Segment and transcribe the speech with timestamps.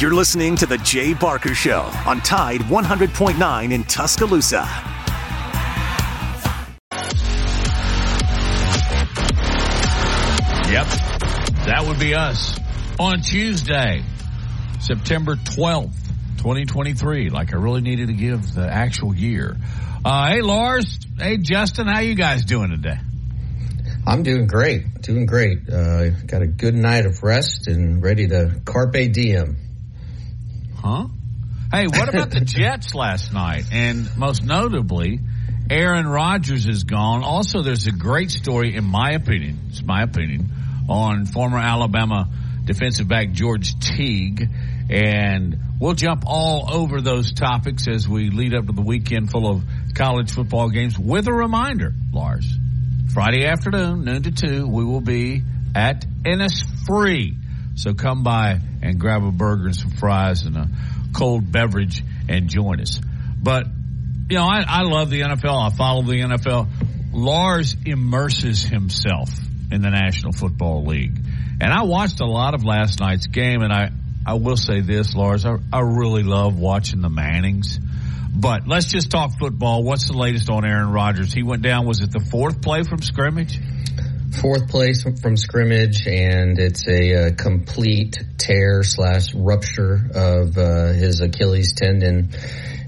[0.00, 4.68] You're listening to The Jay Barker Show on Tide 100.9 in Tuscaloosa.
[10.68, 10.86] Yep,
[11.66, 12.58] that would be us
[12.98, 14.02] on Tuesday,
[14.80, 15.94] September 12th,
[16.38, 17.30] 2023.
[17.30, 19.56] Like I really needed to give the actual year.
[20.04, 20.98] Uh, hey, Lars.
[21.16, 21.86] Hey, Justin.
[21.86, 22.98] How you guys doing today?
[24.06, 25.00] I'm doing great.
[25.02, 25.68] Doing great.
[25.68, 29.63] Uh, got a good night of rest and ready to carpe diem.
[30.84, 31.06] Huh?
[31.72, 33.64] Hey, what about the Jets last night?
[33.72, 35.18] And most notably,
[35.70, 37.24] Aaron Rodgers is gone.
[37.24, 40.50] Also, there's a great story, in my opinion, it's my opinion,
[40.86, 42.28] on former Alabama
[42.66, 44.46] defensive back George Teague.
[44.90, 49.50] And we'll jump all over those topics as we lead up to the weekend full
[49.50, 49.62] of
[49.94, 52.46] college football games with a reminder, Lars.
[53.14, 55.42] Friday afternoon, noon to two, we will be
[55.74, 57.36] at Innisfree.
[57.74, 60.68] So come by and grab a burger and some fries and a
[61.14, 63.00] cold beverage and join us.
[63.42, 63.66] But,
[64.30, 65.72] you know, I, I love the NFL.
[65.72, 66.68] I follow the NFL.
[67.12, 69.30] Lars immerses himself
[69.70, 71.18] in the National Football League.
[71.60, 73.90] And I watched a lot of last night's game, and I,
[74.26, 77.78] I will say this, Lars, I, I really love watching the Mannings.
[78.36, 79.84] But let's just talk football.
[79.84, 81.32] What's the latest on Aaron Rodgers?
[81.32, 83.60] He went down, was it the fourth play from scrimmage?
[84.40, 91.74] Fourth place from scrimmage, and it's a, complete tear slash rupture of uh, his Achilles
[91.74, 92.30] tendon,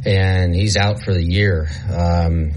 [0.05, 1.69] and he's out for the year.
[1.91, 2.53] Um,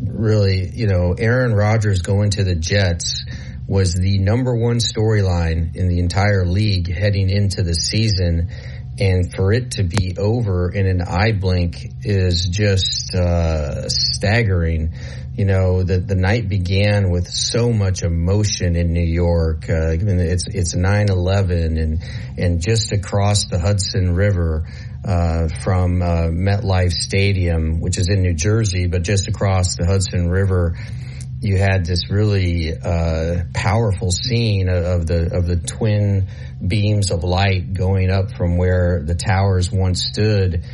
[0.00, 3.24] really, you know, Aaron Rodgers going to the Jets
[3.66, 8.50] was the number one storyline in the entire league heading into the season.
[8.98, 14.92] And for it to be over in an eye blink is just uh, staggering.
[15.34, 19.68] You know, the the night began with so much emotion in New York.
[19.68, 22.02] Uh, it's it's 9/11, and
[22.36, 24.66] and just across the Hudson River
[25.04, 30.28] uh, from uh, MetLife Stadium, which is in New Jersey, but just across the Hudson
[30.28, 30.76] River
[31.42, 36.28] you had this really uh, powerful scene of the of the twin
[36.64, 40.64] beams of light going up from where the towers once stood,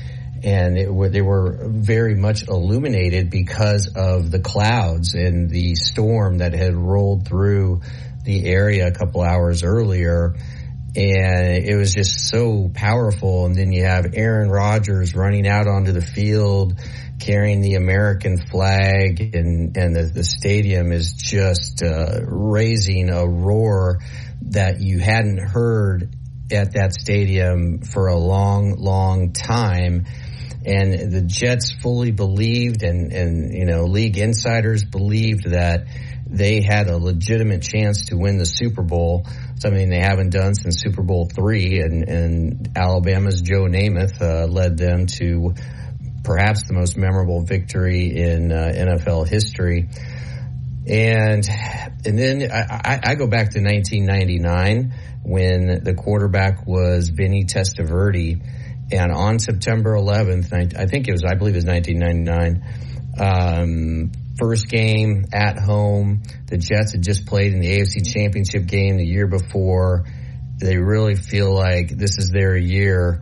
[0.44, 6.52] and it, they were very much illuminated because of the clouds and the storm that
[6.52, 7.80] had rolled through
[8.24, 10.34] the area a couple hours earlier.
[10.96, 13.46] And it was just so powerful.
[13.46, 16.80] And then you have Aaron Rodgers running out onto the field
[17.18, 23.98] carrying the American flag and, and the, the stadium is just uh, raising a roar
[24.42, 26.14] that you hadn't heard
[26.52, 30.06] at that stadium for a long, long time.
[30.68, 35.86] And the Jets fully believed and, and, you know, league insiders believed that
[36.26, 39.26] they had a legitimate chance to win the Super Bowl,
[39.58, 41.80] something they haven't done since Super Bowl three.
[41.80, 45.54] And, and Alabama's Joe Namath uh, led them to
[46.22, 49.88] perhaps the most memorable victory in uh, NFL history.
[50.86, 51.46] And
[52.04, 58.42] and then I, I, go back to 1999 when the quarterback was Vinny Testaverde,
[58.90, 62.62] and on September 11th, I think it was I believe it was 1999.
[63.20, 66.22] Um, first game at home.
[66.46, 70.04] The Jets had just played in the AFC Championship game the year before.
[70.60, 73.20] They really feel like this is their year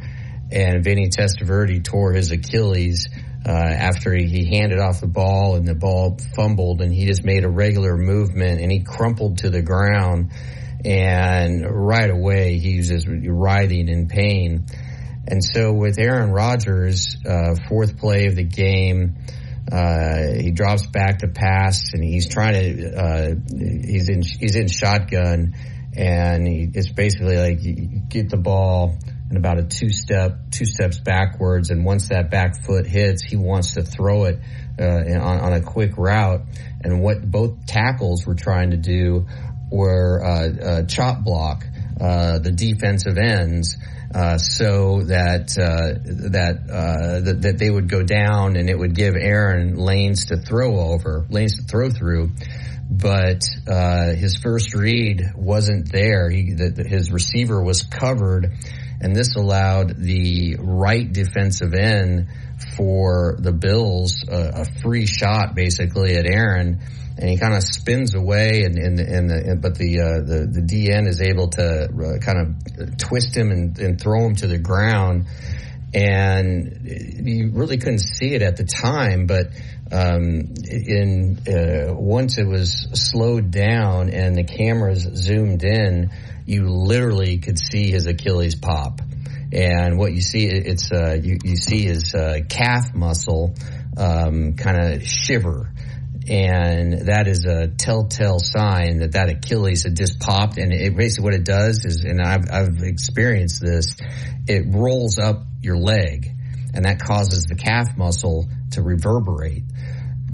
[0.51, 3.09] and Vinny Testaverde tore his Achilles
[3.47, 7.45] uh, after he, handed off the ball and the ball fumbled and he just made
[7.45, 10.33] a regular movement and he crumpled to the ground
[10.85, 14.67] and right away he was just writhing in pain.
[15.29, 19.17] And so with Aaron Rodgers, uh, fourth play of the game,
[19.71, 24.69] uh, he drops back to pass and he's trying to, uh, he's in, he's in
[24.69, 25.55] shotgun
[25.97, 28.97] and he, it's basically like you get the ball,
[29.29, 31.71] and about a two step, two steps backwards.
[31.71, 34.39] And once that back foot hits, he wants to throw it
[34.79, 36.43] uh, on, on, a quick route.
[36.83, 39.27] And what both tackles were trying to do
[39.71, 41.65] were uh, uh, chop block
[42.01, 43.77] uh, the defensive ends.
[44.15, 45.99] Uh, so that uh,
[46.31, 46.67] that,
[47.25, 51.27] that that they would go down and it would give Aaron lanes to throw over,
[51.29, 52.31] lanes to throw through
[52.89, 56.31] but uh, his first read wasn't there.
[56.31, 58.53] He, the, his receiver was covered,
[59.01, 62.29] and this allowed the right defensive end
[62.77, 66.81] for the Bills uh, a free shot basically at Aaron,
[67.19, 70.47] and he kind of spins away, and, and, and, the, and but the, uh, the
[70.47, 74.47] the DN is able to uh, kind of twist him and, and throw him to
[74.47, 75.27] the ground,
[75.95, 79.47] and you really couldn't see it at the time, but
[79.91, 86.11] um, in uh, once it was slowed down and the cameras zoomed in
[86.45, 89.01] you literally could see his Achilles pop.
[89.53, 93.55] and what you see it's uh, you, you see his uh, calf muscle
[93.97, 95.71] um, kind of shiver
[96.29, 100.59] and that is a telltale sign that that Achilles had just popped.
[100.59, 103.95] And it basically what it does is, and I've, I've experienced this,
[104.47, 106.29] it rolls up your leg,
[106.75, 109.65] and that causes the calf muscle to reverberate.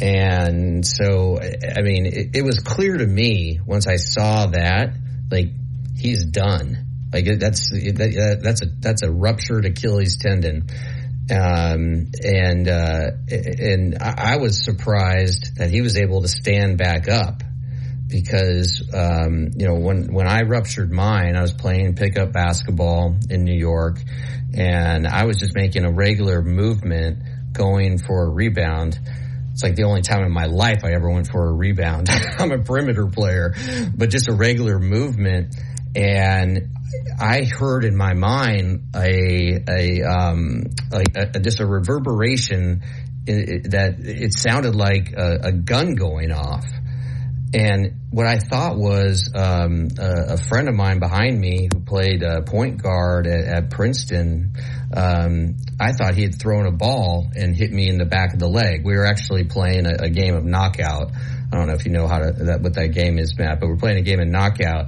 [0.00, 4.94] And so, I mean, it, it was clear to me once I saw that,
[5.30, 5.50] like
[5.96, 6.86] he's done.
[7.12, 10.68] Like that's that, that's a that's a ruptured Achilles tendon.
[11.32, 17.42] Um, and uh, and I was surprised that he was able to stand back up
[18.06, 23.44] because um, you know when when I ruptured mine, I was playing pickup basketball in
[23.44, 23.98] New York,
[24.54, 28.98] and I was just making a regular movement going for a rebound.
[29.52, 32.08] It's like the only time in my life I ever went for a rebound.
[32.38, 33.54] I'm a perimeter player,
[33.94, 35.54] but just a regular movement.
[35.94, 36.70] And
[37.18, 41.04] I heard in my mind a a, um, a,
[41.34, 42.82] a just a reverberation
[43.24, 46.64] that it sounded like a, a, gun going off.
[47.54, 52.24] And what I thought was um, a, a, friend of mine behind me who played
[52.46, 54.54] point guard at, at Princeton.
[54.92, 58.40] Um, I thought he had thrown a ball and hit me in the back of
[58.40, 58.84] the leg.
[58.84, 61.12] We were actually playing a, a game of knockout.
[61.52, 63.68] I don't know if you know how to that, what that game is, Matt, but
[63.68, 64.86] we're playing a game of knockout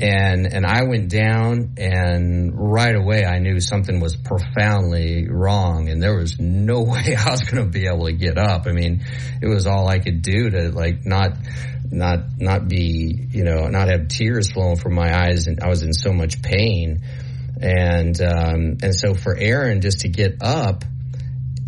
[0.00, 6.02] and and I went down and right away I knew something was profoundly wrong and
[6.02, 8.66] there was no way I was going to be able to get up.
[8.66, 9.04] I mean,
[9.42, 11.36] it was all I could do to like not
[11.90, 15.82] not not be you know not have tears flowing from my eyes and I was
[15.82, 17.02] in so much pain
[17.60, 20.84] and um, and so for Aaron just to get up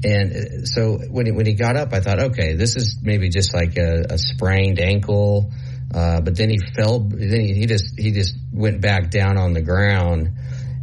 [0.05, 3.53] and so when he, when he got up I thought okay this is maybe just
[3.53, 5.51] like a, a sprained ankle
[5.95, 7.01] uh, but then he fell.
[7.01, 10.31] Then he, he, just he just went back down on the ground,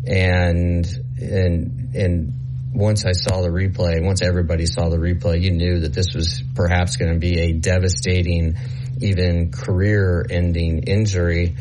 [0.05, 0.87] and
[1.19, 2.33] and and
[2.73, 6.43] once I saw the replay, once everybody saw the replay, you knew that this was
[6.53, 8.55] perhaps going to be a devastating,
[9.01, 11.55] even career-ending injury,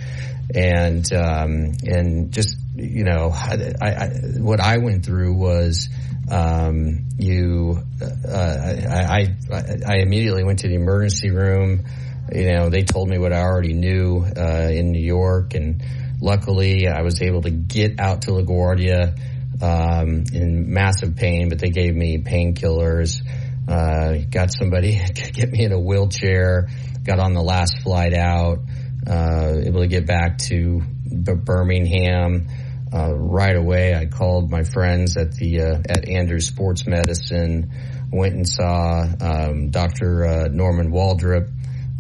[0.55, 4.09] and um, and just you know, I, I,
[4.39, 5.89] what I went through was.
[6.31, 11.87] Um, you, uh, I, I, I immediately went to the emergency room
[12.32, 15.82] you know, they told me what I already knew uh, in New York, and
[16.20, 19.19] luckily I was able to get out to LaGuardia
[19.62, 23.22] um, in massive pain, but they gave me painkillers.
[23.69, 26.69] Uh, got somebody to get me in a wheelchair.
[27.04, 28.58] Got on the last flight out.
[29.06, 32.48] Uh, able to get back to Birmingham
[32.92, 33.94] uh, right away.
[33.94, 37.70] I called my friends at the uh, at Andrews Sports Medicine.
[38.10, 40.25] Went and saw um, Dr.
[40.25, 41.50] Uh, Norman Waldrop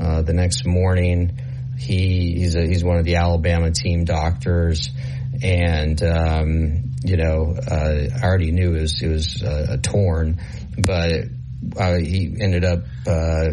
[0.00, 1.38] uh, the next morning.
[1.76, 4.90] He he's a, he's one of the Alabama team doctors,
[5.42, 10.40] and um, you know uh, I already knew it was it was uh, torn,
[10.76, 11.24] but
[11.76, 13.50] uh, he ended up uh,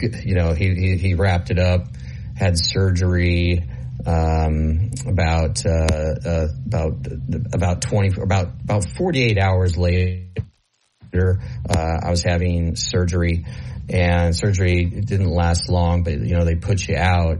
[0.00, 1.88] you know he, he, he wrapped it up,
[2.36, 3.70] had surgery.
[4.04, 7.06] Um, about uh, about
[7.54, 13.46] about twenty about about forty eight hours later, I was having surgery
[13.88, 17.38] and surgery didn't last long, but you know they put you out.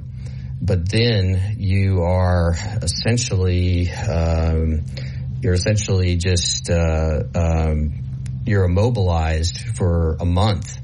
[0.61, 4.85] But then you are essentially um,
[5.43, 8.03] you're essentially just uh, um,
[8.45, 10.79] you're immobilized for a month,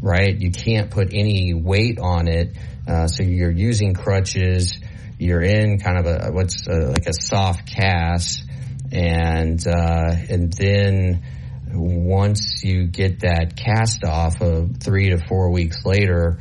[0.00, 0.36] right?
[0.36, 4.80] You can't put any weight on it, uh, so you're using crutches.
[5.18, 8.44] You're in kind of a what's a, like a soft cast,
[8.90, 11.22] and uh, and then
[11.72, 16.40] once you get that cast off of three to four weeks later,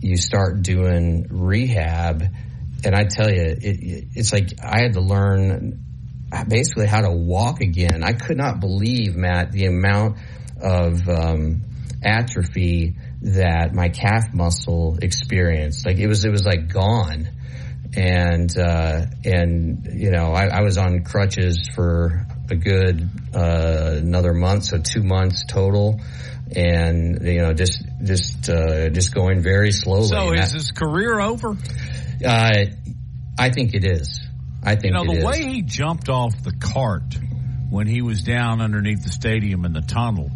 [0.00, 2.22] you start doing rehab.
[2.84, 5.84] And I tell you, it, it's like I had to learn
[6.48, 8.02] basically how to walk again.
[8.02, 10.18] I could not believe, Matt, the amount
[10.60, 11.62] of um,
[12.02, 15.86] atrophy that my calf muscle experienced.
[15.86, 17.28] Like it was, it was like gone.
[17.94, 24.32] And, uh, and, you know, I, I was on crutches for a good uh, another
[24.32, 26.00] month, so two months total,
[26.54, 30.08] and you know just just uh, just going very slowly.
[30.08, 31.56] So is that, his career over?
[32.24, 32.64] Uh,
[33.38, 34.20] I think it is.
[34.62, 35.24] I think you know the is.
[35.24, 37.16] way he jumped off the cart
[37.70, 40.30] when he was down underneath the stadium in the tunnel.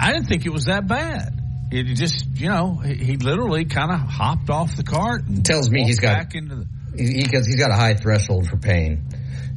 [0.00, 1.38] I didn't think it was that bad.
[1.70, 5.70] It just, you know, he, he literally kind of hopped off the cart and tells
[5.70, 6.66] me he's got back into the.
[6.96, 9.04] He, he's got a high threshold for pain.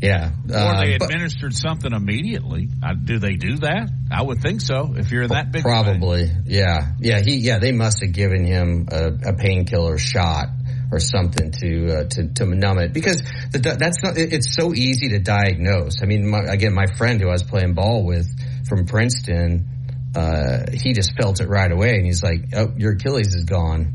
[0.02, 0.32] Yeah.
[0.50, 2.70] Or uh, they administered but, something immediately.
[2.84, 3.90] Uh, do they do that?
[4.12, 4.94] I would think so.
[4.96, 6.30] If you're that big, probably.
[6.46, 6.92] Yeah.
[7.00, 7.22] Yeah.
[7.22, 7.38] He.
[7.38, 7.60] Yeah.
[7.60, 10.48] They must have given him a, a painkiller shot
[10.92, 13.22] or something to uh, to, to numb it because
[13.52, 14.18] the, that's not.
[14.18, 16.02] It's so easy to diagnose.
[16.02, 18.28] I mean, my, again, my friend who I was playing ball with
[18.68, 19.68] from Princeton,
[20.16, 23.94] uh, he just felt it right away, and he's like, "Oh, your Achilles is gone."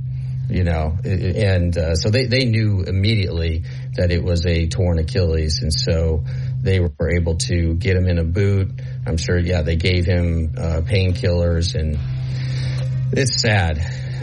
[0.48, 3.62] You know, and uh, so they, they knew immediately
[3.94, 6.24] that it was a torn Achilles, and so
[6.62, 8.70] they were able to get him in a boot.
[9.06, 11.98] I'm sure, yeah, they gave him uh, painkillers, and
[13.12, 13.78] it's sad.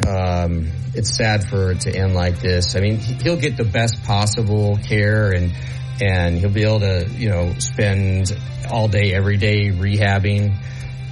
[0.07, 2.75] Um, it's sad for it to end like this.
[2.75, 5.53] I mean, he'll get the best possible care and
[5.99, 8.31] and he'll be able to, you know, spend
[8.69, 10.55] all day, every day rehabbing.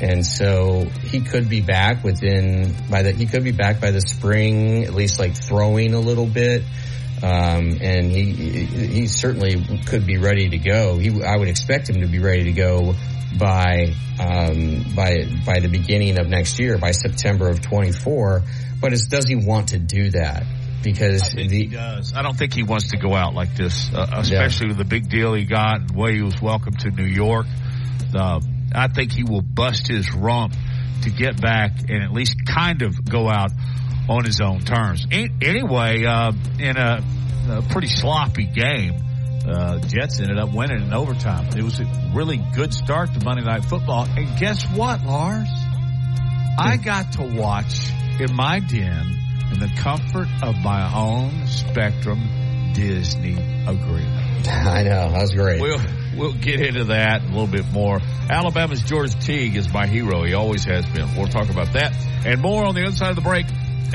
[0.01, 4.01] And so he could be back within by the he could be back by the
[4.01, 6.63] spring, at least like throwing a little bit.
[7.23, 10.97] Um, and he he certainly could be ready to go.
[10.97, 12.93] He I would expect him to be ready to go
[13.37, 18.43] by um, by by the beginning of next year, by September of 24.
[18.81, 20.43] But it's, does he want to do that?
[20.83, 22.13] Because the, he does.
[22.13, 24.71] I don't think he wants to go out like this, uh, especially yeah.
[24.71, 27.47] with the big deal he got, and the way he was welcomed to New York.
[28.13, 28.39] Uh,
[28.73, 30.53] I think he will bust his rump
[31.03, 33.51] to get back and at least kind of go out
[34.09, 35.05] on his own terms.
[35.11, 37.03] Anyway, uh, in a,
[37.49, 38.93] a, pretty sloppy game,
[39.47, 41.47] uh, Jets ended up winning in overtime.
[41.57, 44.07] It was a really good start to Monday Night Football.
[44.15, 45.49] And guess what, Lars?
[46.57, 49.19] I got to watch in my den
[49.51, 54.47] in the comfort of my own Spectrum Disney agreement.
[54.47, 55.11] I know.
[55.11, 55.61] That was great.
[55.61, 55.79] We'll,
[56.15, 57.99] we'll get into that a little bit more.
[58.29, 60.23] Alabama's George Teague is my hero.
[60.23, 61.15] He always has been.
[61.15, 61.93] We'll talk about that
[62.25, 63.45] and more on the other side of the break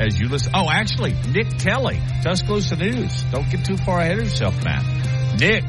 [0.01, 0.51] as you listen.
[0.55, 3.23] Oh, actually, Nick Kelly, Tuscaloosa News.
[3.31, 4.83] Don't get too far ahead of yourself, man.
[5.37, 5.63] Nick,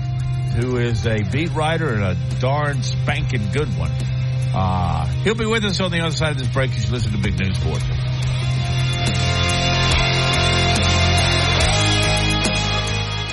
[0.55, 3.91] who is a beat writer and a darn spanking good one.
[4.55, 7.13] Uh, he'll be with us on the other side of this break as you listen
[7.13, 7.85] to Big Noon Sports.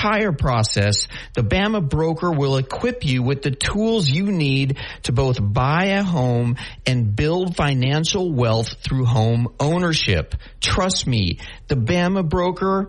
[0.00, 5.36] entire process, the Bama broker will equip you with the tools you need to both
[5.40, 10.34] buy a home and build financial wealth through home ownership.
[10.60, 11.38] Trust me,
[11.68, 12.88] the Bama broker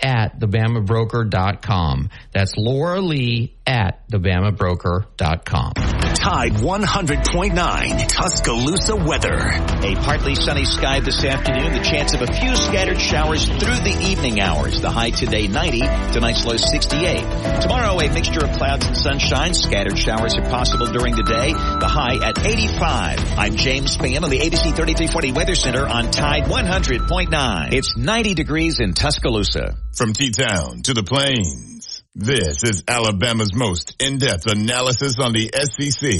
[0.00, 2.10] at thebamabroker.com.
[2.32, 5.72] That's Laura Lee at thebamabroker.com.
[6.16, 9.36] Tide 100.9 Tuscaloosa weather.
[9.36, 11.72] A partly sunny sky this afternoon.
[11.72, 14.80] The chance of a few scattered showers through the evening hours.
[14.80, 15.80] The high today 90.
[16.12, 17.60] Tonight's low 68.
[17.62, 19.54] Tomorrow a mixture of clouds and sunshine.
[19.54, 21.52] Scattered showers are possible during the day.
[21.52, 23.38] The high at 85.
[23.38, 27.72] I'm James Spann on the ABC 3340 Weather Center on Tide 100.9.
[27.72, 29.76] It's 90 degrees in Tuscaloosa.
[29.96, 36.10] From T-Town to the plains, this is Alabama's most in-depth analysis on the SEC.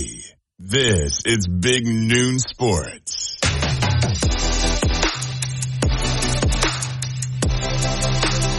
[0.59, 3.37] This is Big Noon Sports.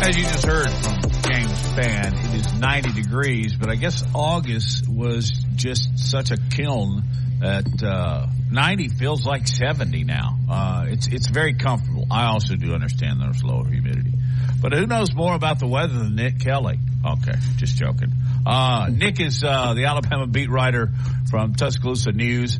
[0.04, 4.88] As you just heard from James Spann, it is 90 degrees, but I guess August
[4.88, 7.02] was just such a kiln
[7.40, 10.36] that uh, 90 feels like 70 now.
[10.50, 12.08] Uh, it's it's very comfortable.
[12.10, 14.14] I also do understand there's lower humidity.
[14.60, 16.80] But who knows more about the weather than Nick Kelly?
[17.06, 18.12] Okay, just joking.
[18.48, 20.92] Uh, Nick is uh, the Alabama beat writer
[21.30, 22.60] from Tuscaloosa News.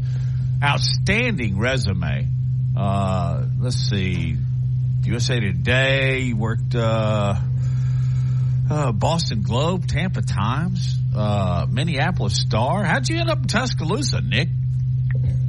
[0.63, 2.27] Outstanding resume.
[2.77, 4.36] Uh, let's see.
[5.04, 7.42] USA Today, worked uh,
[8.70, 10.96] uh, Boston Globe, Tampa Times,
[11.72, 12.84] Minneapolis Star.
[12.84, 14.50] How'd you end up in Tuscaloosa, Nick?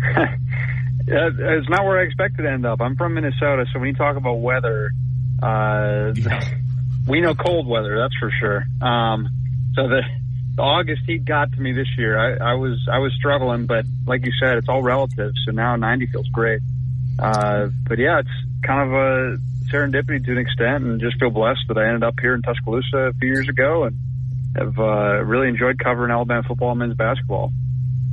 [1.06, 2.80] it's not where I expected to end up.
[2.80, 4.90] I'm from Minnesota, so when you talk about weather,
[5.42, 6.12] uh,
[7.06, 8.64] we know cold weather, that's for sure.
[8.80, 9.28] Um,
[9.74, 10.02] so the,
[10.54, 12.18] the August heat got to me this year.
[12.18, 15.32] I, I was I was struggling, but like you said, it's all relative.
[15.46, 16.60] So now 90 feels great.
[17.18, 18.28] Uh, but yeah, it's
[18.62, 19.38] kind of a
[19.72, 22.96] serendipity to an extent, and just feel blessed that I ended up here in Tuscaloosa
[22.96, 23.98] a few years ago, and
[24.56, 27.52] have uh, really enjoyed covering Alabama football and men's basketball.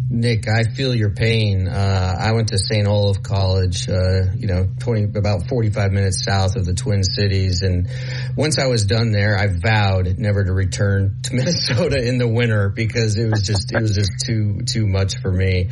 [0.07, 1.67] Nick, I feel your pain.
[1.67, 2.87] Uh, I went to St.
[2.87, 7.63] Olaf College, uh, you know, 20, about 45 minutes south of the Twin Cities.
[7.63, 7.89] And
[8.37, 12.69] once I was done there, I vowed never to return to Minnesota in the winter
[12.69, 15.69] because it was just, it was just too, too much for me.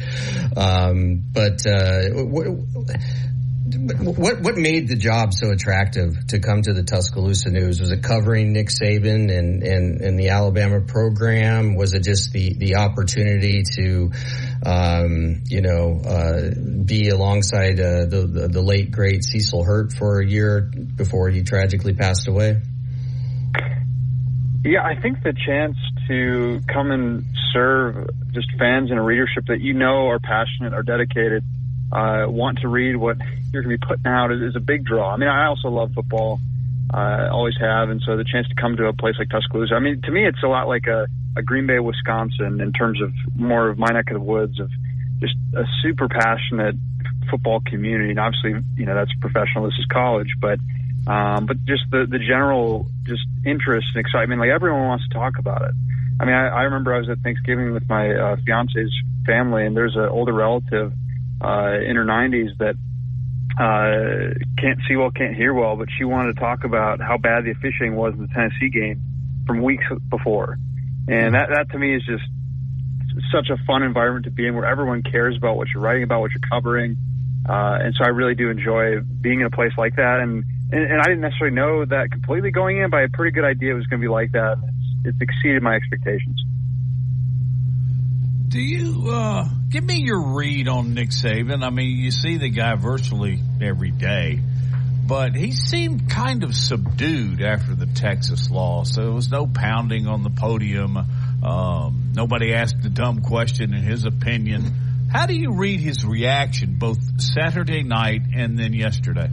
[0.58, 2.48] Um, but, uh, what
[3.76, 7.80] what what made the job so attractive to come to the Tuscaloosa News?
[7.80, 11.76] Was it covering Nick Saban and, and, and the Alabama program?
[11.76, 14.12] Was it just the, the opportunity to,
[14.66, 16.52] um, you know, uh,
[16.86, 21.44] be alongside uh, the, the, the late great Cecil Hurt for a year before he
[21.44, 22.62] tragically passed away?
[24.64, 25.78] Yeah, I think the chance
[26.08, 30.84] to come and serve just fans and a readership that you know are passionate, are
[30.84, 31.44] dedicated
[31.94, 33.18] uh, want to read what
[33.52, 35.14] you're going to be putting out is, is a big draw.
[35.14, 36.40] I mean, I also love football,
[36.92, 39.80] uh, always have, and so the chance to come to a place like Tuscaloosa, I
[39.80, 41.08] mean, to me, it's a lot like a,
[41.38, 44.70] a Green Bay, Wisconsin, in terms of more of my neck of the woods of
[45.20, 46.76] just a super passionate
[47.30, 48.10] football community.
[48.10, 49.66] And obviously, you know, that's professional.
[49.66, 50.60] This is college, but
[51.06, 54.40] um, but just the the general just interest and excitement.
[54.40, 55.76] Like everyone wants to talk about it.
[56.20, 58.94] I mean, I, I remember I was at Thanksgiving with my uh, fiance's
[59.26, 60.94] family, and there's an older relative
[61.44, 62.76] uh, in her 90s that
[63.60, 67.46] uh, can't see well, can't hear well, but she wanted to talk about how bad
[67.46, 69.02] the officiating was in the Tennessee game
[69.46, 70.58] from weeks before.
[71.08, 72.24] And that, that to me is just
[73.32, 76.22] such a fun environment to be in where everyone cares about what you're writing about,
[76.22, 76.98] what you're covering.
[77.48, 80.20] Uh, and so I really do enjoy being in a place like that.
[80.22, 83.18] And, and, and I didn't necessarily know that completely going in, but I had a
[83.18, 84.58] pretty good idea it was going to be like that.
[85.04, 86.42] It's, it's exceeded my expectations.
[88.54, 91.64] Do you uh, give me your read on Nick Saban?
[91.64, 94.42] I mean, you see the guy virtually every day,
[95.08, 98.94] but he seemed kind of subdued after the Texas loss.
[98.94, 100.98] So there was no pounding on the podium.
[101.44, 105.10] Um, nobody asked a dumb question in his opinion.
[105.12, 109.30] How do you read his reaction both Saturday night and then yesterday?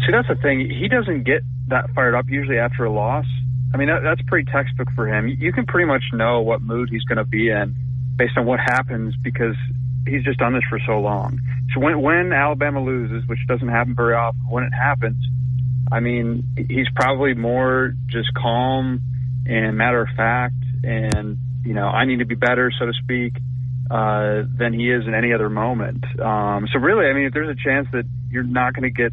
[0.00, 0.68] See, that's the thing.
[0.68, 3.24] He doesn't get that fired up usually after a loss.
[3.72, 5.28] I mean, that, that's pretty textbook for him.
[5.28, 7.74] You can pretty much know what mood he's going to be in
[8.16, 9.54] based on what happens because
[10.06, 11.40] he's just done this for so long.
[11.74, 15.22] So when when Alabama loses, which doesn't happen very often, when it happens,
[15.92, 19.02] I mean, he's probably more just calm
[19.46, 23.36] and matter of fact, and you know, I need to be better, so to speak,
[23.90, 26.04] uh, than he is in any other moment.
[26.18, 29.12] Um, so really, I mean, if there's a chance that you're not going to get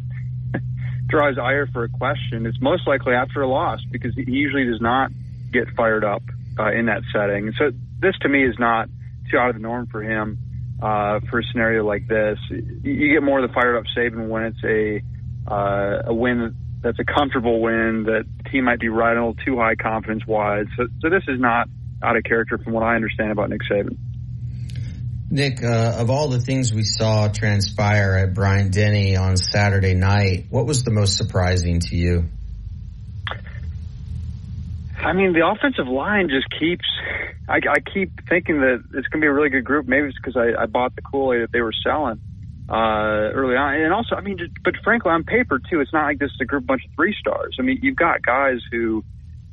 [1.08, 4.66] draw his ire for a question, it's most likely after a loss because he usually
[4.66, 5.10] does not
[5.52, 6.22] get fired up
[6.58, 7.52] uh, in that setting.
[7.58, 8.88] So this to me is not
[9.30, 10.38] too out of the norm for him
[10.80, 12.38] uh, for a scenario like this.
[12.50, 15.02] You get more of the fired up Saban when it's a
[15.50, 19.44] uh, a win that's a comfortable win that the team might be riding a little
[19.44, 20.66] too high confidence wise.
[20.76, 21.68] So, so this is not
[22.02, 23.96] out of character from what I understand about Nick Saban.
[25.30, 30.46] Nick, uh, of all the things we saw transpire at Bryant Denny on Saturday night,
[30.48, 32.24] what was the most surprising to you?
[34.96, 36.86] I mean, the offensive line just keeps.
[37.46, 39.86] I, I keep thinking that it's going to be a really good group.
[39.86, 42.20] Maybe it's because I, I bought the Kool Aid that they were selling
[42.68, 46.04] uh, early on, and also, I mean, just, but frankly, on paper too, it's not
[46.04, 47.56] like this is a group bunch of three stars.
[47.58, 49.04] I mean, you've got guys who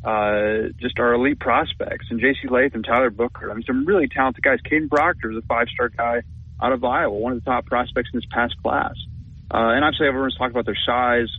[0.05, 2.47] uh, just our elite prospects, and J.C.
[2.47, 3.49] Latham, Tyler Booker.
[3.49, 4.59] I mean, some really talented guys.
[4.61, 6.21] Kadyn Proctor is a five-star guy
[6.61, 8.93] out of Iowa, one of the top prospects in this past class.
[9.51, 11.29] Uh, and obviously, everyone's talking about their size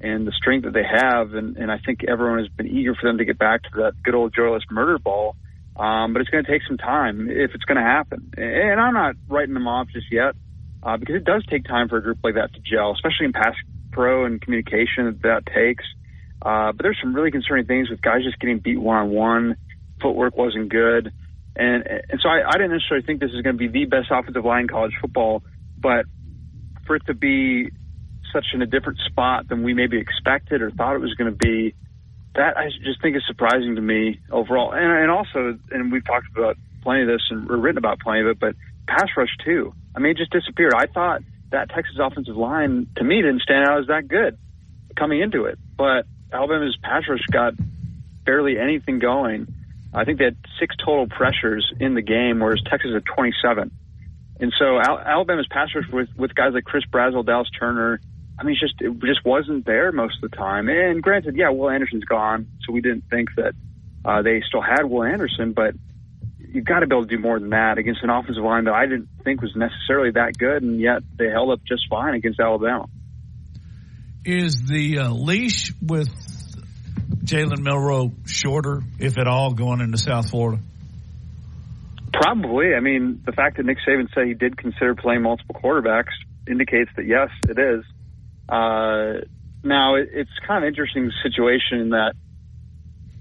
[0.00, 3.08] and the strength that they have, and, and I think everyone has been eager for
[3.08, 5.36] them to get back to that good old joyless murder ball.
[5.76, 8.32] Um, but it's going to take some time if it's going to happen.
[8.36, 10.34] And I'm not writing them off just yet
[10.82, 13.32] uh, because it does take time for a group like that to gel, especially in
[13.32, 13.54] pass
[13.90, 15.84] pro and communication that that takes.
[16.44, 19.56] Uh, but there's some really concerning things with guys just getting beat one on one.
[20.02, 21.12] Footwork wasn't good.
[21.56, 24.08] And, and so I, I didn't necessarily think this is going to be the best
[24.10, 25.42] offensive line in college football,
[25.78, 26.04] but
[26.86, 27.70] for it to be
[28.32, 31.36] such in a different spot than we maybe expected or thought it was going to
[31.36, 31.74] be,
[32.34, 34.72] that I just think is surprising to me overall.
[34.72, 38.20] And, and also, and we've talked about plenty of this and we're written about plenty
[38.20, 38.56] of it, but
[38.88, 39.72] pass rush too.
[39.94, 40.74] I mean, it just disappeared.
[40.76, 44.36] I thought that Texas offensive line to me didn't stand out as that good
[44.96, 47.54] coming into it, but Alabama's pass rush got
[48.24, 49.46] barely anything going.
[49.92, 53.70] I think they had six total pressures in the game, whereas Texas had 27.
[54.40, 58.00] And so Al- Alabama's pass rush with, with guys like Chris Braswell, Dallas Turner,
[58.38, 60.68] I mean, just it just wasn't there most of the time.
[60.68, 63.54] And granted, yeah, Will Anderson's gone, so we didn't think that
[64.04, 65.74] uh, they still had Will Anderson, but
[66.38, 68.74] you've got to be able to do more than that against an offensive line that
[68.74, 72.40] I didn't think was necessarily that good, and yet they held up just fine against
[72.40, 72.88] Alabama.
[74.24, 76.08] Is the uh, leash with
[77.24, 80.62] Jalen Milroe shorter, if at all, going into South Florida?
[82.12, 82.74] Probably.
[82.74, 86.12] I mean, the fact that Nick Saban said he did consider playing multiple quarterbacks
[86.48, 87.84] indicates that yes, it is.
[88.48, 89.24] Uh,
[89.62, 92.14] now it, it's kind of interesting situation in that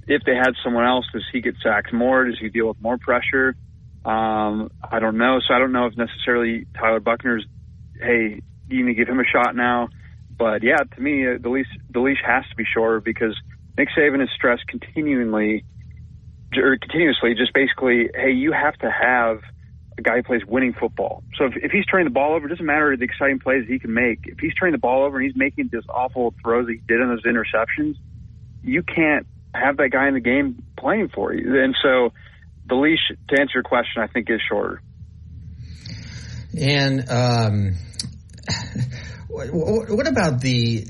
[0.07, 2.25] if they had someone else, does he get sacked more?
[2.25, 3.55] Does he deal with more pressure?
[4.05, 5.39] Um, I don't know.
[5.47, 7.45] So I don't know if necessarily Tyler Buchner's,
[7.99, 9.89] hey, you need to give him a shot now.
[10.37, 13.35] But yeah, to me, uh, the leash the leash has to be shorter because
[13.77, 15.65] Nick Saban is stressed continually
[16.55, 19.41] or continuously, just basically, hey, you have to have
[19.97, 21.23] a guy who plays winning football.
[21.37, 23.79] So if, if he's turning the ball over, it doesn't matter the exciting plays he
[23.79, 24.19] can make.
[24.25, 27.01] If he's turning the ball over and he's making those awful throws that he did
[27.01, 27.95] on those interceptions,
[28.63, 31.61] you can't have that guy in the game playing for you.
[31.61, 32.11] And so
[32.67, 34.81] the leash, to answer your question, I think is shorter.
[36.59, 37.75] And um,
[39.33, 40.85] what about the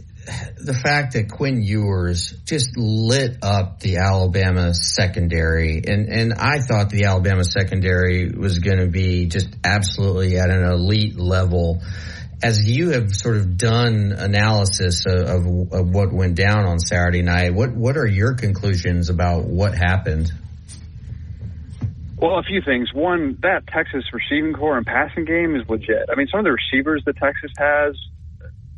[0.58, 6.89] the fact that Quinn Ewers just lit up the Alabama secondary, and and I thought
[6.89, 11.82] the Alabama secondary was going to be just absolutely at an elite level.
[12.41, 17.21] As you have sort of done analysis of, of, of what went down on Saturday
[17.21, 20.32] night, what what are your conclusions about what happened?
[22.17, 22.93] Well, a few things.
[22.93, 26.10] One, that Texas receiving corps and passing game is legit.
[26.10, 27.95] I mean, some of the receivers that Texas has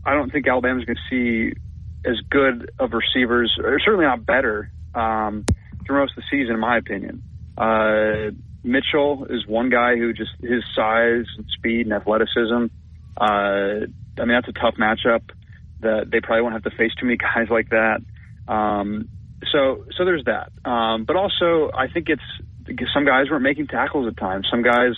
[0.06, 1.58] I don't think Alabama's going to see
[2.06, 5.46] as good of receivers, or certainly not better, um,
[5.86, 7.24] through most of the season, in my opinion.
[7.58, 8.32] Uh,
[8.64, 12.66] Mitchell is one guy who just his size and speed and athleticism.
[13.20, 13.86] Uh,
[14.18, 15.22] I mean, that's a tough matchup.
[15.82, 18.02] That they probably won't have to face too many guys like that.
[18.48, 19.10] Um,
[19.52, 20.52] so, so there's that.
[20.70, 24.48] Um, but also, I think it's some guys weren't making tackles at times.
[24.50, 24.94] Some guys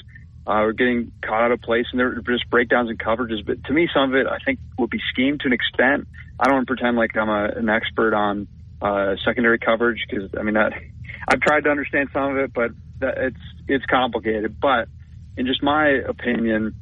[0.48, 3.46] uh, we're getting caught out of place, and they're just breakdowns and coverages.
[3.46, 6.08] But to me, some of it I think will be schemed to an extent.
[6.40, 8.48] I don't want to pretend like I'm a, an expert on
[8.82, 10.72] uh, secondary coverage because I mean that
[11.28, 14.58] I've tried to understand some of it, but that, it's it's complicated.
[14.62, 14.88] But
[15.36, 16.76] in just my opinion,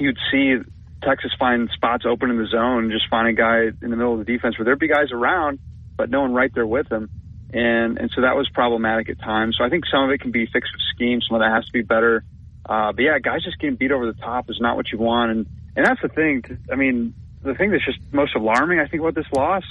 [0.00, 0.56] you'd see
[1.04, 4.18] Texas find spots open in the zone, just find a guy in the middle of
[4.18, 5.60] the defense where there'd be guys around,
[5.96, 7.10] but no one right there with them.
[7.52, 9.54] And and so that was problematic at times.
[9.56, 11.20] So I think some of it can be fixed with scheme.
[11.22, 12.24] Some of that has to be better
[12.68, 15.30] uh, but yeah, guys just getting beat over the top is not what you want,
[15.30, 16.42] and and that's the thing.
[16.70, 19.62] I mean, the thing that's just most alarming, I think, about this loss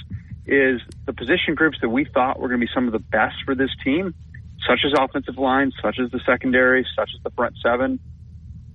[0.46, 3.36] is the position groups that we thought were going to be some of the best
[3.44, 4.14] for this team,
[4.66, 8.00] such as offensive line, such as the secondary, such as the front seven,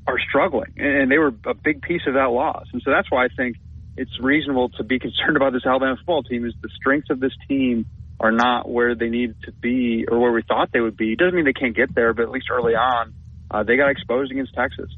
[0.07, 2.67] are struggling, and they were a big piece of that loss.
[2.71, 3.57] And so that's why I think
[3.97, 6.45] it's reasonable to be concerned about this Alabama football team.
[6.45, 7.87] Is the strengths of this team
[8.21, 11.11] are not where they need to be or where we thought they would be.
[11.11, 13.13] It doesn't mean they can't get there, but at least early on
[13.53, 14.89] uh, they got exposed against Texas.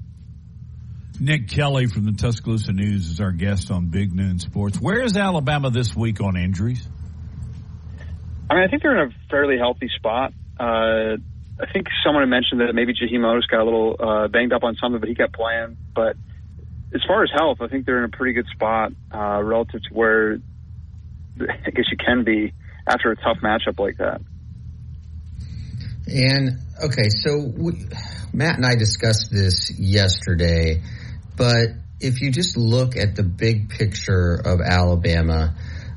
[1.20, 4.80] Nick Kelly from the Tuscaloosa News is our guest on Big Noon Sports.
[4.80, 6.88] Where is Alabama this week on injuries?
[8.50, 10.34] I mean, I think they're in a fairly healthy spot.
[10.60, 11.18] Uh,
[11.58, 14.64] I think someone had mentioned that maybe Jaheim Oatis got a little uh, banged up
[14.64, 15.78] on something, but he kept playing.
[15.94, 16.18] But
[16.94, 19.94] as far as health, I think they're in a pretty good spot uh, relative to
[19.94, 20.38] where
[21.40, 22.54] I guess you can be
[22.88, 24.22] after a tough matchup like that.
[26.08, 27.74] And okay, so we,
[28.36, 30.82] Matt and I discussed this yesterday,
[31.38, 31.70] but
[32.02, 35.56] if you just look at the big picture of Alabama,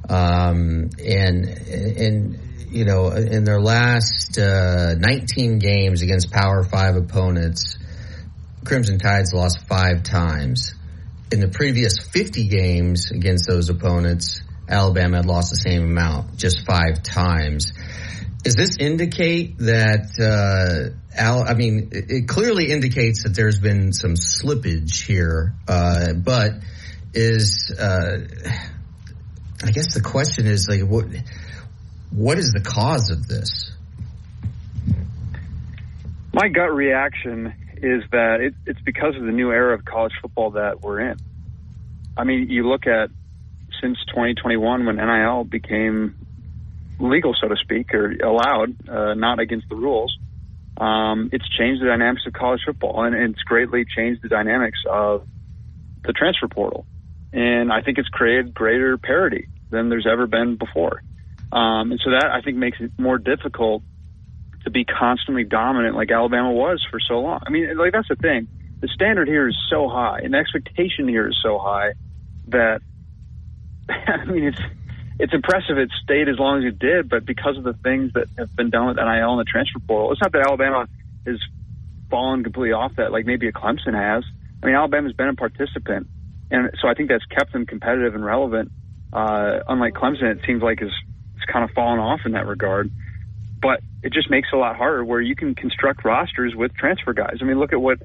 [0.08, 2.38] um, and and
[2.70, 7.76] you know, in their last uh, 19 games against Power Five opponents,
[8.64, 10.74] Crimson Tides lost five times.
[11.32, 16.64] In the previous 50 games against those opponents, Alabama had lost the same amount, just
[16.64, 17.72] five times.
[18.44, 20.14] Does this indicate that?
[20.20, 26.12] Uh, Al, I mean, it, it, clearly indicates that there's been some slippage here, uh,
[26.14, 26.52] but
[27.12, 28.18] is uh,
[29.64, 31.06] I guess the question is like what
[32.10, 33.72] what is the cause of this?
[36.32, 40.52] My gut reaction is that it, it's because of the new era of college football
[40.52, 41.16] that we're in.
[42.16, 43.10] I mean, you look at
[43.80, 46.16] since 2021 when NIL became
[46.98, 50.16] legal, so to speak, or allowed, uh, not against the rules.
[50.78, 55.26] Um, it's changed the dynamics of college football, and it's greatly changed the dynamics of
[56.04, 56.86] the transfer portal.
[57.32, 61.02] And I think it's created greater parity than there's ever been before.
[61.52, 63.82] Um, and so that I think makes it more difficult
[64.64, 67.40] to be constantly dominant like Alabama was for so long.
[67.46, 68.48] I mean, like that's the thing.
[68.80, 71.92] The standard here is so high, and the expectation here is so high
[72.48, 72.80] that
[73.88, 74.60] I mean it's
[75.18, 78.28] it's impressive it stayed as long as it did, but because of the things that
[78.38, 80.86] have been done with NIL and the transfer portal, it's not that Alabama
[81.26, 81.40] has
[82.08, 84.24] fallen completely off that like maybe a Clemson has.
[84.62, 86.06] I mean, Alabama's been a participant,
[86.50, 88.70] and so I think that's kept them competitive and relevant.
[89.12, 90.92] Uh, unlike Clemson, it seems like is
[91.36, 92.90] it's kind of fallen off in that regard.
[93.60, 97.12] but it just makes it a lot harder where you can construct rosters with transfer
[97.12, 97.38] guys.
[97.40, 97.98] I mean, look at what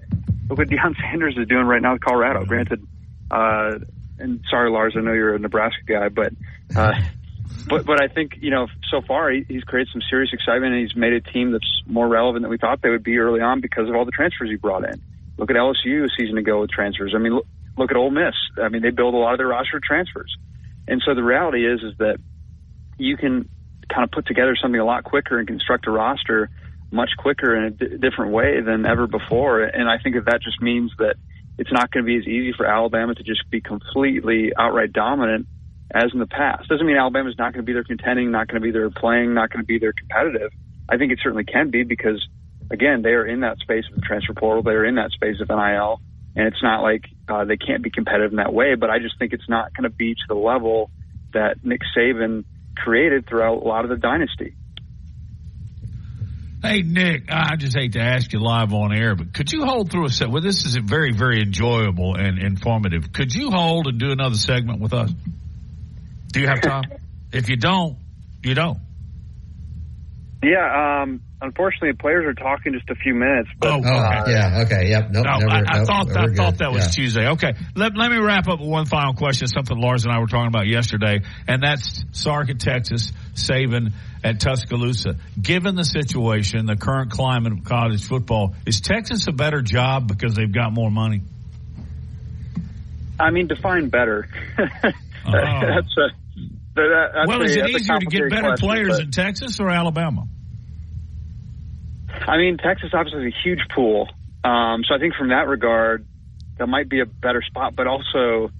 [0.49, 2.45] look what Deion Sanders is doing right now with Colorado.
[2.45, 2.85] Granted,
[3.29, 3.79] uh,
[4.19, 6.33] and sorry, Lars, I know you're a Nebraska guy, but
[6.75, 6.93] uh,
[7.67, 10.81] but but I think you know so far he, he's created some serious excitement and
[10.81, 13.61] he's made a team that's more relevant than we thought they would be early on
[13.61, 15.01] because of all the transfers he brought in.
[15.37, 17.13] Look at LSU a season ago with transfers.
[17.15, 17.47] I mean, look,
[17.77, 18.35] look at Ole Miss.
[18.61, 20.35] I mean, they build a lot of their roster transfers,
[20.87, 22.17] and so the reality is is that
[22.97, 23.49] you can
[23.93, 26.49] kind of put together something a lot quicker and construct a roster
[26.91, 29.63] much quicker in a d- different way than ever before.
[29.63, 31.15] And I think that that just means that
[31.57, 35.47] it's not going to be as easy for Alabama to just be completely outright dominant
[35.93, 36.67] as in the past.
[36.67, 39.33] Doesn't mean Alabama's not going to be there contending, not going to be there playing,
[39.33, 40.51] not going to be there competitive.
[40.89, 42.25] I think it certainly can be because,
[42.71, 44.63] again, they are in that space of the transfer portal.
[44.63, 46.01] They are in that space of NIL.
[46.35, 49.19] And it's not like uh, they can't be competitive in that way, but I just
[49.19, 50.89] think it's not going to be to the level
[51.33, 54.55] that Nick Saban created throughout a lot of the dynasty.
[56.63, 59.91] Hey Nick, I just hate to ask you live on air, but could you hold
[59.91, 60.29] through a set?
[60.29, 63.11] Well, this is very, very enjoyable and informative.
[63.11, 65.11] Could you hold and do another segment with us?
[66.31, 66.85] Do you have time?
[67.33, 67.97] if you don't,
[68.43, 68.79] you don't.
[70.43, 73.49] Yeah, um, unfortunately, players are talking just a few minutes.
[73.59, 74.31] But, oh, Oh, okay.
[74.31, 75.09] yeah, okay, yep.
[75.09, 77.03] Nope, No, never, I, I nope, thought we're I thought that was Yeah.
[77.03, 77.27] Tuesday.
[77.29, 79.47] Okay, let, let me wrap up with one final question.
[79.47, 84.39] Something Lars and I were talking about yesterday, and that's Sark at Texas, Saban at
[84.41, 85.15] Tuscaloosa.
[85.41, 90.35] Given the situation, the current climate of college football, is Texas a better job because
[90.35, 91.21] they've got more money?
[93.19, 94.27] I mean, define better.
[95.25, 95.31] Oh.
[95.31, 96.09] that's a
[96.75, 99.61] that, that's well, a, is it easier to get better question, players but- in Texas
[99.61, 100.27] or Alabama?
[102.27, 104.09] I mean, Texas obviously is a huge pool.
[104.43, 106.05] Um, so I think from that regard,
[106.57, 107.75] that might be a better spot.
[107.75, 108.51] But also,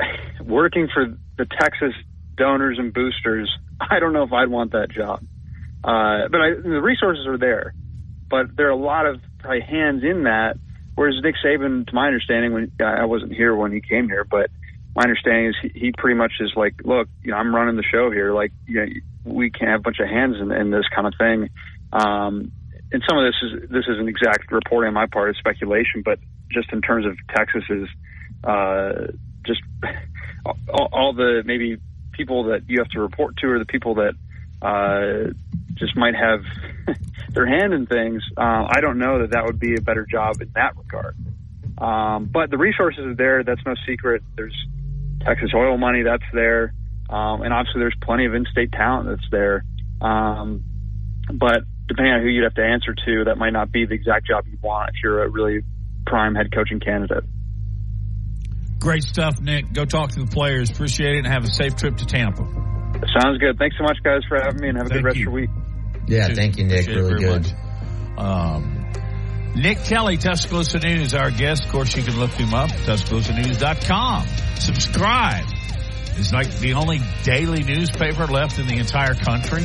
[0.40, 1.94] working for the Texas
[2.36, 5.22] donors and boosters, I don't know if I'd want that job.
[5.82, 7.74] Uh, but I, the resources are there,
[8.30, 10.56] but there are a lot of probably hands in that.
[10.94, 14.48] Whereas Nick Saban, to my understanding, when I wasn't here when he came here, but
[14.94, 17.82] my understanding is he, he pretty much is like, look, you know, I'm running the
[17.82, 18.32] show here.
[18.32, 18.86] Like, you know,
[19.24, 21.50] we can't have a bunch of hands in, in this kind of thing.
[21.94, 22.52] Um,
[22.92, 26.02] and some of this is this isn't exact reporting on my part; it's speculation.
[26.04, 26.18] But
[26.50, 27.88] just in terms of Texas's,
[28.42, 29.12] uh,
[29.46, 29.62] just
[30.68, 31.78] all, all the maybe
[32.12, 34.14] people that you have to report to, or the people that
[34.60, 35.32] uh,
[35.74, 36.44] just might have
[37.30, 38.22] their hand in things.
[38.36, 41.16] Uh, I don't know that that would be a better job in that regard.
[41.78, 43.42] Um, but the resources are there.
[43.42, 44.22] That's no secret.
[44.36, 44.56] There's
[45.22, 46.74] Texas oil money that's there,
[47.08, 49.64] um, and obviously there's plenty of in-state talent that's there.
[50.00, 50.62] Um,
[51.32, 54.26] but depending on who you'd have to answer to, that might not be the exact
[54.26, 55.62] job you want if you're a really
[56.06, 57.24] prime head coaching candidate.
[58.78, 59.72] Great stuff, Nick.
[59.72, 60.70] Go talk to the players.
[60.70, 62.44] Appreciate it, and have a safe trip to Tampa.
[63.18, 63.58] Sounds good.
[63.58, 65.28] Thanks so much, guys, for having me, and have a Thank good rest you.
[65.28, 65.50] of your week.
[66.06, 66.86] Yeah, thank you, Nick.
[66.86, 67.52] Really good.
[68.18, 68.92] Um,
[69.56, 71.64] Nick Kelly, Tuscaloosa News, our guest.
[71.64, 74.26] Of course, you can look him up, TuscaloosaNews.com.
[74.56, 75.46] Subscribe.
[76.16, 79.64] It's like the only daily newspaper left in the entire country.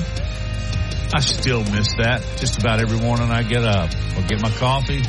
[1.14, 2.22] I still miss that.
[2.38, 3.90] Just about every morning I get up.
[4.16, 5.02] I'll get my coffee,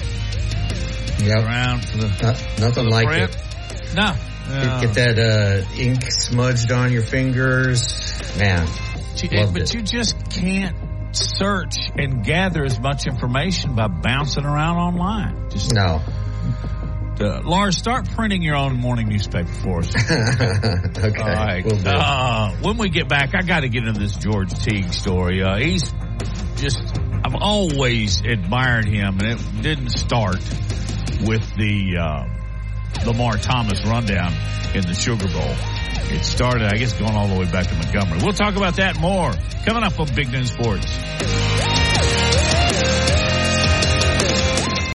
[1.24, 1.44] Yep.
[1.44, 3.30] around for the, No- nothing the like print.
[3.30, 3.94] it.
[3.94, 4.14] No.
[4.48, 8.66] Get, get that uh, ink smudged on your fingers, man.
[9.12, 9.74] But you- Loved but it.
[9.74, 10.76] you just can't
[11.12, 15.50] search and gather as much information by bouncing around online.
[15.50, 16.00] Just No.
[17.20, 19.94] Uh, Lars, start printing your own morning newspaper for us.
[20.10, 21.20] okay.
[21.20, 21.64] All right.
[21.64, 21.86] We'll.
[21.86, 25.42] Uh, when we get back, I got to get into this George Teague story.
[25.42, 25.92] Uh, he's
[26.56, 30.38] just, I've always admired him, and it didn't start
[31.24, 34.32] with the uh, Lamar Thomas rundown
[34.74, 35.54] in the Sugar Bowl.
[36.12, 38.18] It started, I guess, going all the way back to Montgomery.
[38.22, 39.32] We'll talk about that more
[39.64, 41.89] coming up on Big Noon Sports.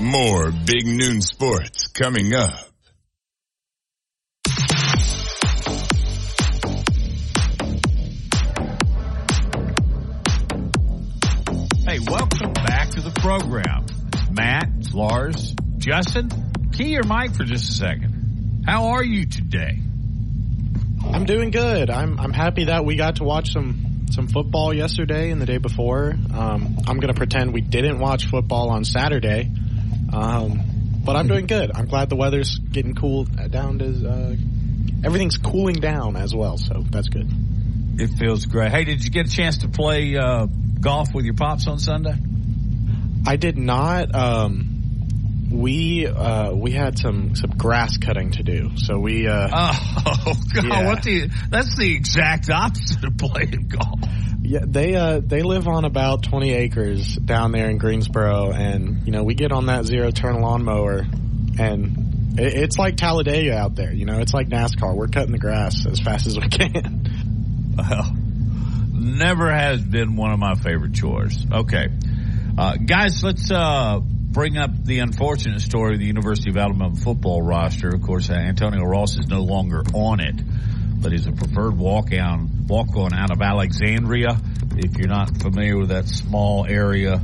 [0.00, 2.50] More Big Noon Sports coming up.
[11.86, 13.86] Hey, welcome back to the program.
[14.12, 16.28] It's Matt, it's Lars, Justin.
[16.72, 18.64] Key your mic for just a second.
[18.66, 19.78] How are you today?
[21.10, 21.88] I'm doing good.
[21.88, 25.58] I'm I'm happy that we got to watch some some football yesterday and the day
[25.58, 26.10] before.
[26.34, 29.50] Um, I'm going to pretend we didn't watch football on Saturday,
[30.12, 31.70] um, but I'm doing good.
[31.74, 34.08] I'm glad the weather's getting cooled down to.
[34.08, 34.36] Uh,
[35.04, 37.28] everything's cooling down as well, so that's good.
[37.98, 38.72] It feels great.
[38.72, 40.46] Hey, did you get a chance to play uh,
[40.80, 42.16] golf with your pops on Sunday?
[43.26, 44.14] I did not.
[44.14, 44.76] Um,
[45.50, 49.26] we uh, we had some some grass cutting to do, so we.
[49.26, 50.64] Uh, oh God!
[50.64, 50.86] Yeah.
[50.86, 51.30] What the?
[51.50, 54.00] That's the exact opposite of playing golf.
[54.46, 59.10] Yeah, they uh, they live on about 20 acres down there in Greensboro, and you
[59.10, 61.04] know we get on that zero turn lawnmower,
[61.58, 63.92] and it, it's like Talladega out there.
[63.92, 64.94] You know, it's like NASCAR.
[64.94, 67.02] We're cutting the grass as fast as we can.
[67.76, 68.10] Well,
[68.94, 71.44] never has been one of my favorite chores.
[71.52, 71.88] Okay,
[72.56, 77.42] uh, guys, let's uh, bring up the unfortunate story of the University of Alabama football
[77.42, 77.90] roster.
[77.90, 80.36] Of course, uh, Antonio Ross is no longer on it,
[81.02, 84.38] but he's a preferred walk on walk on out of Alexandria.
[84.76, 87.22] If you're not familiar with that small area,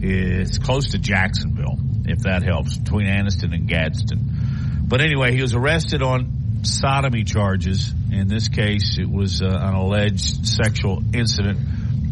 [0.00, 1.78] it's close to Jacksonville.
[2.06, 4.86] If that helps, between Anniston and Gadsden.
[4.88, 7.92] But anyway, he was arrested on sodomy charges.
[8.10, 11.58] In this case, it was uh, an alleged sexual incident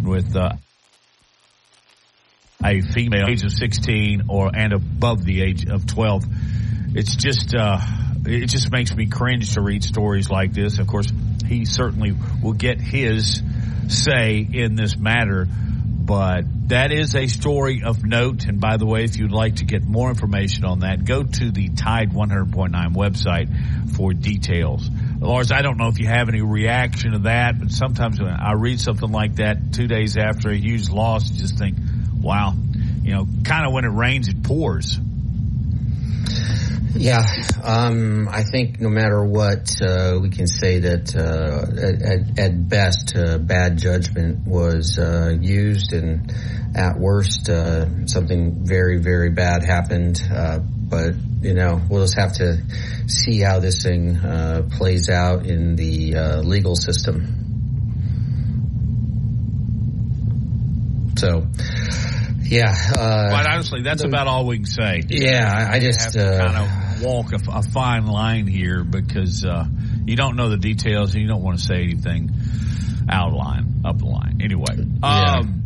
[0.05, 0.53] with uh,
[2.65, 6.25] a female age of 16 or and above the age of 12.
[6.95, 7.79] It's just uh,
[8.25, 10.79] it just makes me cringe to read stories like this.
[10.79, 11.07] Of course,
[11.49, 13.43] he certainly will get his
[13.89, 18.45] say in this matter, but that is a story of note.
[18.47, 21.51] And by the way, if you'd like to get more information on that, go to
[21.51, 24.89] the Tide 100.9 website for details.
[25.21, 28.53] Lars, I don't know if you have any reaction to that, but sometimes when I
[28.53, 31.77] read something like that two days after a huge loss, you just think,
[32.21, 32.55] wow,
[33.03, 34.99] you know, kind of when it rains, it pours.
[36.99, 37.23] Yeah,
[37.63, 43.15] um, I think no matter what, uh, we can say that uh, at, at, best,
[43.15, 46.33] uh, bad judgment was uh, used, and
[46.75, 50.21] at worst, uh, something very, very bad happened.
[50.29, 52.59] Uh, but you know, we'll just have to
[53.07, 54.19] see how this thing
[54.71, 57.39] plays out in the legal system.
[61.17, 61.47] So,
[62.43, 62.75] yeah.
[62.97, 65.03] Uh, Quite honestly, that's the, about all we can say.
[65.09, 69.67] Yeah, I just uh, kind of walk a, a, fine line here because uh,
[70.05, 72.31] you don't know the details and you don't want to say anything
[73.09, 74.41] out of line, up the line.
[74.43, 75.37] Anyway, yeah.
[75.39, 75.63] um,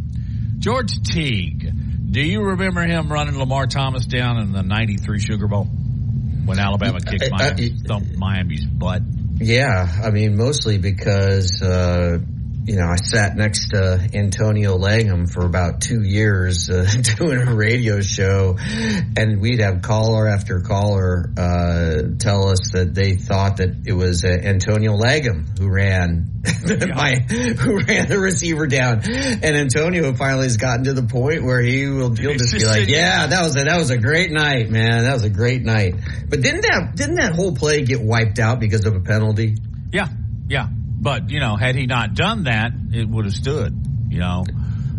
[0.58, 1.70] George Teague.
[2.10, 7.00] Do you remember him running Lamar Thomas down in the '93 Sugar Bowl when Alabama
[7.00, 9.02] kicked Miami, thumped Miami's butt?
[9.38, 12.18] Yeah, I mean mostly because uh,
[12.64, 17.54] you know, I sat next to Antonio Langham for about two years uh, doing a
[17.54, 23.86] radio show, and we'd have caller after caller uh, tell us that they thought that
[23.86, 26.30] it was uh, Antonio Langham who ran
[26.94, 31.60] my who ran the receiver down, and Antonio finally has gotten to the point where
[31.60, 34.70] he will he'll just be like, "Yeah, that was a, that was a great night,
[34.70, 35.04] man.
[35.04, 35.94] That was a great night."
[36.28, 39.56] But didn't that didn't that whole play get wiped out because of a penalty?
[39.92, 40.08] Yeah,
[40.48, 40.68] yeah.
[41.02, 43.74] But, you know, had he not done that, it would have stood,
[44.08, 44.44] you know.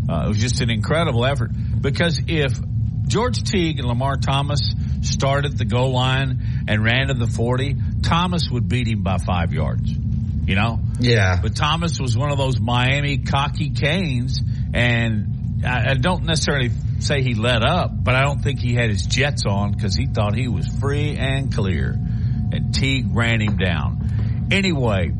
[0.09, 2.59] Uh, it was just an incredible effort because if
[3.07, 8.49] George Teague and Lamar Thomas started the goal line and ran to the 40, Thomas
[8.49, 10.79] would beat him by five yards, you know?
[10.99, 11.39] Yeah.
[11.41, 14.41] But Thomas was one of those Miami cocky canes
[14.73, 18.89] and I, I don't necessarily say he let up, but I don't think he had
[18.89, 23.57] his jets on because he thought he was free and clear and Teague ran him
[23.57, 24.49] down.
[24.51, 25.11] Anyway,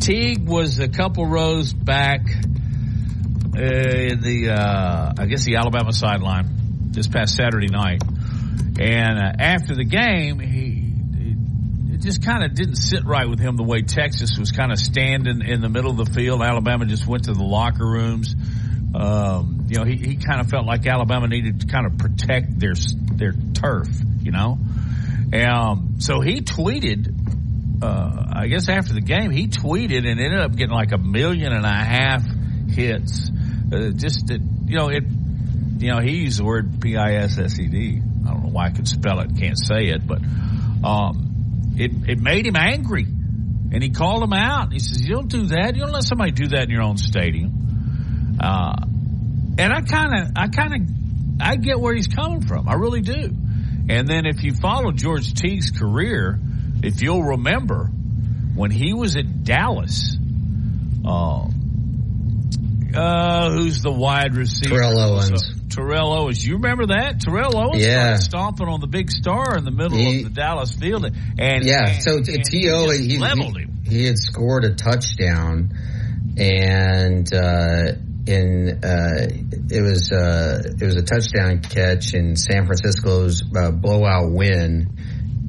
[0.00, 2.20] Teague was a couple rows back
[3.56, 8.02] uh, in the, uh, I guess, the Alabama sideline this past Saturday night.
[8.78, 10.84] And uh, after the game, he
[11.94, 14.78] it just kind of didn't sit right with him the way Texas was kind of
[14.78, 16.42] standing in the middle of the field.
[16.42, 18.34] Alabama just went to the locker rooms.
[18.94, 22.58] Um, you know, he, he kind of felt like Alabama needed to kind of protect
[22.58, 22.74] their
[23.14, 23.88] their turf.
[24.20, 24.58] You know,
[25.32, 27.13] um, so he tweeted
[27.82, 31.52] uh, I guess after the game, he tweeted and ended up getting like a million
[31.52, 32.22] and a half
[32.70, 33.30] hits.
[33.72, 35.04] Uh, just that, you know, it,
[35.78, 38.00] you know, he used the word P I S S E D.
[38.26, 40.20] I don't know why I could spell it, can't say it, but
[40.84, 44.72] um, it it made him angry, and he called him out.
[44.72, 45.74] He says, "You don't do that.
[45.74, 48.76] You don't let somebody do that in your own stadium." Uh,
[49.58, 52.68] and I kind of, I kind of, I get where he's coming from.
[52.68, 53.30] I really do.
[53.88, 56.40] And then if you follow George Teague's career
[56.84, 57.86] if you'll remember,
[58.54, 60.16] when he was at Dallas,
[61.04, 61.48] uh,
[62.94, 64.76] uh, who's the wide receiver?
[64.76, 65.42] Terrell Owens.
[65.68, 66.46] Terrell Owens.
[66.46, 67.20] You remember that?
[67.20, 68.16] Terrell Owens yeah.
[68.16, 71.04] stomping on the big star in the middle he, of the Dallas field.
[71.04, 72.90] And yeah, and, so T.O.
[72.90, 73.82] He, he, leveled him.
[73.84, 75.72] he had scored a touchdown
[76.38, 77.92] and uh,
[78.26, 79.28] in uh,
[79.70, 84.96] it was uh, it was a touchdown catch in San Francisco's uh, blowout win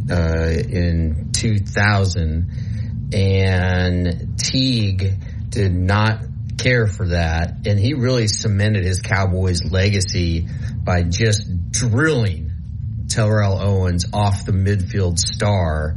[0.09, 5.13] uh, in 2000, and Teague
[5.49, 6.21] did not
[6.57, 10.47] care for that, and he really cemented his Cowboys legacy
[10.83, 12.51] by just drilling
[13.09, 15.95] Terrell Owens off the midfield star,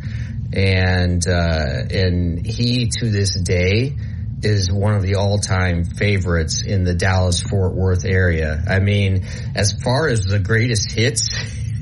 [0.52, 3.96] and uh, and he to this day
[4.42, 8.62] is one of the all-time favorites in the Dallas Fort Worth area.
[8.68, 9.26] I mean,
[9.56, 11.28] as far as the greatest hits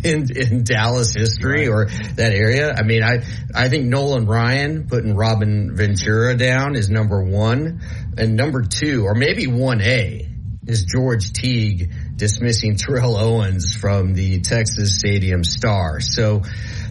[0.05, 3.25] in, in Dallas history or that area, I mean, I
[3.55, 7.81] I think Nolan Ryan putting Robin Ventura down is number one,
[8.17, 10.29] and number two, or maybe one A,
[10.67, 16.01] is George Teague dismissing Terrell Owens from the Texas Stadium Star.
[16.01, 16.43] So,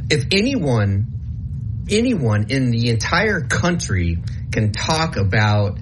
[0.10, 1.12] if anyone
[1.90, 4.18] anyone in the entire country
[4.52, 5.78] can talk about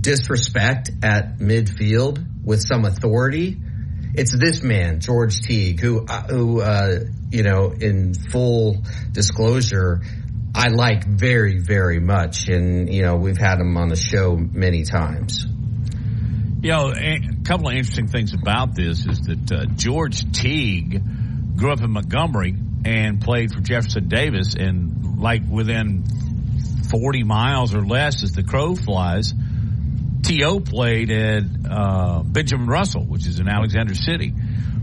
[0.00, 3.56] disrespect at midfield with some authority,
[4.18, 6.98] it's this man, George Teague, who, uh, who, uh,
[7.30, 10.02] you know, in full disclosure,
[10.54, 12.48] I like very, very much.
[12.48, 15.46] And, you know, we've had him on the show many times.
[16.60, 21.00] You know, a couple of interesting things about this is that uh, George Teague
[21.56, 26.04] grew up in Montgomery and played for Jefferson Davis, and like within
[26.90, 29.32] 40 miles or less as the crow flies,
[30.28, 30.60] T.O.
[30.60, 34.34] played at uh, Benjamin Russell, which is in Alexander City.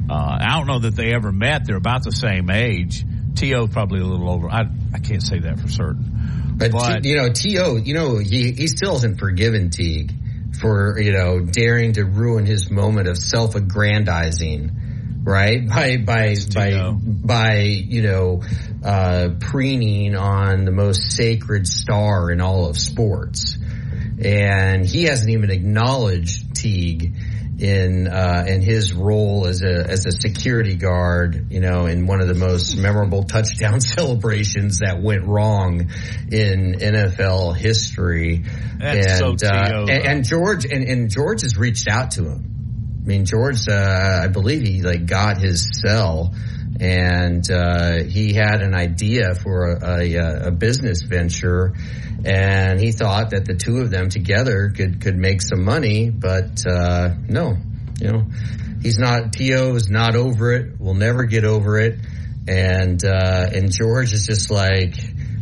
[0.09, 1.67] Uh, I don't know that they ever met.
[1.67, 3.05] They're about the same age.
[3.35, 3.67] T.O.
[3.67, 4.49] probably a little over.
[4.49, 6.55] I, I can't say that for certain.
[6.57, 10.13] But, but T, you know, T.O., you know, he, he still hasn't forgiven Teague
[10.59, 15.67] for, you know, daring to ruin his moment of self-aggrandizing, right?
[15.69, 18.41] By, by, by, by, you know,
[18.83, 23.59] uh, preening on the most sacred star in all of sports.
[24.23, 27.13] And he hasn't even acknowledged Teague
[27.57, 32.21] in uh, in his role as a as a security guard, you know, in one
[32.21, 35.89] of the most memorable touchdown celebrations that went wrong
[36.31, 38.43] in NFL history.
[38.77, 43.01] That's and, so uh, and, and George and, and George has reached out to him.
[43.03, 46.33] I mean, George, uh, I believe he like got his cell
[46.79, 51.73] and uh, he had an idea for a, a, a, business venture,
[52.25, 56.09] and he thought that the two of them together could could make some money.
[56.09, 57.57] But uh, no,
[57.99, 58.25] you know,
[58.81, 59.33] he's not.
[59.33, 59.75] T.O.
[59.75, 60.79] is not over it.
[60.79, 61.99] Will never get over it.
[62.47, 64.95] And uh, and George is just like,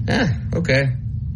[0.08, 0.84] eh, okay.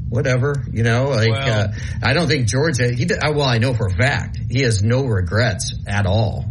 [0.09, 1.67] Whatever, you know, like, Well- uh,
[2.01, 5.73] I don't think George, he, well, I know for a fact, he has no regrets
[5.85, 6.45] at all.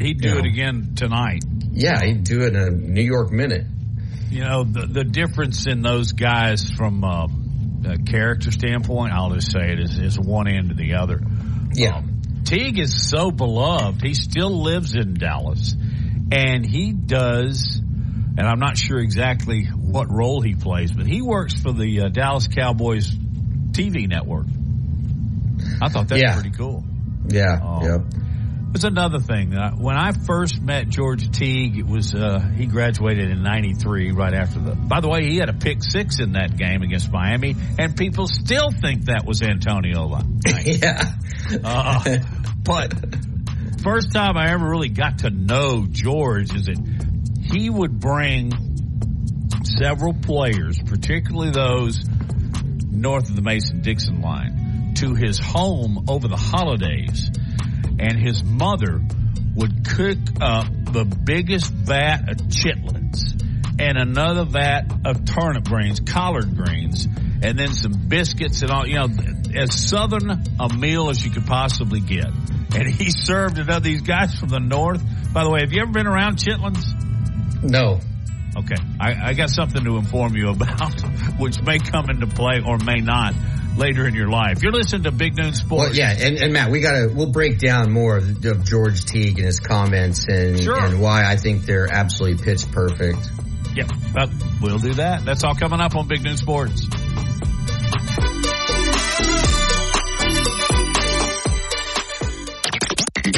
[0.00, 0.38] He'd do Yeah.
[0.38, 1.44] it again tonight.
[1.72, 3.66] Yeah, he'd do it in a New York minute.
[4.30, 9.50] You know, the, the difference in those guys from um, a character standpoint, I'll just
[9.52, 11.20] say it is, is one end to the other.
[11.74, 11.96] Yeah.
[11.98, 14.02] Um, Teague is so beloved.
[14.02, 15.74] He still lives in Dallas.
[16.32, 21.60] And he does, and I'm not sure exactly what role he plays, but he works
[21.60, 23.10] for the uh, Dallas Cowboys
[23.72, 24.46] TV network.
[25.82, 26.34] I thought that Yeah.
[26.34, 26.84] was pretty cool.
[27.28, 27.82] Yeah, Oh.
[27.84, 28.00] yep.
[28.72, 29.52] There's another thing.
[29.52, 34.32] Uh, when I first met George Teague, it was uh, he graduated in '93, right
[34.32, 34.74] after the.
[34.76, 38.28] By the way, he had a pick six in that game against Miami, and people
[38.28, 40.20] still think that was Antonio.
[40.64, 41.12] Yeah.
[41.64, 42.18] Uh,
[42.62, 42.94] but
[43.82, 46.78] first time I ever really got to know George is that
[47.40, 48.52] he would bring
[49.64, 52.04] several players, particularly those
[52.90, 57.30] north of the Mason Dixon line, to his home over the holidays.
[58.00, 59.00] And his mother
[59.54, 63.40] would cook up the biggest vat of chitlins
[63.78, 67.06] and another vat of turnip greens, collard greens,
[67.42, 69.08] and then some biscuits and all, you know,
[69.56, 72.28] as southern a meal as you could possibly get.
[72.74, 75.02] And he served it up these guys from the north.
[75.32, 76.84] By the way, have you ever been around chitlins?
[77.62, 78.00] No.
[78.56, 81.00] Okay, I, I got something to inform you about,
[81.38, 83.34] which may come into play or may not
[83.80, 84.62] later in your life.
[84.62, 85.88] You're listening to Big Noon Sports.
[85.90, 89.38] Well, yeah, and, and Matt, we gotta we'll break down more of, of George Teague
[89.38, 90.78] and his comments and Sure.
[90.78, 93.18] and why I think they're absolutely pitch perfect.
[93.74, 94.26] Yep, uh,
[94.60, 95.24] we'll do that.
[95.24, 96.86] That's all coming up on Big Noon Sports.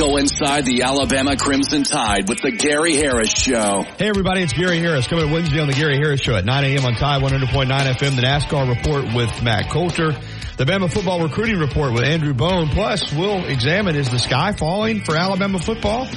[0.02, 3.82] Go inside the Alabama Crimson Tide with the Gary Harris Show.
[3.98, 6.84] Hey everybody, it's Gary Harris coming Wednesday on the Gary Harris Show at 9 a.m.
[6.84, 8.16] on Tide 100.9 FM.
[8.16, 10.10] The NASCAR report with Matt Coulter.
[10.56, 12.68] The Bama football recruiting report with Andrew Bone.
[12.68, 16.08] Plus, we'll examine is the sky falling for Alabama football?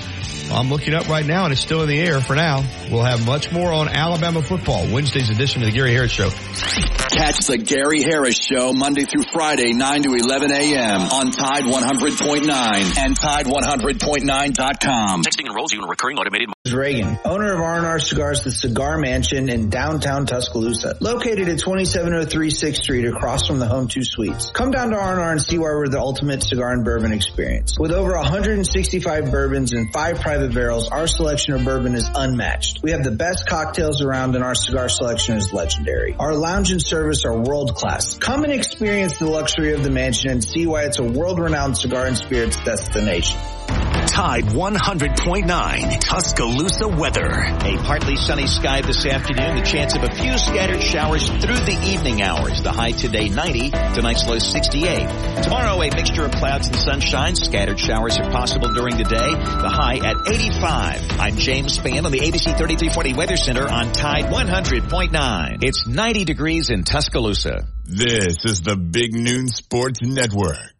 [0.52, 2.64] I'm looking up right now and it's still in the air for now.
[2.92, 4.86] We'll have much more on Alabama football.
[4.92, 6.30] Wednesday's edition of the Gary Harris Show.
[6.30, 11.02] Catch the Gary Harris Show Monday through Friday, 9 to 11 a.m.
[11.02, 15.24] on Tide 100.9 and Tide100.9.com.
[15.24, 16.50] Texting enrolls you in a recurring automated.
[16.72, 22.76] Reagan, owner of R&R Cigars, the Cigar Mansion in downtown Tuscaloosa, located at 2703 6th
[22.76, 24.52] Street across from the Home 2 Suites.
[24.52, 27.78] Come down to R&R and see why we're the ultimate cigar and bourbon experience.
[27.80, 32.82] With over 165 bourbons and five private barrels, our selection of bourbon is unmatched.
[32.82, 36.16] We have the best cocktails around and our cigar selection is legendary.
[36.18, 38.18] Our lounge and service are world class.
[38.18, 42.06] Come and experience the luxury of the mansion and see why it's a world-renowned cigar
[42.06, 43.40] and spirits destination.
[44.16, 47.30] Tide 100.9 Tuscaloosa weather.
[47.30, 49.58] A partly sunny sky this afternoon.
[49.58, 52.64] The chance of a few scattered showers through the evening hours.
[52.64, 53.72] The high today 90.
[53.72, 55.44] Tonight's low 68.
[55.44, 57.36] Tomorrow a mixture of clouds and sunshine.
[57.36, 59.32] Scattered showers are possible during the day.
[59.34, 61.20] The high at 85.
[61.20, 65.62] I'm James Spann on the ABC 3340 Weather Center on Tide 100.9.
[65.62, 67.68] It's 90 degrees in Tuscaloosa.
[67.84, 70.75] This is the Big Noon Sports Network.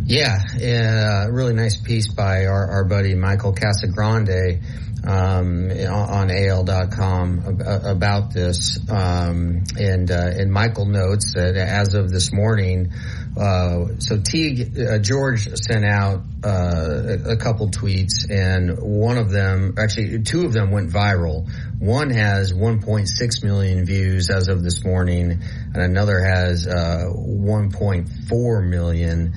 [0.06, 4.62] Yeah, uh, really nice piece by our, our buddy Michael Casagrande
[5.06, 8.78] um, on AL.com about this.
[8.90, 12.92] Um, and uh, and Michael notes that as of this morning,
[13.37, 19.74] uh, so Teague uh, George sent out uh, a couple tweets, and one of them,
[19.76, 21.51] actually, two of them went viral.
[21.80, 25.43] One has 1.6 million views as of this morning,
[25.74, 29.35] and another has uh, 1.4 million.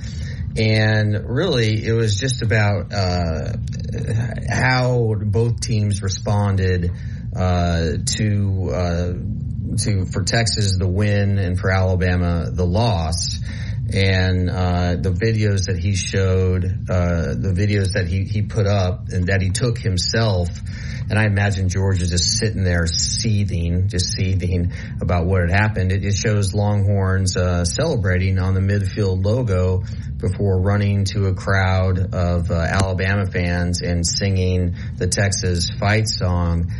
[0.56, 3.52] And really, it was just about uh,
[4.48, 6.92] how both teams responded
[7.36, 9.12] uh, to uh,
[9.78, 13.38] to for Texas the win and for Alabama the loss
[13.92, 19.08] and uh, the videos that he showed, uh, the videos that he, he put up
[19.08, 20.48] and that he took himself.
[21.08, 25.90] And I imagine George is just sitting there seething, just seething about what had happened.
[25.90, 29.84] It, it shows Longhorns uh, celebrating on the midfield logo
[30.18, 36.70] before running to a crowd of uh, Alabama fans and singing the Texas fight song.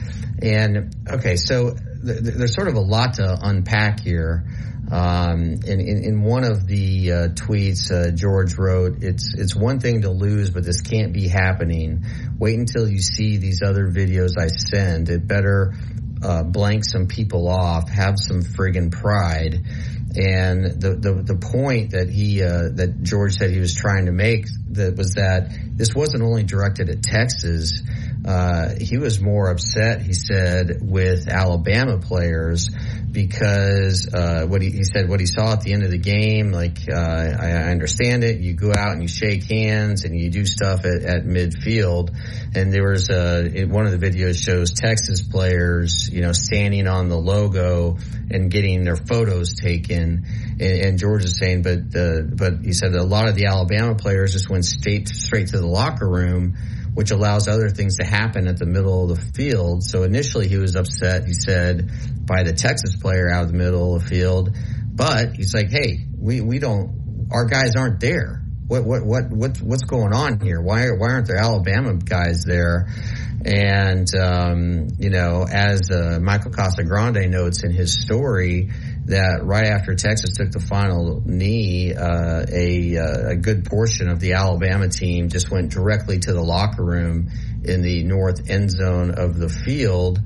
[0.43, 4.45] And okay, so th- there's sort of a lot to unpack here.
[4.91, 9.81] Um, in, in, in, one of the uh, tweets, uh, George wrote, "It's it's one
[9.81, 12.07] thing to lose, but this can't be happening.
[12.39, 15.11] Wait until you see these other videos I send.
[15.11, 15.75] It better
[16.23, 17.91] uh, blank some people off.
[17.91, 19.61] Have some friggin' pride."
[20.17, 24.13] And the, the, the point that he uh, that George said he was trying to
[24.13, 27.81] make that was that this wasn't only directed at Texas.
[28.27, 32.69] Uh, he was more upset, he said, with Alabama players
[33.13, 36.53] because uh, what he, he, said what he saw at the end of the game
[36.53, 40.31] like uh, I, I, understand it you go out and you shake hands and you
[40.31, 42.11] do stuff at, at midfield
[42.55, 47.09] and there was a one of the videos shows Texas players you know standing on
[47.09, 47.97] the logo
[48.31, 50.27] and getting their photos taken
[50.61, 53.95] and, and George is saying but the but he said a lot of the Alabama
[53.95, 56.57] players just went straight straight to the locker room
[56.99, 59.85] which allows other things to happen at the middle of the field.
[59.85, 61.89] So initially he was upset, he said,
[62.27, 64.57] by the Texas player out of the middle of the field.
[64.85, 68.43] But he's like, hey, we, we don't, our guys aren't there.
[68.67, 70.61] What, what, what, what, what's going on here?
[70.61, 72.89] Why, why aren't there Alabama guys there?
[73.45, 78.71] And, um, you know, as uh, Michael Casagrande notes in his story,
[79.09, 84.21] that right after Texas took the final knee, uh, a, uh, a good portion of
[84.21, 87.31] the Alabama team just went directly to the locker room
[87.65, 90.21] in the north end zone of the field.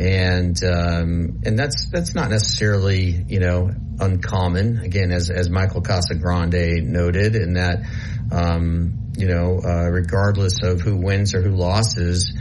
[0.00, 4.78] And um, and that's that's not necessarily you know uncommon.
[4.78, 7.80] Again, as as Michael Casagrande noted, in that
[8.32, 12.32] um, you know uh, regardless of who wins or who loses,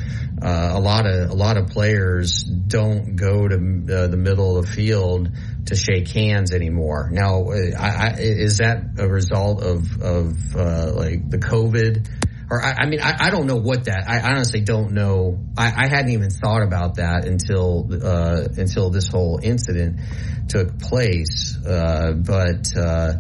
[0.42, 4.66] uh, a lot of a lot of players don't go to uh, the middle of
[4.66, 5.30] the field
[5.66, 7.10] to shake hands anymore.
[7.12, 12.08] Now, I, I, is that a result of of uh, like the COVID?
[12.52, 14.06] Or I, I mean, I, I, don't know what that.
[14.08, 15.38] I honestly don't know.
[15.56, 20.00] I, hadn't even thought about that until uh, until this whole incident
[20.48, 21.58] took place.
[21.64, 23.14] Uh, but uh,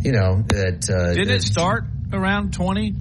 [0.00, 2.94] you know that did it start around twenty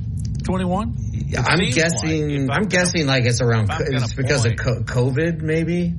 [0.44, 0.98] twenty one?
[1.36, 2.48] I'm guessing.
[2.48, 3.70] Like, I'm guessing like it's around.
[3.80, 4.60] It's because point.
[4.60, 5.96] of COVID, maybe.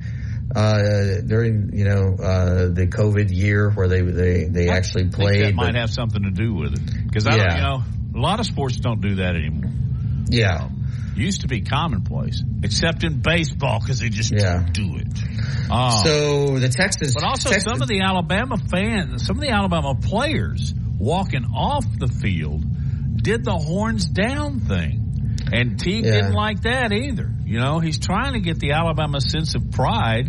[0.53, 5.55] Uh, during you know uh, the COVID year where they they, they I actually played.
[5.55, 7.55] might have something to do with it because I yeah.
[7.55, 9.71] you know a lot of sports don't do that anymore.
[10.29, 10.65] Yeah.
[10.65, 10.83] Um,
[11.15, 14.65] used to be commonplace, except in baseball because they just yeah.
[14.71, 15.71] do it.
[15.71, 19.49] Um, so the Texas, but also Texas, some of the Alabama fans, some of the
[19.49, 22.63] Alabama players walking off the field
[23.21, 24.99] did the horns down thing.
[25.51, 26.13] And Teague yeah.
[26.13, 27.29] didn't like that either.
[27.45, 30.27] You know, he's trying to get the Alabama sense of pride.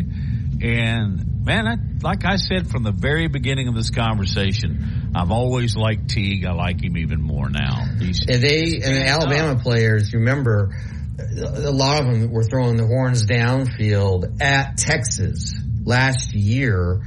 [0.61, 5.77] And man, I, like I said from the very beginning of this conversation, I've always
[5.77, 6.45] liked Teague.
[6.45, 7.85] I like him even more now.
[7.99, 10.75] He's, and they and the Alabama players, remember,
[11.19, 17.03] a lot of them were throwing the horns downfield at Texas last year.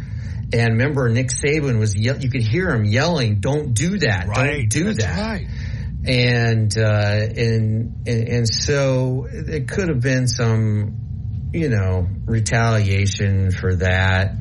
[0.53, 4.27] And remember, Nick Saban was you could hear him yelling, "Don't do that!
[4.27, 4.61] Right.
[4.61, 5.47] Don't do That's that!" Right
[6.07, 11.06] and uh, and and so it could have been some,
[11.53, 14.35] you know, retaliation for that.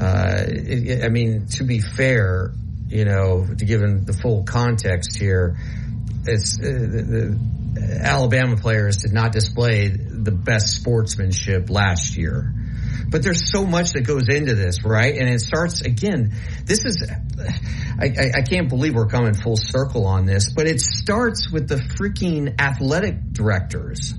[0.00, 2.52] Uh, it, I mean, to be fair,
[2.88, 5.56] you know, to given the full context here,
[6.26, 7.38] it's uh, the,
[7.74, 12.52] the Alabama players did not display the best sportsmanship last year.
[13.10, 15.16] But there's so much that goes into this, right?
[15.16, 16.34] And it starts again.
[16.64, 17.02] This is,
[17.98, 18.04] I,
[18.36, 22.60] I, can't believe we're coming full circle on this, but it starts with the freaking
[22.60, 24.12] athletic directors,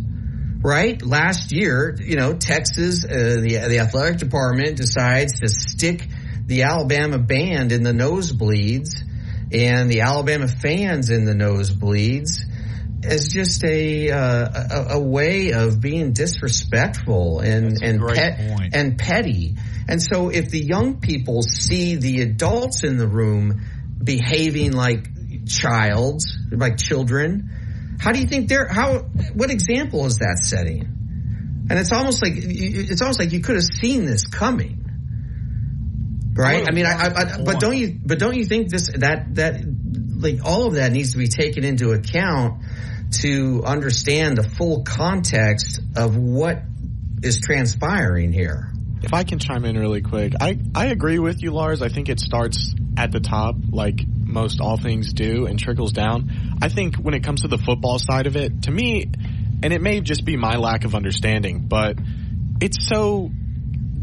[0.62, 1.02] right?
[1.02, 6.08] Last year, you know, Texas, uh, the the athletic department decides to stick
[6.46, 9.02] the Alabama band in the nosebleeds
[9.52, 12.44] and the Alabama fans in the nosebleeds
[13.04, 18.40] as just a, uh, a, a way of being disrespectful and and pet
[18.74, 19.56] and petty.
[19.88, 23.62] And so if the young people see the adults in the room
[24.04, 25.08] behaving like
[25.48, 27.50] childs, like children,
[28.00, 29.00] how do you think they're how
[29.34, 30.96] what example is that setting?
[31.70, 34.86] And it's almost like it's almost like you could have seen this coming.
[36.34, 36.66] Right?
[36.68, 39.62] I mean, I, I, I but don't you but don't you think this that that
[40.18, 42.64] like all of that needs to be taken into account
[43.22, 46.62] to understand the full context of what
[47.22, 48.72] is transpiring here.
[49.02, 51.82] If I can chime in really quick, I, I agree with you, Lars.
[51.82, 56.30] I think it starts at the top, like most all things do, and trickles down.
[56.62, 59.12] I think when it comes to the football side of it, to me,
[59.62, 61.98] and it may just be my lack of understanding, but
[62.62, 63.30] it's so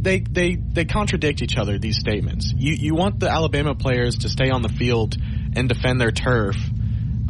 [0.01, 1.79] they they they contradict each other.
[1.79, 2.53] These statements.
[2.57, 5.17] You you want the Alabama players to stay on the field
[5.55, 6.57] and defend their turf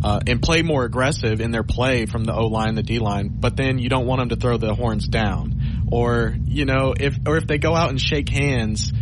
[0.03, 3.31] uh, and play more aggressive in their play from the O line, the D line,
[3.33, 7.17] but then you don't want them to throw the horns down, or you know, if
[7.27, 8.93] or if they go out and shake hands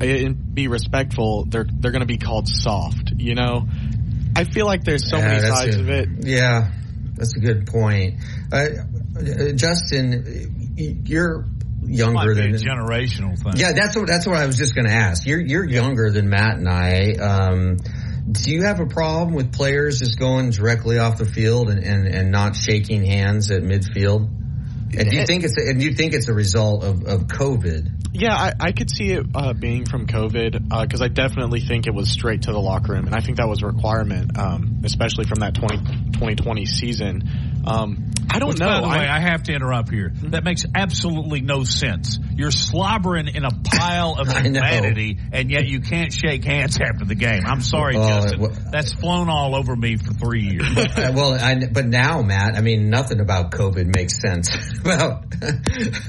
[0.00, 3.12] and be respectful, they're they're going to be called soft.
[3.16, 3.66] You know,
[4.34, 6.08] I feel like there's so yeah, many sides a, of it.
[6.20, 6.70] Yeah,
[7.14, 8.20] that's a good point.
[8.52, 8.68] Uh,
[9.54, 11.46] Justin, you're
[11.82, 13.54] younger than generational thing.
[13.56, 15.26] Yeah, that's what that's what I was just going to ask.
[15.26, 15.82] You're you're yeah.
[15.82, 17.12] younger than Matt and I.
[17.12, 17.76] Um,
[18.30, 22.08] do you have a problem with players just going directly off the field and, and,
[22.08, 24.28] and not shaking hands at midfield?
[24.98, 28.05] And do you think it's a, and you think it's a result of, of COVID?
[28.18, 31.86] Yeah, I, I could see it uh, being from COVID because uh, I definitely think
[31.86, 34.80] it was straight to the locker room, and I think that was a requirement, um,
[34.84, 35.76] especially from that 20,
[36.12, 37.22] 2020 season.
[37.66, 38.66] Um, I don't Which, know.
[38.66, 40.10] By the way, I have to interrupt here.
[40.10, 40.30] Mm-hmm.
[40.30, 42.18] That makes absolutely no sense.
[42.34, 47.14] You're slobbering in a pile of humanity, and yet you can't shake hands after the
[47.14, 47.44] game.
[47.46, 48.40] I'm sorry, well, Justin.
[48.40, 50.68] Well, That's flown all over me for three years.
[50.96, 54.50] well, I, but now, Matt, I mean, nothing about COVID makes sense.
[54.84, 55.24] well,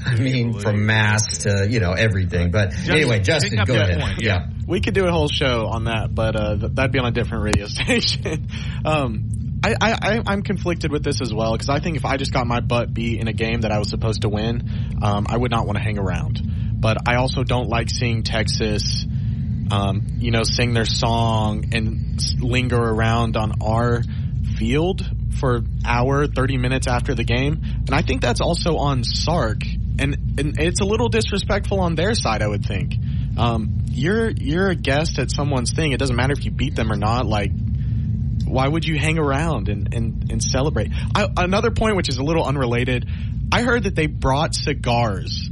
[0.04, 2.50] I mean, from masks to you know everything.
[2.50, 4.00] But Justin, anyway, Justin, go ahead.
[4.00, 4.46] Point, yeah.
[4.48, 4.64] yeah.
[4.66, 7.44] we could do a whole show on that, but uh, that'd be on a different
[7.44, 8.48] radio station.
[8.84, 12.32] um, I, I, I'm conflicted with this as well because I think if I just
[12.32, 15.36] got my butt beat in a game that I was supposed to win, um, I
[15.36, 16.40] would not want to hang around.
[16.80, 19.04] But I also don't like seeing Texas,
[19.70, 24.02] um, you know, sing their song and linger around on our
[24.56, 25.04] field
[25.40, 27.60] for hour, 30 minutes after the game.
[27.62, 29.62] And I think that's also on Sark
[29.98, 32.94] and and it's a little disrespectful on their side, I would think.
[33.36, 35.92] Um, you're you're a guest at someone's thing.
[35.92, 37.26] It doesn't matter if you beat them or not.
[37.26, 37.50] Like,
[38.48, 40.90] why would you hang around and and and celebrate?
[41.14, 43.08] I, another point, which is a little unrelated,
[43.52, 45.48] I heard that they brought cigars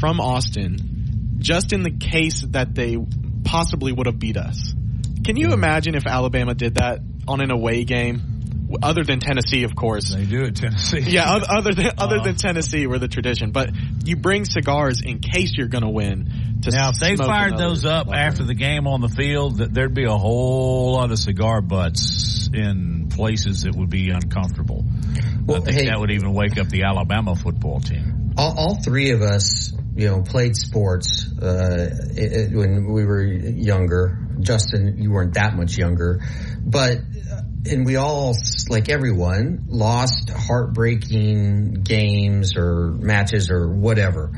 [0.00, 2.96] from Austin just in the case that they
[3.44, 4.74] possibly would have beat us.
[5.24, 8.41] Can you imagine if Alabama did that on an away game?
[8.82, 10.14] Other than Tennessee, of course.
[10.14, 11.00] They do at Tennessee.
[11.06, 12.24] Yeah, other, other than other Uh.
[12.24, 13.50] than Tennessee, where the tradition.
[13.50, 13.70] But
[14.04, 16.58] you bring cigars in case you're going to win.
[16.62, 19.70] To Now, if they fired those up locker after the game on the field, th-
[19.70, 24.84] there'd be a whole lot of cigar butts in places that would be uncomfortable.
[25.48, 28.32] I think hey- that would even wake up the Alabama football team.
[28.38, 33.24] all, all three of us, you know, played sports uh, it, it- when we were
[33.24, 34.18] younger.
[34.40, 36.20] Justin, you weren't that much younger,
[36.64, 36.98] but
[37.70, 38.34] and we all,
[38.68, 44.32] like everyone, lost heartbreaking games or matches or whatever.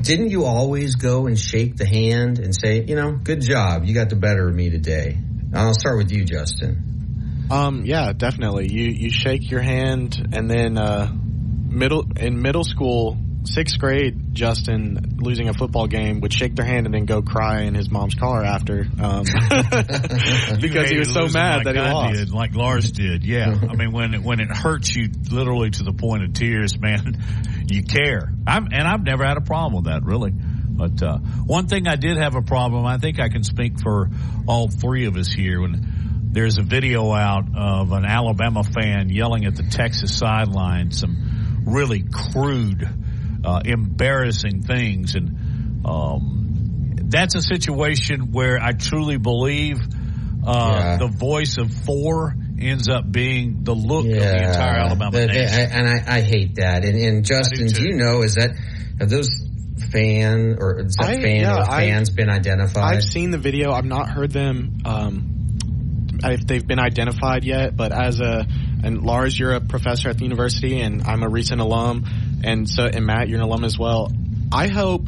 [0.00, 3.94] Didn't you always go and shake the hand and say, you know, good job, you
[3.94, 5.18] got the better of me today?
[5.54, 7.46] I'll start with you, Justin.
[7.50, 8.72] Um, yeah, definitely.
[8.72, 15.16] You you shake your hand, and then uh, middle in middle school, sixth grade, Justin
[15.18, 18.14] losing a football game would shake their hand and then go cry in his mom's
[18.14, 19.24] car after, um,
[20.60, 22.14] because he was so mad that he I lost.
[22.14, 23.24] Did, like Lars did.
[23.24, 26.78] Yeah, I mean when it, when it hurts you literally to the point of tears,
[26.78, 27.22] man,
[27.68, 28.32] you care.
[28.46, 30.32] I'm, and I've never had a problem with that really.
[30.32, 32.86] But uh, one thing I did have a problem.
[32.86, 34.08] I think I can speak for
[34.48, 35.60] all three of us here.
[35.60, 41.64] When there's a video out of an Alabama fan yelling at the Texas sideline some
[41.66, 42.88] really crude,
[43.44, 49.78] uh, embarrassing things, and um, that's a situation where I truly believe
[50.46, 50.96] uh, Yeah.
[50.98, 55.34] the voice of four ends up being the look of the entire Alabama That- that-
[55.34, 55.54] nation.
[55.58, 56.84] I- and I, I hate that.
[56.84, 57.82] And, and Justin, do, too.
[57.84, 58.50] you know is that
[59.00, 59.28] have those
[59.92, 62.96] fan or is that I- fan yeah, or I- fans been identified?
[62.96, 63.72] I've seen the video.
[63.72, 65.58] I've not heard them um,
[66.24, 67.76] if they've been identified yet.
[67.76, 68.46] But as a
[68.82, 72.04] and Lars, you're a professor at the university, and I'm a recent alum,
[72.44, 74.12] and so and Matt, you're an alum as well.
[74.52, 75.06] I hope,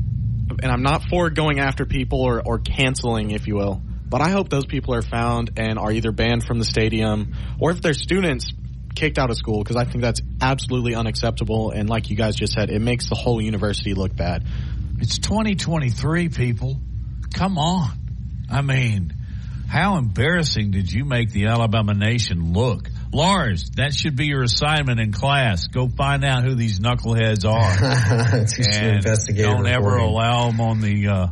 [0.62, 4.30] and I'm not for going after people or, or canceling, if you will, but I
[4.30, 7.94] hope those people are found and are either banned from the stadium or if they're
[7.94, 8.52] students
[8.94, 11.72] kicked out of school because I think that's absolutely unacceptable.
[11.72, 14.46] And like you guys just said, it makes the whole university look bad.
[15.00, 16.80] It's 2023, people.
[17.34, 17.90] Come on.
[18.50, 19.12] I mean,
[19.68, 22.88] how embarrassing did you make the Alabama nation look?
[23.14, 25.68] Lars, that should be your assignment in class.
[25.68, 28.44] Go find out who these knuckleheads are.
[28.74, 29.02] And
[29.36, 30.08] don't ever reporting.
[30.08, 31.26] allow them on the, uh,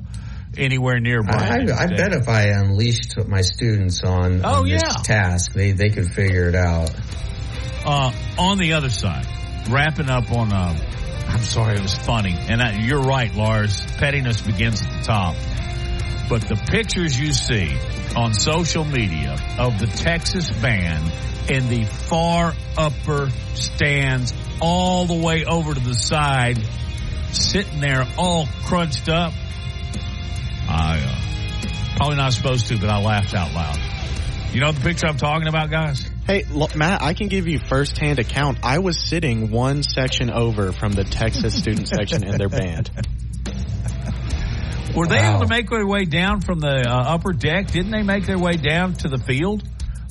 [0.57, 1.71] anywhere near I, Brian.
[1.73, 5.03] I bet if I unleashed my students on, Oh, on this yeah.
[5.03, 6.91] task, they, they could figure it out.
[7.85, 9.27] Uh, on the other side,
[9.69, 10.79] wrapping up on, uh,
[11.29, 12.37] I'm sorry, it was funny.
[12.39, 13.85] And I, you're right, Lars.
[13.97, 15.35] Pettiness begins at the top.
[16.29, 17.77] But the pictures you see
[18.17, 21.11] on social media of the Texas band
[21.51, 26.59] in the far upper stands all the way over to the side,
[27.33, 29.33] sitting there all crunched up.
[30.69, 33.79] I, uh, probably not supposed to, but I laughed out loud.
[34.53, 36.09] You know the picture I'm talking about, guys?
[36.27, 38.59] Hey, look, Matt, I can give you firsthand account.
[38.63, 42.91] I was sitting one section over from the Texas student section in their band.
[44.95, 45.37] Were they Wow.
[45.37, 47.69] able to make their way down from the uh, upper deck?
[47.71, 49.63] Didn't they make their way down to the field?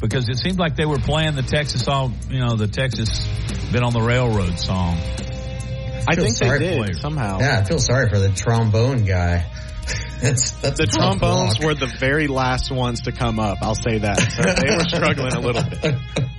[0.02, 3.26] Because it seemed like they were playing the Texas song, you know, the Texas
[3.72, 4.98] been on the railroad song.
[4.98, 7.40] I feel think they sorry did for- somehow.
[7.40, 9.46] Yeah, I feel sorry for the trombone guy.
[10.22, 11.64] that's that's The trombones walk.
[11.66, 13.60] were the very last ones to come up.
[13.62, 14.20] I'll say that.
[14.20, 15.96] So they were struggling a little bit.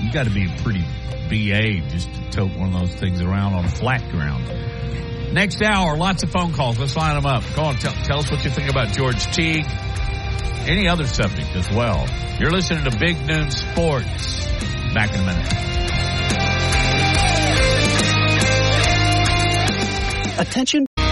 [0.00, 0.80] You got to be pretty
[1.28, 4.44] BA just to tote one of those things around on flat ground.
[5.34, 6.78] Next hour, lots of phone calls.
[6.78, 7.44] Let's line them up.
[7.54, 9.66] Go on, tell, tell us what you think about George Teague.
[10.66, 12.06] Any other subject as well.
[12.38, 14.46] You're listening to Big Noon Sports.
[14.94, 15.60] Back in a minute.
[20.38, 20.86] Attention.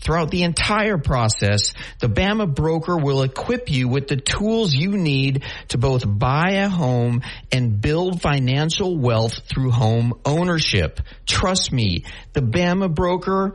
[0.00, 5.44] Throughout the entire process, the Bama broker will equip you with the tools you need
[5.68, 7.22] to both buy a home
[7.52, 11.00] and build financial wealth through home ownership.
[11.26, 13.54] Trust me, the Bama broker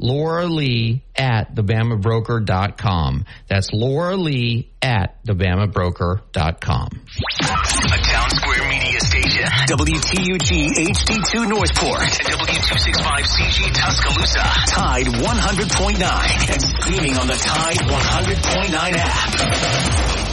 [0.00, 3.26] Laura Lee at thebamabroker.com.
[3.48, 6.88] That's Laura Lee at thebamabroker.com.
[6.88, 9.44] A Town Square Media Station.
[9.68, 12.00] WTUG HD2 Northport.
[12.00, 14.42] And W265CG Tuscaloosa.
[14.68, 16.50] Tide 100.9.
[16.50, 20.30] And streaming on the Tide 100.9 app.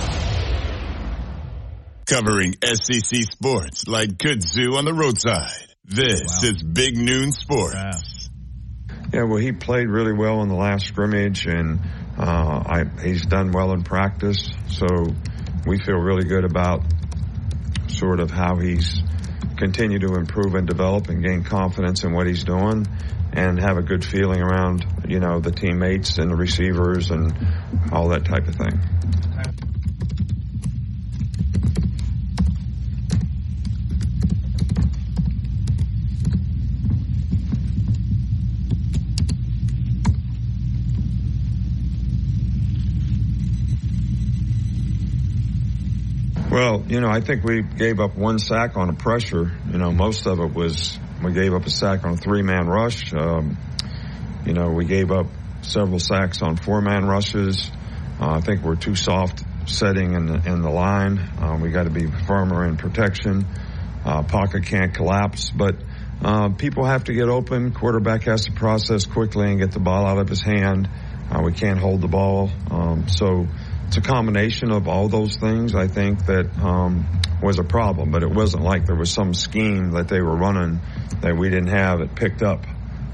[2.08, 5.52] Covering SEC sports like kudzu on the roadside.
[5.84, 8.17] This is Big Noon Sports.
[9.18, 11.80] Yeah, well, he played really well in the last scrimmage, and
[12.20, 14.48] uh, I, he's done well in practice.
[14.68, 14.86] So
[15.66, 16.84] we feel really good about
[17.88, 19.02] sort of how he's
[19.56, 22.86] continued to improve and develop and gain confidence in what he's doing,
[23.34, 27.34] and have a good feeling around you know the teammates and the receivers and
[27.92, 28.80] all that type of thing.
[46.50, 49.52] Well, you know, I think we gave up one sack on a pressure.
[49.70, 53.14] You know, most of it was we gave up a sack on a three-man rush.
[53.14, 53.58] Um,
[54.46, 55.28] you know, we gave up
[55.62, 57.70] several sacks on four-man rushes.
[58.22, 61.20] Uh, I think we're too soft setting in the, in the line.
[61.20, 63.46] Uh, we got to be firmer in protection.
[64.06, 65.76] Uh, pocket can't collapse, but
[66.24, 67.74] uh, people have to get open.
[67.74, 70.88] Quarterback has to process quickly and get the ball out of his hand.
[71.30, 73.48] Uh, we can't hold the ball, um, so
[73.88, 75.74] it's a combination of all those things.
[75.74, 77.06] I think that um,
[77.42, 80.82] was a problem, but it wasn't like there was some scheme that they were running
[81.22, 82.66] that we didn't have it picked up.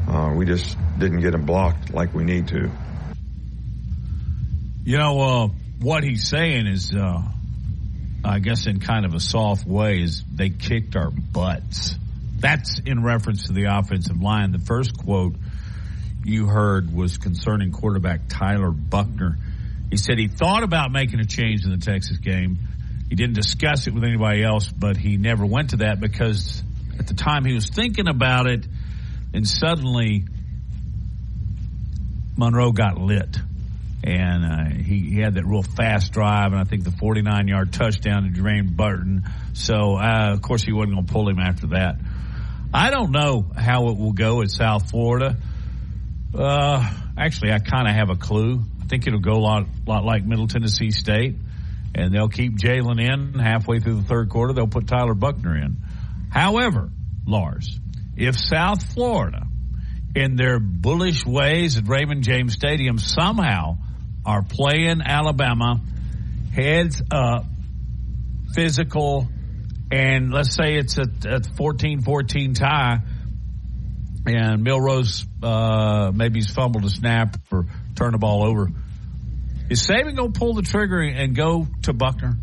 [0.08, 2.72] Uh, we just didn't get them blocked like we need to.
[4.84, 5.48] You know, uh,
[5.80, 7.22] what he's saying is, uh,
[8.26, 11.96] I guess in kind of a soft way, is they kicked our butts.
[12.40, 14.52] That's in reference to the offensive line.
[14.52, 15.36] The first quote
[16.26, 19.38] you heard was concerning quarterback Tyler Buchner.
[19.94, 22.58] He said he thought about making a change in the Texas game.
[23.10, 26.64] He didn't discuss it with anybody else, but he never went to that because
[26.98, 28.66] at the time he was thinking about it,
[29.36, 30.26] and suddenly
[32.36, 33.38] Milroe got lit.
[34.04, 37.72] And uh, he, he had that real fast drive, and I think the 49 yard
[37.72, 39.26] touchdown to Jermaine Burton.
[39.54, 41.98] So, uh, of course, he wasn't going to pull him after that.
[42.74, 45.38] I don't know how it will go at South Florida.
[46.34, 46.84] Uh,
[47.16, 48.64] actually, I kind of have a clue.
[48.84, 51.36] I think it'll go a lot, lot like Middle Tennessee State,
[51.96, 54.54] and they'll keep Jalen in halfway through the third quarter.
[54.54, 55.78] They'll put Tyler Buchner in.
[56.30, 56.90] However,
[57.26, 57.80] Lars,
[58.18, 59.48] if South Florida,
[60.16, 63.78] in their bullish ways at Raymond James Stadium, somehow
[64.26, 65.82] are playing Alabama
[66.54, 67.46] heads up,
[68.54, 69.28] physical,
[69.92, 72.98] and let's say it's a, a 14-14 tie,
[74.26, 75.04] and Milroe
[75.42, 77.66] uh, maybe he's fumbled a snap or
[77.96, 78.70] turned the ball over.
[79.70, 82.34] Is Saban going to pull the trigger and go to Buchner?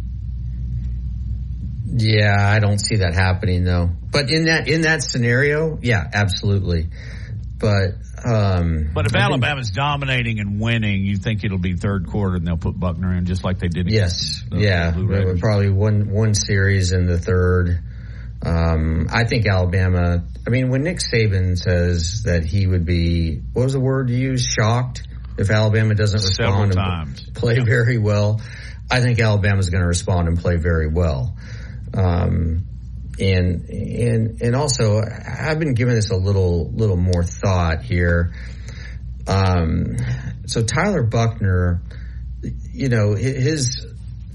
[1.93, 3.91] Yeah, I don't see that happening though.
[4.13, 6.89] But in that in that scenario, yeah, absolutely.
[7.59, 7.95] But
[8.25, 12.37] um, but if I think- Alabama's dominating and winning, you think it'll be third quarter
[12.37, 13.91] and they'll put Buchner in just like they did.
[13.91, 15.41] Yes, the- yeah, the Blue we- we Raiders.
[15.41, 17.81] probably one one series in the third.
[18.43, 20.25] Um, I think Alabama.
[20.47, 24.17] I mean, when Nick Saban says that he would be, what was the word you
[24.17, 24.49] used?
[24.49, 25.03] Shocked
[25.41, 28.43] if Alabama doesn't respond and play very well.
[28.91, 31.35] I think Alabama's going to respond and play very well.
[31.95, 32.67] Um,
[33.19, 38.35] and and and also, I've been giving this a little little more thought here.
[39.27, 39.97] Um,
[40.47, 41.81] so Tyler Buchner,
[42.73, 43.87] you know, his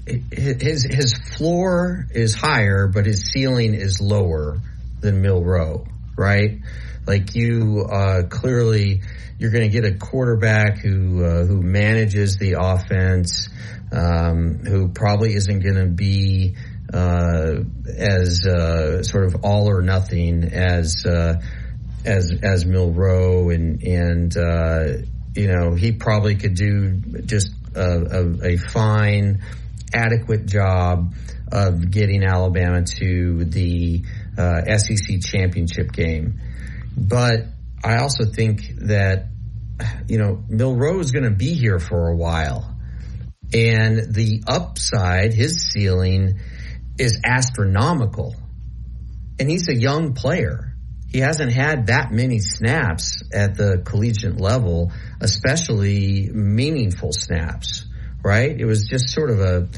[0.06, 4.60] his his floor is higher, but his ceiling is lower
[5.00, 5.86] than Milroe,
[6.16, 6.58] right?
[7.06, 9.02] Like you uh, clearly,
[9.38, 13.48] you're going to get a quarterback who uh, who manages the offense,
[13.92, 16.56] um, who probably isn't going to be
[16.92, 17.62] uh,
[17.96, 21.40] as uh, sort of all or nothing as uh,
[22.04, 24.84] as as Milroe, and and uh,
[25.34, 29.42] you know he probably could do just a, a, a fine
[29.92, 31.14] adequate job
[31.52, 34.04] of getting Alabama to the
[34.36, 36.40] uh, SEC championship game.
[36.96, 37.46] But
[37.84, 39.26] I also think that,
[40.08, 42.74] you know, Milroe is going to be here for a while.
[43.52, 46.40] And the upside, his ceiling,
[46.98, 48.34] is astronomical.
[49.38, 50.72] And he's a young player.
[51.08, 57.86] He hasn't had that many snaps at the collegiate level, especially meaningful snaps,
[58.24, 58.58] right?
[58.58, 59.68] It was just sort of a,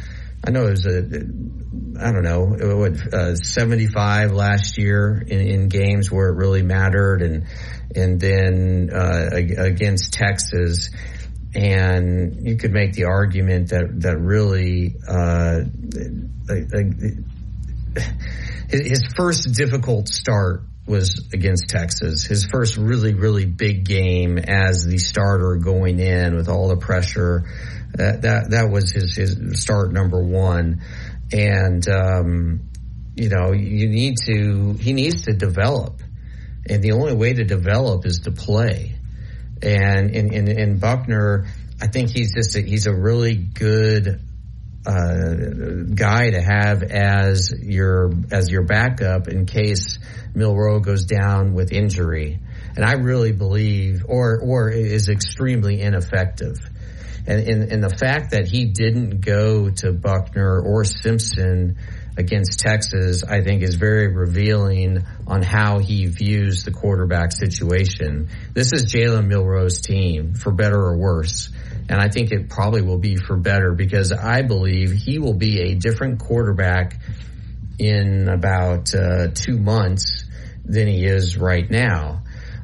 [0.47, 0.99] I know it was a,
[2.01, 7.23] I don't know, what, uh, 75 last year in, in, games where it really mattered
[7.23, 7.47] and,
[7.95, 10.91] and then, uh, against Texas.
[11.55, 15.65] And you could make the argument that, that really, uh,
[18.71, 22.25] his first difficult start was against Texas.
[22.25, 27.45] His first really, really big game as the starter going in with all the pressure.
[27.95, 30.83] That that, that was his, his start number one.
[31.33, 32.61] And, um,
[33.17, 36.01] you know, you need to, he needs to develop.
[36.69, 38.95] And the only way to develop is to play.
[39.63, 41.47] And in, in Buchner,
[41.81, 44.21] I think he's just, a, he's a really good
[44.87, 45.35] uh,
[45.95, 49.99] guy to have as your as your backup in case
[50.35, 52.39] Milroe goes down with injury.
[52.77, 56.57] And I really believe, or or is extremely ineffective.
[57.29, 61.77] And, and, and the fact that he didn't go to Buchner or Simpson
[62.17, 68.31] against Texas, I think is very revealing on how he views the quarterback situation.
[68.55, 71.51] This is Jalen Milroe's team, for better or worse.
[71.91, 75.61] And I think it probably will be for better because I believe he will be
[75.61, 76.99] a different quarterback
[77.79, 80.25] in about uh, two months
[80.65, 82.23] than he is right now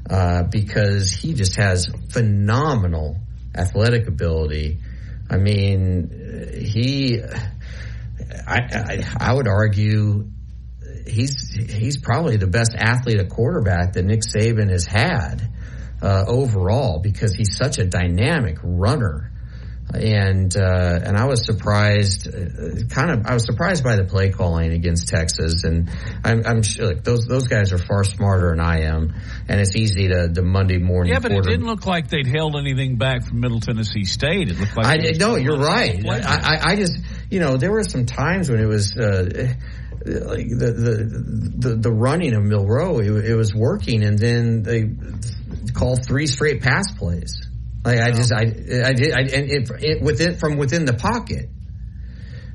[0.09, 3.19] uh, because he just has phenomenal
[3.55, 4.79] athletic ability.
[5.31, 7.21] I mean, he,
[8.47, 10.31] I, I, I would argue
[11.07, 15.51] he's he's probably the best athlete at quarterback that Nick Saban has had
[16.03, 19.31] uh, overall because he's such a dynamic runner.
[19.95, 24.31] And uh, and I was surprised, uh, kind of, I was surprised by the play
[24.31, 25.89] calling against Texas, and
[26.25, 29.15] I'm, I'm sure like, those those guys are far smarter than I am,
[29.49, 31.13] and it's easy to the Monday morning.
[31.13, 31.49] Yeah, but quarter.
[31.49, 34.51] it didn't look like they'd held anything back from Middle Tennessee State.
[34.51, 36.05] It looked like I did, no, you're right.
[36.07, 36.99] I, I, I just
[37.31, 38.97] you know there were some times when it was.
[38.97, 39.55] Uh,
[40.07, 44.91] like the, the the the running of Milroe, it, it was working, and then they
[45.73, 47.44] call three straight pass plays.
[47.85, 51.51] Like I just I I did I, and it, it within from within the pocket,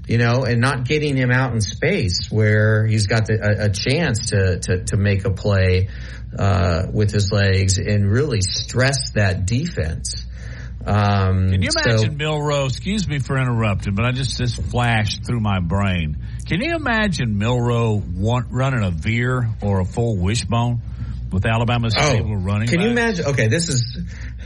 [0.07, 3.69] you know, and not getting him out in space where he's got the, a, a,
[3.69, 5.89] chance to, to to make a play
[6.37, 10.25] uh, with his legs and really stress that defense.
[10.83, 12.65] Um, Can you imagine so, Milroe?
[12.65, 16.17] Excuse me for interrupting, but I just this flashed through my brain.
[16.47, 20.81] Can you imagine Milroe want, running a veer or a full wishbone?
[21.31, 22.67] with Alabama's oh, stable running.
[22.67, 23.25] Can you imagine?
[23.25, 23.99] Okay, this is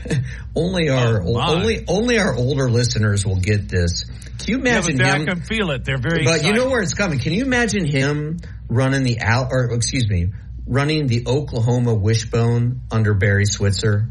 [0.56, 4.04] only our oh, only only our older listeners will get this.
[4.38, 5.22] Can you imagine yeah, him?
[5.22, 5.84] I can feel it.
[5.84, 6.24] They're very.
[6.24, 6.46] But excited.
[6.46, 7.18] you know where it's coming.
[7.18, 8.38] Can you imagine him
[8.68, 10.28] running the Al or excuse me,
[10.66, 14.08] running the Oklahoma wishbone under Barry Switzer?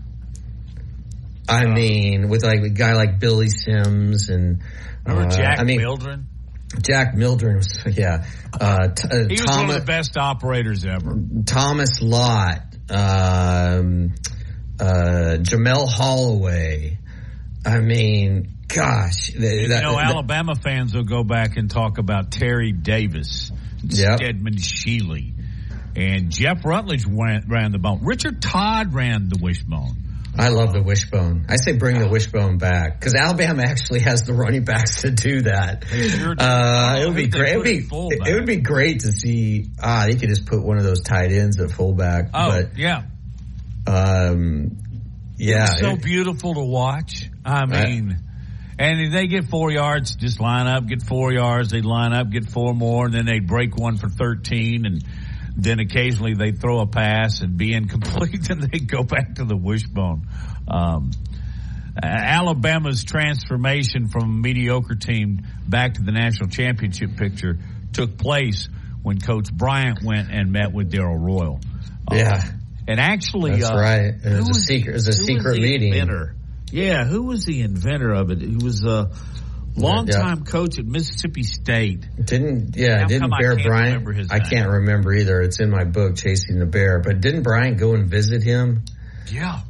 [1.47, 1.73] I oh.
[1.73, 4.61] mean, with like a guy like Billy Sims and
[5.05, 6.27] remember uh, Jack I mean, Mildren.
[6.81, 8.25] Jack Mildren was, yeah.
[8.59, 11.19] Uh, t- uh, he was Thomas, one of the best operators ever.
[11.45, 14.13] Thomas Lott, um,
[14.83, 16.97] uh, Jamelle Holieway.
[17.65, 19.27] I mean, gosh.
[19.27, 23.51] That, you know, that, Alabama fans will go back and talk about Terry Davis,
[23.83, 24.17] yep.
[24.17, 25.33] Steadman Shealy,
[25.95, 28.01] and Jeff Rutledge ran, ran the bone.
[28.03, 29.95] Richard Todd ran the wishbone.
[30.35, 31.45] I love the wishbone.
[31.47, 35.43] I say bring the wishbone back because Alabama actually has the running backs to do
[35.43, 35.85] that.
[36.39, 37.53] Uh, it would be great.
[37.53, 39.67] It would be, it would be great to see.
[39.81, 42.31] Ah, they could just put one of those tight ends at fullback.
[42.33, 43.03] Oh but, yeah,
[43.87, 44.77] um,
[45.37, 47.29] yeah, it's so it, beautiful to watch.
[47.45, 48.19] I mean.
[48.79, 51.69] And if they get four yards, just line up, get four yards.
[51.69, 54.85] They line up, get four more, and then they'd break one for 13.
[54.85, 55.05] And
[55.55, 59.55] then occasionally they throw a pass and be incomplete and they go back to the
[59.55, 60.27] wishbone.
[60.67, 61.11] Um,
[62.01, 67.59] Alabama's transformation from a mediocre team back to the national championship picture
[67.93, 68.67] took place
[69.03, 71.59] when Coach Bryant went and met with Darrell Royal.
[72.11, 72.43] Yeah.
[72.87, 74.13] And actually, that's uh, right.
[74.23, 74.91] It was a secret.
[74.91, 75.93] It was a secret meeting.
[75.93, 76.35] Inventor?
[76.71, 78.41] Yeah, who was the inventor of it?
[78.41, 79.11] He was a
[79.75, 80.51] longtime yeah.
[80.51, 82.05] coach at Mississippi State.
[82.23, 83.01] Didn't yeah?
[83.01, 84.31] How didn't Bear Bryant?
[84.31, 85.41] I can't remember either.
[85.41, 86.99] It's in my book, Chasing the Bear.
[86.99, 88.83] But didn't Bryant go and visit him?
[89.31, 89.61] Yeah,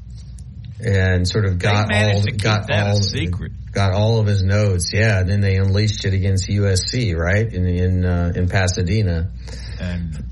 [0.79, 3.51] and sort of got all got all secret.
[3.71, 4.91] got all of his notes.
[4.93, 9.29] Yeah, and then they unleashed it against USC, right in in uh, in Pasadena,
[9.79, 10.23] and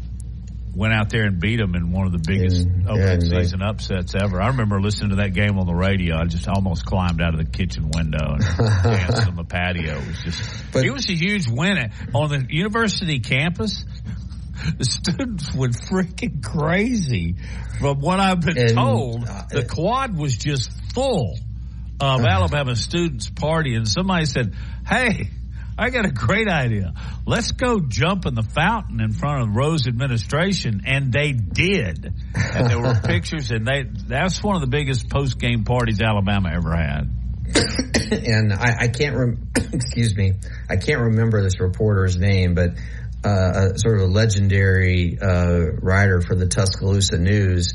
[0.74, 3.62] went out there and beat them in one of the biggest and, opening yeah, season
[3.62, 4.42] upsets ever.
[4.42, 6.16] I remember listening to that game on the radio.
[6.16, 8.42] I just almost climbed out of the kitchen window and
[8.84, 9.98] danced on the patio.
[9.98, 13.84] It was just but, it was a huge win on the university campus.
[14.78, 17.36] The students went freaking crazy.
[17.80, 21.36] From what I've been and, told, uh, the quad was just full
[22.00, 23.88] of Alabama students partying.
[23.88, 24.54] Somebody said,
[24.88, 25.32] "Hey."
[25.82, 26.94] I got a great idea.
[27.26, 30.84] Let's go jump in the fountain in front of Rose administration.
[30.86, 32.14] And they did.
[32.36, 36.52] And there were pictures and they, that's one of the biggest post game parties Alabama
[36.54, 37.10] ever had.
[38.12, 40.34] and I, I can't, rem- excuse me,
[40.70, 42.76] I can't remember this reporter's name, but
[43.26, 47.74] uh, a sort of a legendary uh, writer for the Tuscaloosa News.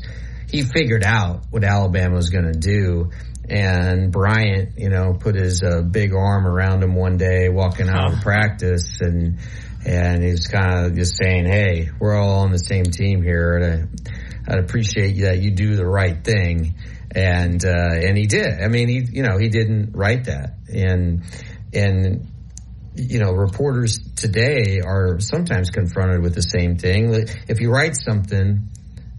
[0.49, 3.11] He figured out what Alabama was going to do,
[3.49, 8.13] and Bryant, you know, put his uh, big arm around him one day walking out
[8.13, 9.39] of practice and,
[9.85, 13.57] and he was kind of just saying, Hey, we're all on the same team here.
[13.57, 13.89] And
[14.47, 16.75] I, I'd appreciate that you do the right thing.
[17.15, 18.61] And, uh, and he did.
[18.61, 20.55] I mean, he, you know, he didn't write that.
[20.67, 21.23] And,
[21.73, 22.27] and,
[22.95, 27.13] you know, reporters today are sometimes confronted with the same thing.
[27.47, 28.69] If you write something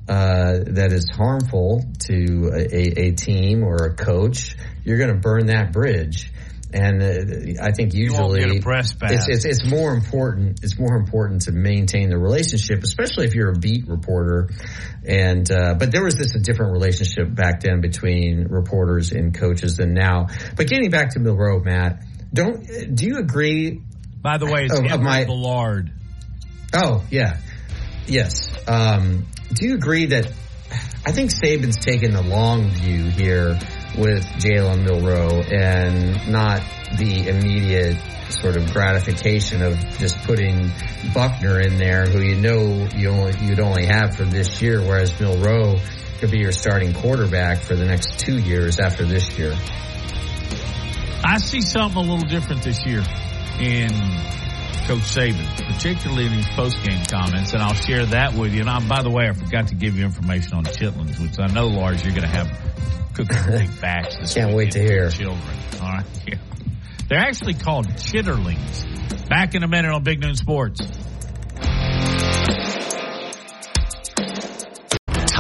[0.09, 5.47] uh, that is harmful to a, a, team or a coach, you're going to burn
[5.47, 6.33] that bridge.
[6.73, 10.61] And uh, I think usually it's, it's, it's more important.
[10.63, 14.51] It's more important to maintain the relationship, especially if you're a beat reporter.
[15.07, 19.77] And uh, but there was this a different relationship back then between reporters and coaches
[19.77, 20.27] than now.
[20.57, 22.03] But getting back to Milroe, Matt,
[22.35, 23.81] don't do you agree?
[24.21, 25.91] By the way, it's of, Emory Bellard.
[26.75, 27.39] Oh yeah,
[28.07, 28.51] yes.
[28.69, 30.31] Um, do you agree that
[31.07, 33.59] I think Saban's taken the long view here
[33.97, 36.63] with Jalen Milroe and not
[36.97, 37.97] the immediate
[38.31, 40.71] sort of gratification of just putting
[41.15, 45.19] Buchner in there, who you know you only, you'd only have for this year, whereas
[45.19, 45.79] Milroe
[46.19, 49.57] could be your starting quarterback for the next two years after this year.
[51.25, 53.03] I see something a little different this year
[53.61, 53.91] in
[54.89, 58.63] Coach Saban, particularly in his post-game comments, and I'll share that with you.
[58.63, 61.47] And I, by the way, I forgot to give you information on chitlins, which I
[61.53, 62.49] know, Lars, you're going to have
[63.13, 64.17] cooking big batch.
[64.19, 65.11] This Can't wait to hear.
[65.11, 65.43] Children,
[65.83, 66.07] all right.
[66.27, 66.37] Yeah.
[67.07, 69.29] They're actually called chitterlings.
[69.29, 70.81] Back in a minute on Big Noon Sports.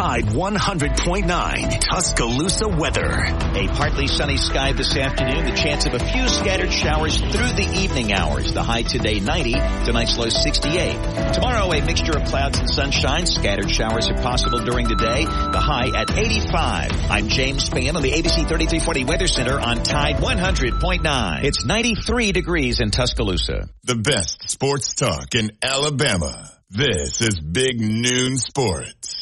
[0.09, 3.27] Tide 100.9 Tuscaloosa weather.
[3.27, 5.45] A partly sunny sky this afternoon.
[5.45, 8.55] The chance of a few scattered showers through the evening hours.
[8.55, 9.53] The high today 90.
[9.85, 11.35] Tonight's low 68.
[11.35, 13.27] Tomorrow a mixture of clouds and sunshine.
[13.27, 15.27] Scattered showers are possible during the day.
[15.27, 17.11] The high at 85.
[17.11, 21.45] I'm James Spann on the ABC 3340 Weather Center on Tide 100.9.
[21.45, 23.69] It's 93 degrees in Tuscaloosa.
[23.85, 26.51] The best sports talk in Alabama.
[26.71, 29.18] This is Big Noon Sports.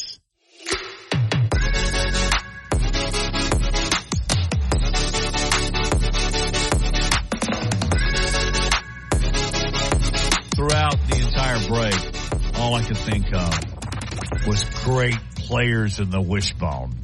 [11.56, 16.94] Entire break, all I could think of was great players in the wishbone.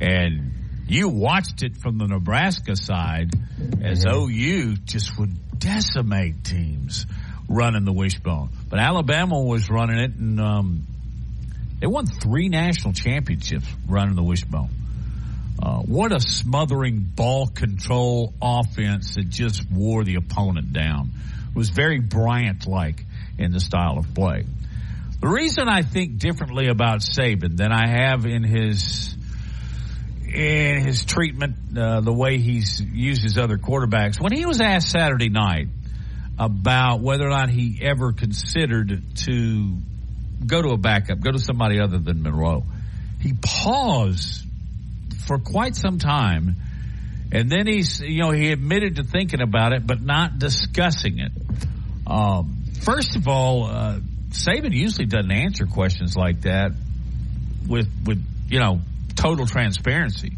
[0.00, 0.52] And
[0.86, 3.30] you watched it from the Nebraska side
[3.82, 4.04] as.
[4.06, 7.06] OU just would decimate teams
[7.48, 8.50] running the wishbone.
[8.68, 10.86] But Alabama was running it, and um,
[11.80, 14.70] they won three national championships running the wishbone.
[15.62, 21.10] Uh, what a smothering ball control offense that just wore the opponent down
[21.50, 23.04] It was very Bryant like
[23.40, 24.44] in the style of play.
[25.20, 29.14] The reason I think differently about Saban than I have in his
[30.32, 34.90] in his treatment, uh, the way he's used his other quarterbacks, when he was asked
[34.90, 35.66] Saturday night
[36.38, 39.76] about whether or not he ever considered to
[40.46, 42.64] go to a backup, go to somebody other than Monroe,
[43.20, 44.46] he paused
[45.26, 46.54] for quite some time
[47.32, 51.32] and then he's, you know, he admitted to thinking about it, but not discussing it.
[52.06, 53.98] Um, first of all, uh,
[54.30, 56.72] Saban usually doesn't answer questions like that
[57.68, 58.80] with, with, you know,
[59.16, 60.32] total transparency,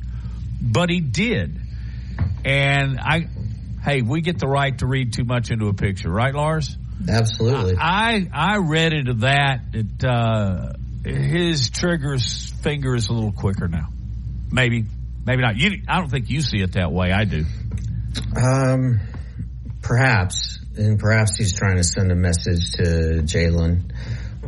[0.61, 1.61] but he did.
[2.45, 3.29] And I,
[3.85, 6.77] hey, we get the right to read too much into a picture, right, Lars?
[7.09, 7.77] Absolutely.
[7.79, 10.73] I, I read into that that, uh,
[11.05, 13.89] his triggers finger is a little quicker now.
[14.53, 14.85] Maybe
[15.25, 15.57] Maybe not.
[15.57, 17.13] You, I don't think you see it that way.
[17.13, 17.45] I do.
[18.37, 19.01] Um,
[19.81, 23.93] perhaps, and perhaps he's trying to send a message to Jalen.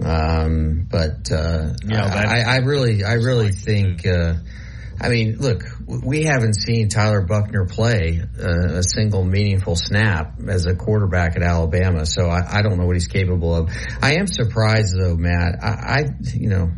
[0.04, 4.34] Um, but uh, yeah, I, I, really, I really think uh,
[5.00, 10.66] I mean, look, we haven't seen Tyler Buchner play uh, a single meaningful snap as
[10.66, 13.70] a quarterback at Alabama, so I, I, don't know what he's capable of.
[14.00, 15.62] I am surprised though, Matt.
[15.62, 16.70] I, I, you know,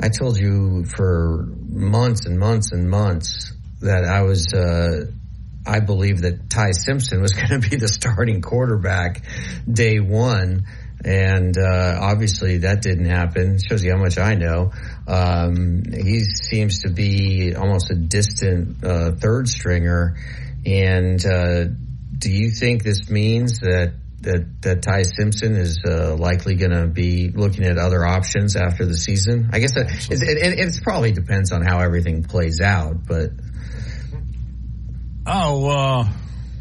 [0.00, 4.52] I told you for months and months and months that I was.
[4.54, 5.12] Uh,
[5.68, 9.22] I believe that Ty Simpson was going to be the starting quarterback
[9.70, 10.64] day one.
[11.04, 13.58] And uh, obviously that didn't happen.
[13.58, 14.72] Shows you how much I know.
[15.06, 20.16] Um, he seems to be almost a distant uh, third stringer.
[20.66, 21.66] And uh,
[22.18, 26.88] do you think this means that that that Ty Simpson is uh, likely going to
[26.88, 29.50] be looking at other options after the season?
[29.52, 33.30] I guess it, it, it, it, probably depends on how everything plays out, but
[35.28, 36.08] oh, uh,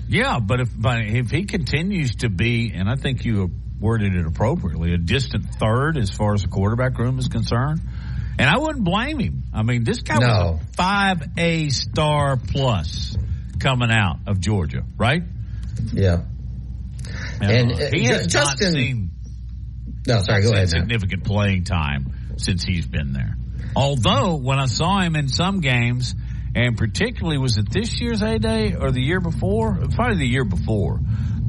[0.07, 3.49] yeah, but if but if he continues to be, and I think you
[3.79, 7.81] worded it appropriately, a distant third as far as the quarterback room is concerned.
[8.39, 9.43] And I wouldn't blame him.
[9.51, 10.27] I mean, this guy no.
[10.27, 13.17] was a five A star plus
[13.59, 15.23] coming out of Georgia, right?
[15.91, 16.21] Yeah.
[17.41, 19.11] and uh, he has Justin, not seen
[20.07, 20.69] no, sorry, go ahead.
[20.69, 21.33] Significant now.
[21.33, 23.35] playing time since he's been there.
[23.75, 26.15] Although when I saw him in some games,
[26.55, 29.77] and particularly was it this year's A Day or the year before?
[29.95, 30.99] Probably the year before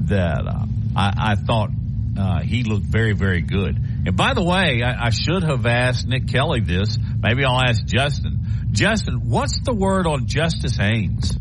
[0.06, 0.64] that uh,
[0.96, 1.70] I, I, thought
[2.18, 3.76] uh, he looked very, very good.
[4.06, 6.98] And by the way, I, I, should have asked Nick Kelly this.
[7.22, 8.68] Maybe I'll ask Justin.
[8.72, 11.36] Justin, what's the word on Justice Haynes?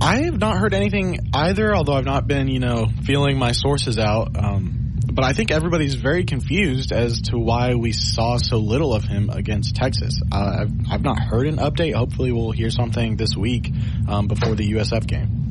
[0.00, 3.98] I have not heard anything either, although I've not been, you know, feeling my sources
[3.98, 4.36] out.
[4.36, 4.73] Um,
[5.14, 9.30] but I think everybody's very confused as to why we saw so little of him
[9.30, 10.20] against Texas.
[10.30, 11.94] Uh, I've, I've, not heard an update.
[11.94, 13.70] Hopefully, we'll hear something this week
[14.08, 15.44] um, before the USF game.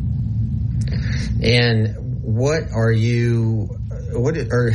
[1.41, 3.69] And what are you?
[4.11, 4.73] What are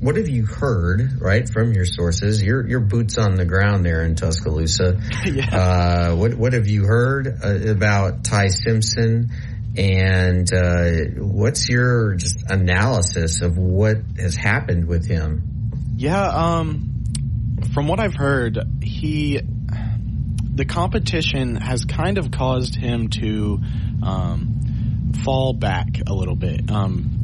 [0.00, 2.42] what have you heard, right, from your sources?
[2.42, 5.00] Your your boots on the ground there in Tuscaloosa.
[5.24, 5.56] yeah.
[5.56, 9.30] Uh, what what have you heard uh, about Ty Simpson?
[9.76, 15.70] And uh, what's your just analysis of what has happened with him?
[15.96, 17.04] Yeah, um,
[17.74, 19.40] from what I've heard, he
[20.54, 23.60] the competition has kind of caused him to
[24.02, 26.70] um, fall back a little bit.
[26.70, 27.16] Um,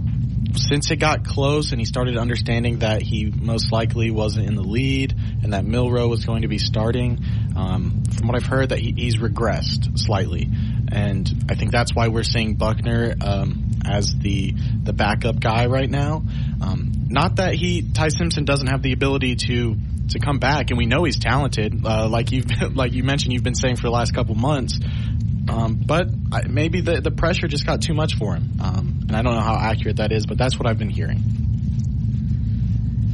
[0.55, 4.63] since it got close and he started understanding that he most likely wasn't in the
[4.63, 7.25] lead and that Milroe was going to be starting,
[7.57, 10.49] um, from what I've heard, that he, he's regressed slightly,
[10.93, 14.53] and I think that's why we're seeing Buchner um, as the
[14.83, 16.23] the backup guy right now.
[16.61, 19.77] Um, not that he Ty Simpson doesn't have the ability to
[20.11, 22.43] to come back, and we know he's talented, uh, like you
[22.75, 24.79] like you mentioned, you've been saying for the last couple months.
[25.49, 29.17] Um, but I, maybe the the pressure just got too much for him, um, and
[29.17, 31.23] I don't know how accurate that is, but that's what I've been hearing.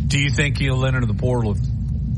[0.09, 1.55] Do you think he'll enter the portal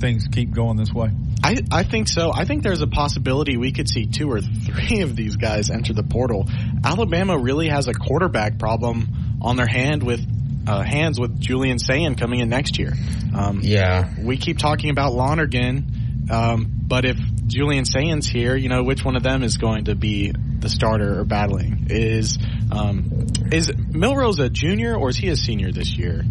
[0.01, 1.11] things keep going this way?
[1.43, 2.33] I, I think so.
[2.33, 5.93] I think there's a possibility we could see two or three of these guys enter
[5.93, 6.49] the portal.
[6.85, 10.21] Alabama really has a quarterback problem on their hand with
[10.67, 12.93] uh, hands with Julian Sayin coming in next year.
[13.35, 17.17] Um, yeah, we keep talking about Lonergan, um, but if
[17.47, 21.21] Julian Sayin's here, you know, which one of them is going to be the starter
[21.21, 21.87] or battling?
[21.89, 22.39] Is
[22.71, 26.23] um, is Milroe's a junior or is he a senior this year?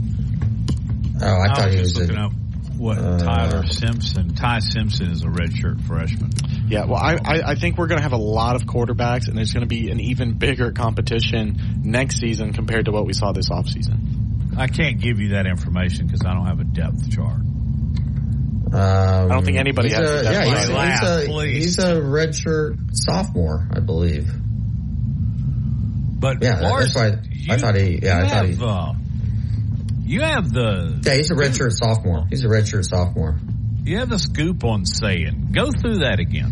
[1.21, 2.31] Oh, I, I thought he was looking a, up
[2.79, 4.33] what uh, Tyler Simpson.
[4.33, 6.31] Ty Simpson is a redshirt freshman.
[6.67, 9.37] Yeah, well, I, I, I think we're going to have a lot of quarterbacks, and
[9.37, 13.33] there's going to be an even bigger competition next season compared to what we saw
[13.33, 14.57] this offseason.
[14.57, 17.41] I can't give you that information because I don't have a depth chart.
[18.71, 19.99] Um, I don't think anybody has.
[19.99, 24.31] A, yeah, he's, laugh, he's, a, he's a redshirt sophomore, I believe.
[26.19, 27.99] But yeah, Lars, that's why I thought he.
[28.03, 28.57] Yeah, I thought he.
[28.61, 28.93] Uh,
[30.09, 30.99] you have the.
[31.05, 32.25] Yeah, he's a redshirt sophomore.
[32.29, 33.39] He's a redshirt sophomore.
[33.83, 35.51] You have the scoop on Sayin.
[35.51, 36.51] Go through that again.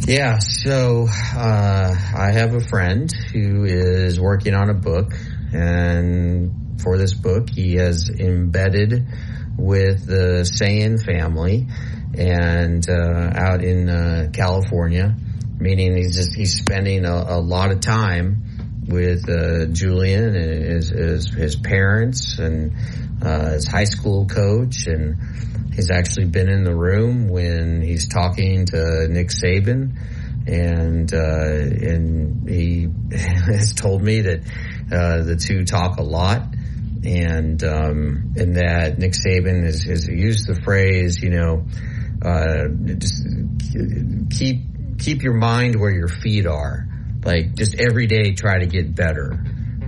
[0.00, 5.12] Yeah, so uh, I have a friend who is working on a book,
[5.52, 9.06] and for this book, he has embedded
[9.56, 11.68] with the Sayin family
[12.18, 15.14] and uh, out in uh, California,
[15.60, 18.55] meaning he's just he's spending a, a lot of time
[18.88, 22.72] with uh, Julian and his, his, his parents and
[23.22, 25.16] uh, his high school coach, and
[25.74, 29.96] he's actually been in the room when he's talking to Nick Saban,
[30.46, 34.40] and uh, and he has told me that
[34.92, 36.42] uh, the two talk a lot.
[37.04, 41.66] And um, and that Nick Saban has, has used the phrase, you know,
[42.20, 43.24] uh, just
[44.36, 46.88] keep keep your mind where your feet are.
[47.26, 49.36] Like just every day, try to get better,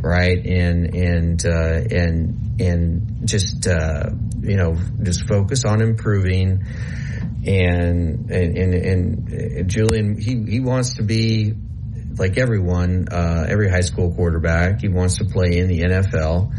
[0.02, 0.44] right?
[0.44, 4.10] And and uh, and and just uh,
[4.40, 6.64] you know just focus on improving.
[7.46, 11.54] and and and, and Julian he he wants to be
[12.18, 14.80] like everyone, uh, every high school quarterback.
[14.80, 16.52] He wants to play in the NFL,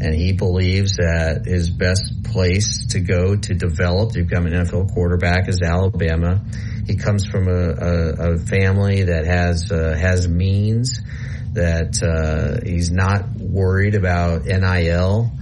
[0.00, 4.92] and he believes that his best place to go to develop to become an NFL
[4.92, 6.42] quarterback is Alabama.
[6.86, 11.00] He comes from a, a, a family that has uh, has means
[11.52, 15.32] that uh, he's not worried about NIL,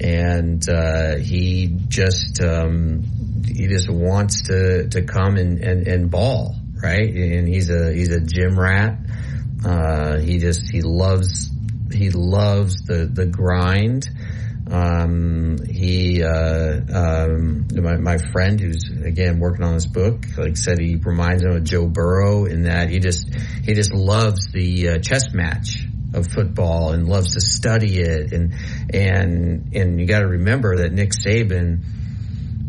[0.00, 3.02] and uh, he just um,
[3.46, 7.08] he just wants to to come and, and, and ball right?
[7.08, 8.98] And he's a he's a gym rat.
[9.64, 11.50] Uh, he just he loves
[11.92, 14.08] he loves the the grind.
[14.68, 20.80] Um, he uh, um, my, my friend who's again working on this book, like said,
[20.80, 23.32] he reminds him of Joe Burrow in that he just
[23.62, 28.54] he just loves the uh, chess match of football and loves to study it and
[28.92, 31.84] and and you got to remember that Nick Saban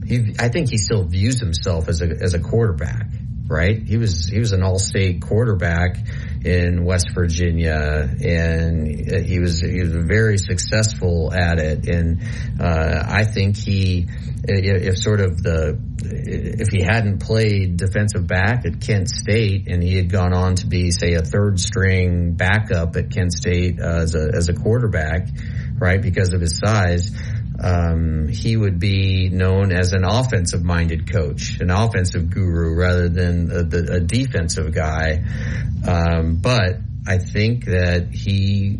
[0.05, 3.07] he I think he still views himself as a as a quarterback
[3.47, 3.81] right?
[3.81, 5.97] He was he was an all-state quarterback
[6.47, 11.89] in West Virginia, and he was he was very successful at it.
[11.89, 12.21] And
[12.59, 14.07] uh, I think he,
[14.43, 19.97] if sort of the if he hadn't played defensive back at Kent State and he
[19.97, 24.31] had gone on to be, say, a third string backup at Kent State as a
[24.33, 25.27] as a quarterback,
[25.77, 27.11] right, because of his size
[27.59, 33.51] um, he would be known as an offensive minded coach, an offensive guru rather than
[33.51, 35.23] a, a defensive guy.
[35.87, 36.77] Um, but
[37.07, 38.79] I think that he,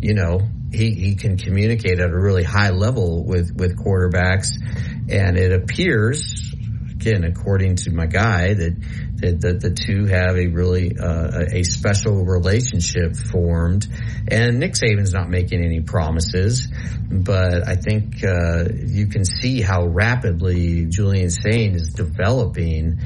[0.00, 0.40] you know,
[0.72, 4.48] he, he can communicate at a really high level with, with quarterbacks.
[5.08, 6.53] And it appears,
[7.04, 8.74] again, according to my guy, that
[9.16, 13.86] that the, the two have a really uh, a special relationship formed.
[14.28, 16.68] And Nick Saban's not making any promises,
[17.10, 23.00] but I think uh, you can see how rapidly Julian Sayin is developing,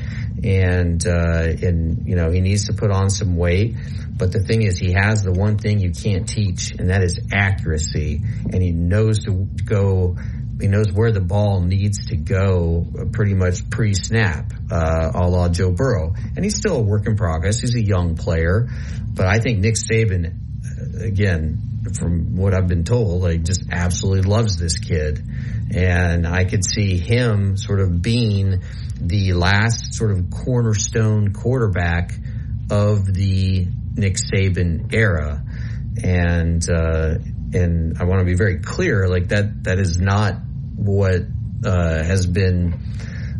[0.44, 3.76] and uh, and you know he needs to put on some weight.
[4.16, 7.20] But the thing is, he has the one thing you can't teach, and that is
[7.32, 8.20] accuracy.
[8.52, 10.16] And he knows to go
[10.60, 15.70] he knows where the ball needs to go pretty much pre-snap, uh, a la Joe
[15.70, 16.14] Burrow.
[16.34, 17.60] And he's still a work in progress.
[17.60, 18.68] He's a young player.
[19.14, 21.58] But I think Nick Saban, uh, again,
[21.96, 25.22] from what I've been told, like just absolutely loves this kid.
[25.74, 28.62] And I could see him sort of being
[29.00, 32.14] the last sort of cornerstone quarterback
[32.70, 35.44] of the Nick Saban era.
[36.02, 37.14] And, uh,
[37.52, 40.34] and I want to be very clear, like that, that is not
[40.78, 41.22] what
[41.64, 42.80] uh, has been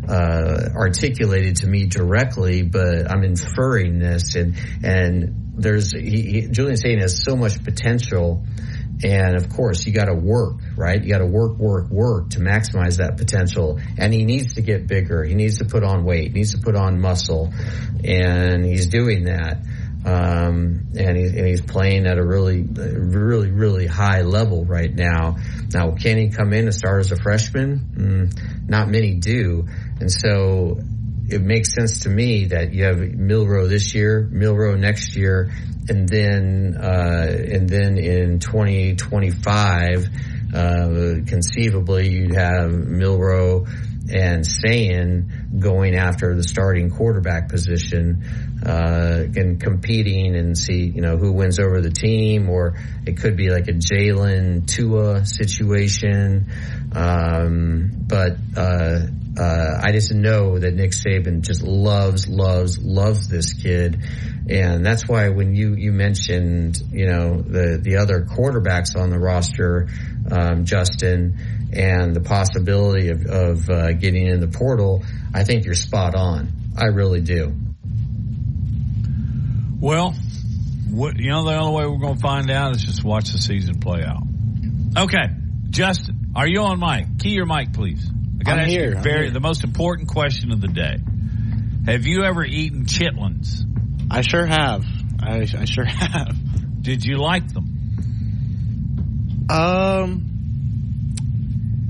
[0.07, 6.77] uh, articulated to me directly, but I'm inferring this, and and there's he, he, Julian
[6.77, 8.43] Sayin has so much potential,
[9.03, 11.01] and of course you got to work, right?
[11.01, 14.87] You got to work, work, work to maximize that potential, and he needs to get
[14.87, 15.23] bigger.
[15.23, 17.53] He needs to put on weight, needs to put on muscle,
[18.03, 19.63] and he's doing that.
[20.05, 25.37] Um, and, he, and he's playing at a really, really, really high level right now.
[25.73, 27.79] Now, can he come in and start as a freshman?
[27.95, 29.67] Mm, not many do.
[29.99, 30.79] And so
[31.27, 35.51] it makes sense to me that you have Milroe this year, Milroe next year,
[35.87, 40.07] and then, uh, and then in 2025,
[40.53, 40.89] uh,
[41.27, 43.65] conceivably you'd have Milroe
[44.11, 48.23] and Sayin going after the starting quarterback position
[48.65, 52.75] uh, and competing and see you know who wins over the team, or
[53.05, 56.47] it could be like a Jalen Tua situation.
[56.91, 58.99] Um, but uh,
[59.39, 64.01] uh, I just know that Nick Saban just loves, loves, loves this kid,
[64.49, 69.19] and that's why when you you mentioned you know the the other quarterbacks on the
[69.19, 69.87] roster,
[70.31, 71.37] um, Justin
[71.71, 76.51] and the possibility of, of uh, getting in the portal, I think you're spot on.
[76.77, 77.53] I really do.
[79.79, 80.13] Well,
[80.89, 83.37] what, you know, the only way we're going to find out is just watch the
[83.37, 84.23] season play out.
[84.97, 85.29] Okay,
[85.69, 87.19] Justin, are you on mic?
[87.19, 88.09] Key your mic, please.
[88.39, 89.31] I got to ask here, you very here.
[89.31, 90.97] the most important question of the day.
[91.85, 93.61] Have you ever eaten chitlins?
[94.11, 94.85] I sure have.
[95.21, 96.81] I, I sure have.
[96.81, 97.75] Did you like them?
[99.49, 100.28] Um,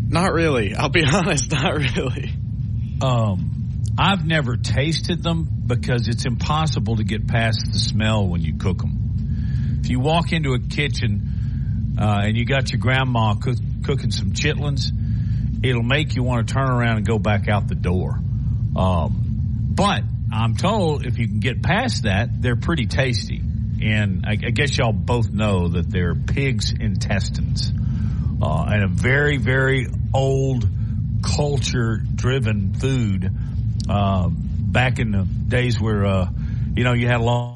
[0.10, 0.76] not really.
[0.76, 2.34] I'll be honest, not really.
[3.02, 8.58] Um, I've never tasted them because it's impossible to get past the smell when you
[8.58, 9.80] cook them.
[9.82, 14.32] If you walk into a kitchen uh, and you got your grandma cook, cooking some
[14.32, 14.92] chitlins,
[15.64, 18.20] it'll make you want to turn around and go back out the door.
[18.76, 23.42] Um, but I'm told if you can get past that, they're pretty tasty.
[23.82, 27.72] And I, I guess y'all both know that they're pig's intestines.
[28.42, 30.68] Uh, and a very, very old
[31.22, 33.30] culture driven food
[33.90, 36.30] uh, back in the days where uh,
[36.76, 37.56] you know you had a long.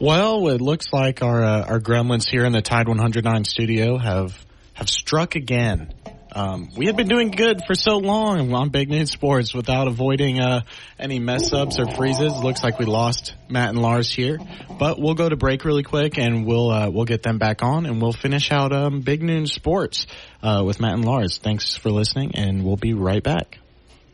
[0.00, 4.34] Well, it looks like our uh, our gremlins here in the Tide 109 studio have
[4.72, 5.92] have struck again.
[6.32, 10.38] Um, we had been doing good for so long on Big Noon Sports without avoiding
[10.40, 10.62] uh,
[10.98, 12.32] any mess ups or freezes.
[12.38, 14.38] Looks like we lost Matt and Lars here,
[14.78, 17.86] but we'll go to break really quick and we'll uh, we'll get them back on
[17.86, 20.06] and we'll finish out um, Big Noon Sports
[20.42, 21.38] uh, with Matt and Lars.
[21.38, 23.58] Thanks for listening, and we'll be right back.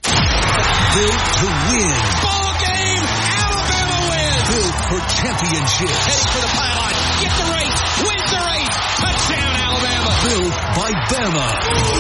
[0.02, 1.96] Built to win.
[2.24, 3.04] Ball game.
[3.36, 4.42] Alabama wins.
[4.48, 5.98] Built for championships.
[6.06, 6.94] Heading for the pylon.
[7.20, 7.80] Get the race.
[8.00, 8.76] Wins the race.
[8.96, 10.10] Touchdown Alabama.
[10.24, 11.95] Built by Bama.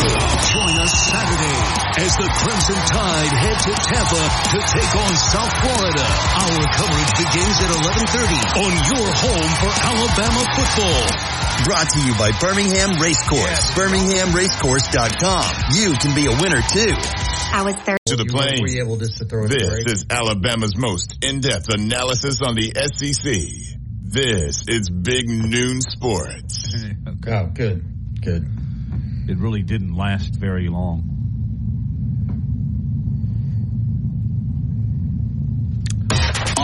[0.46, 1.58] Join us Saturday
[2.00, 4.22] as the Crimson Tide head to Tampa
[4.54, 6.06] to take on South Florida.
[6.06, 11.02] Our coverage begins at 11:30 on your home for Alabama football.
[11.64, 13.74] Brought to you by Birmingham Racecourse.
[13.74, 15.44] BirminghamRacecourse.com.
[15.74, 16.94] You can be a winner too.
[17.52, 17.96] I was there.
[18.06, 18.60] To the plane.
[18.62, 19.90] Were you able just to throw This break?
[19.90, 23.24] is Alabama's most in-depth analysis on the SEC.
[24.02, 26.72] This is Big Noon Sports.
[27.26, 27.82] Oh, good,
[28.22, 28.46] good.
[29.28, 31.25] It really didn't last very long.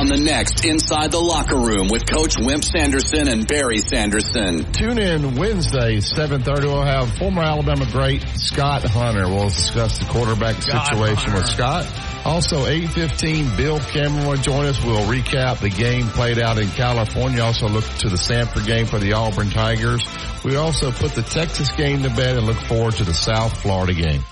[0.03, 4.73] On the next Inside the Locker Room with Coach Wimp Sanderson and Barry Sanderson.
[4.73, 6.63] Tune in Wednesday, 7.30.
[6.65, 9.29] We'll have former Alabama great Scott Hunter.
[9.29, 11.87] We'll discuss the quarterback Scott situation with Scott.
[12.25, 14.85] Also, 8.15, Bill Cameron will join us.
[14.85, 17.41] We'll recap the game played out in California.
[17.41, 20.05] Also look to the Samford game for the Auburn Tigers.
[20.45, 23.95] We also put the Texas game to bed and look forward to the South Florida
[23.95, 24.25] game.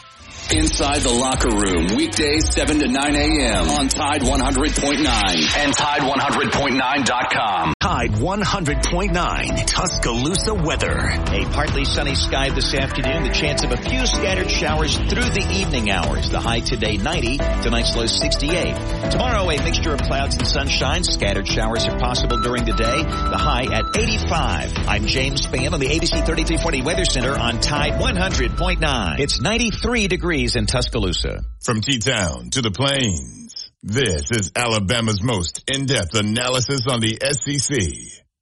[0.53, 3.71] Inside the Locker Room, weekdays 7 to 9 a.m.
[3.71, 7.75] on Tide 100.9 and Tide100.9.com.
[7.91, 10.97] Tide 100.9 Tuscaloosa weather.
[10.97, 13.25] A partly sunny sky this afternoon.
[13.25, 16.31] The chance of a few scattered showers through the evening hours.
[16.31, 17.39] The high today 90.
[17.39, 19.11] Tonight's low 68.
[19.11, 21.03] Tomorrow a mixture of clouds and sunshine.
[21.03, 23.03] Scattered showers are possible during the day.
[23.03, 24.87] The high at 85.
[24.87, 29.19] I'm James Spann on the ABC 3340 Weather Center on Tide 100.9.
[29.19, 31.43] It's 93 degrees in Tuscaloosa.
[31.59, 33.40] From T-Town to the Plains,
[33.83, 37.79] this is Alabama's most in-depth analysis on the SEC.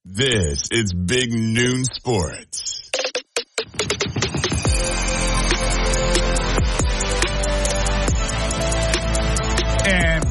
[0.04, 2.90] This is Big Noon Sports.
[9.86, 10.24] And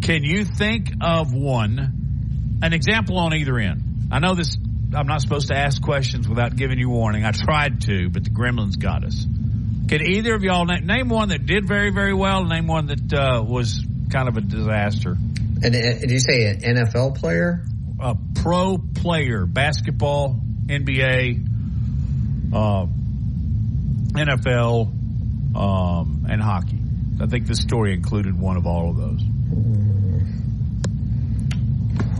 [0.00, 3.82] Can you think of one, an example on either end?
[4.10, 4.56] I know this,
[4.94, 7.24] I'm not supposed to ask questions without giving you warning.
[7.24, 9.26] I tried to, but the gremlins got us.
[9.88, 13.12] Can either of y'all name, name one that did very, very well, name one that
[13.12, 15.16] uh, was kind of a disaster?
[15.62, 17.64] And uh, did you say an NFL player?
[18.00, 21.46] A pro player, basketball, NBA,
[22.52, 22.86] uh,
[24.12, 24.92] NFL,
[25.56, 26.78] um, and hockey.
[27.20, 29.22] I think this story included one of all of those.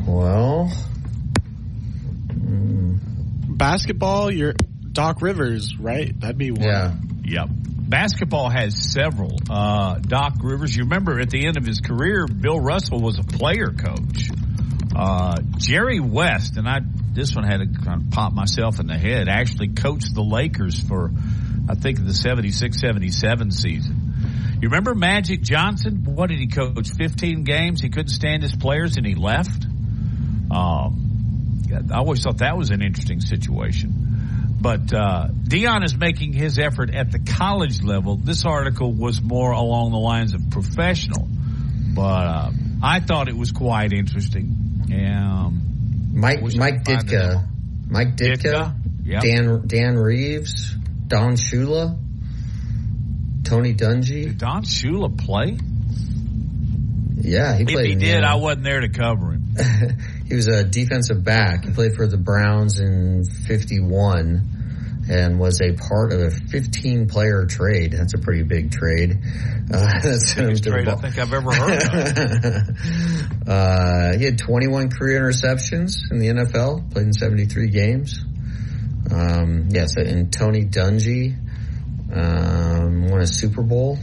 [0.07, 0.73] Well,
[3.57, 4.55] Basketball, you're
[4.93, 6.19] Doc Rivers, right?
[6.21, 6.63] That'd be one.
[6.63, 6.95] Yeah.
[7.25, 7.49] Yep.
[7.89, 9.39] Basketball has several.
[9.49, 13.23] Uh, Doc Rivers, you remember at the end of his career, Bill Russell was a
[13.23, 14.31] player coach.
[14.95, 16.81] Uh, Jerry West, and I,
[17.13, 20.81] this one had to kind of pop myself in the head, actually coached the Lakers
[20.81, 21.11] for,
[21.69, 24.15] I think, the 76 77 season.
[24.61, 26.03] You remember Magic Johnson?
[26.05, 26.89] What did he coach?
[26.91, 27.81] 15 games.
[27.81, 29.67] He couldn't stand his players and he left.
[30.51, 31.06] Um,
[31.93, 33.93] I always thought that was an interesting situation.
[34.61, 38.17] But uh, Deion is making his effort at the college level.
[38.17, 41.29] This article was more along the lines of professional.
[41.95, 42.51] But uh,
[42.83, 44.85] I thought it was quite interesting.
[44.93, 47.47] Um, Mike Mike Ditka,
[47.89, 48.75] Mike Ditka, Ditka,
[49.05, 49.23] yep.
[49.23, 50.75] Dan Dan Reeves,
[51.07, 51.99] Don Shula,
[53.45, 54.25] Tony Dungy.
[54.25, 55.59] Did Don Shula play?
[57.19, 57.89] Yeah, he If played.
[57.89, 59.43] he did, I wasn't there to cover him.
[60.29, 61.65] he was a defensive back.
[61.65, 64.57] He played for the Browns in '51
[65.09, 67.93] and was a part of a 15 player trade.
[67.93, 69.19] That's a pretty big trade.
[69.73, 71.89] Uh, that's Biggest trade I think I've ever heard of.
[73.49, 76.91] uh, he had 21 career interceptions in the NFL.
[76.93, 78.19] Played in 73 games.
[79.11, 81.37] Um, yes, and Tony Dungy
[82.13, 83.99] um, won a Super Bowl.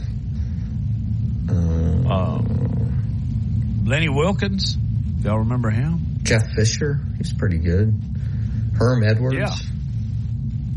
[2.06, 4.78] Um, Lenny Wilkens,
[5.22, 6.03] y'all remember him?
[6.24, 7.94] Jeff Fisher, he's pretty good.
[8.78, 9.36] Herm Edwards.
[9.36, 9.54] Yeah.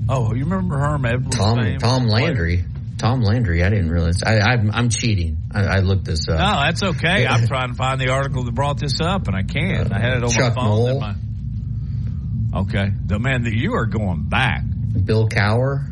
[0.09, 1.79] Oh, you remember Herm Edwards' Tom name?
[1.79, 2.63] Tom Landry.
[2.97, 3.63] Tom Landry.
[3.63, 4.23] I didn't realize.
[4.23, 5.37] I, I'm, I'm cheating.
[5.53, 6.39] I, I looked this up.
[6.39, 7.25] No, that's okay.
[7.27, 9.91] I'm trying to find the article that brought this up, and I can't.
[9.93, 10.99] I had it on Chuck my phone.
[10.99, 11.15] My-
[12.61, 14.61] Okay, the man that you are going back.
[15.05, 15.85] Bill Cowher.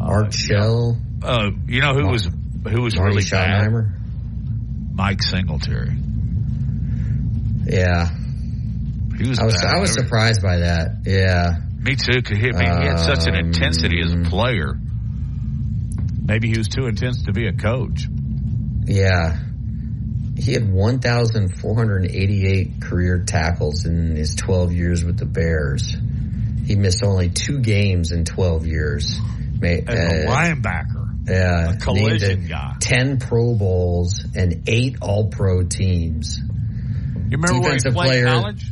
[0.00, 0.96] Art Shell.
[1.22, 2.24] Uh, you know who was
[2.68, 3.70] who was Marty really bad?
[4.94, 5.96] Mike Singletary.
[7.66, 8.08] Yeah.
[9.18, 9.38] He was.
[9.38, 9.64] I was.
[9.64, 11.02] I was surprised by that.
[11.06, 11.54] Yeah.
[11.78, 12.20] Me too.
[12.22, 14.74] Cause he, I mean, he had such an Um, intensity as a player.
[16.26, 18.06] Maybe he was too intense to be a coach.
[18.86, 19.38] Yeah.
[20.36, 25.94] He had 1,488 career tackles in his 12 years with the Bears.
[26.66, 29.20] He missed only two games in 12 years.
[29.62, 32.74] As a uh, linebacker, Yeah, a collision guy.
[32.80, 36.40] Ten Pro Bowls and eight All Pro teams.
[37.30, 38.64] You remember where he played player- college?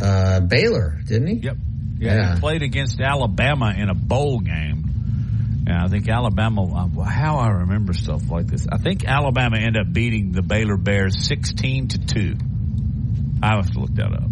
[0.00, 1.34] Uh, Baylor, didn't he?
[1.44, 1.56] Yep.
[1.98, 2.34] Yeah, Yeah.
[2.34, 5.64] he played against Alabama in a bowl game.
[5.66, 6.64] And I think Alabama,
[6.98, 8.66] uh, how I remember stuff like this.
[8.70, 12.34] I think Alabama ended up beating the Baylor Bears 16 to 2.
[13.42, 14.28] I have to look that up.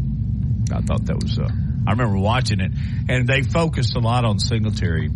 [0.72, 1.48] I thought that was, uh,
[1.86, 2.72] I remember watching it.
[3.08, 5.08] And they focused a lot on Singletary.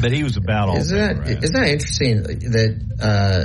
[0.00, 3.44] But he was about all Isn't that, isn't that interesting that uh,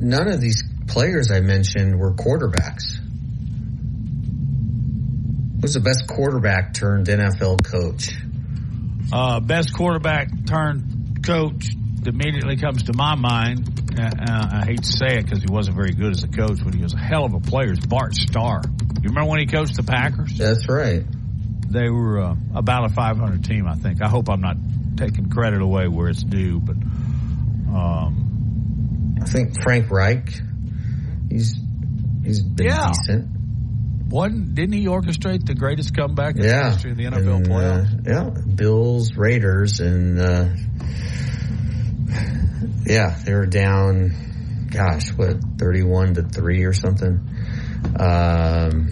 [0.00, 2.98] none of these players I mentioned were quarterbacks?
[5.62, 8.10] Who's the best quarterback turned NFL coach?
[9.12, 11.66] Uh, best quarterback turned coach
[12.02, 13.68] that immediately comes to my mind.
[13.96, 16.58] Uh, uh, I hate to say it because he wasn't very good as a coach,
[16.64, 17.70] but he was a hell of a player.
[17.72, 18.62] Is Bart Starr.
[19.02, 20.36] You remember when he coached the Packers?
[20.36, 21.04] That's right.
[21.68, 24.02] They were uh, about a 500 team, I think.
[24.02, 24.56] I hope I'm not
[24.96, 26.76] taking credit away where it's due, but
[27.72, 30.28] um, I think Frank Reich.
[31.30, 31.54] He's
[32.24, 32.88] he's been Yeah.
[32.88, 33.28] decent.
[34.08, 37.84] Wasn't didn't he orchestrate the greatest comeback in the history of the NFL And, uh,
[38.06, 40.48] yeah, Bills, Raiders, and uh,
[42.84, 44.12] yeah, they were down.
[44.70, 47.20] Gosh, what thirty-one to three or something.
[47.98, 48.88] Um,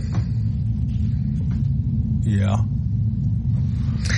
[2.24, 2.56] Yeah.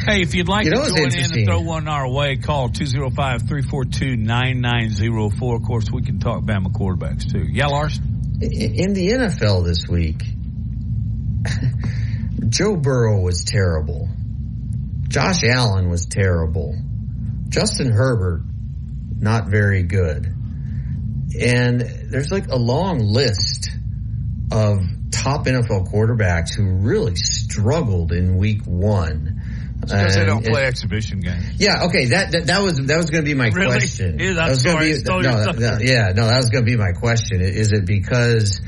[0.07, 2.71] Hey, if you'd like You know to join in and throw one our way, call
[2.71, 5.57] 205-342-9904.
[5.57, 7.47] Of course, we can talk Bama quarterbacks too.
[7.51, 8.39] Yeah, Larson?
[8.43, 10.25] i- in the NFL this week,
[12.49, 14.09] Joe Burrow was terrible.
[15.09, 16.75] Josh Allen was terrible.
[17.49, 18.43] Justin Herbert,
[19.19, 20.27] not very good.
[21.39, 23.71] And there's like a long list
[24.51, 29.41] of top NFL quarterbacks who really struggled in week one.
[29.81, 31.45] Because they don't it- play exhibition games.
[31.61, 32.07] yeah, okay.
[32.07, 33.67] That that, that was that was going to be my Really?
[33.79, 34.19] question.
[34.19, 36.93] Yeah, that was sorry, be, no, no, yeah, no, that was going to be my
[36.93, 37.41] question.
[37.41, 38.61] Is it because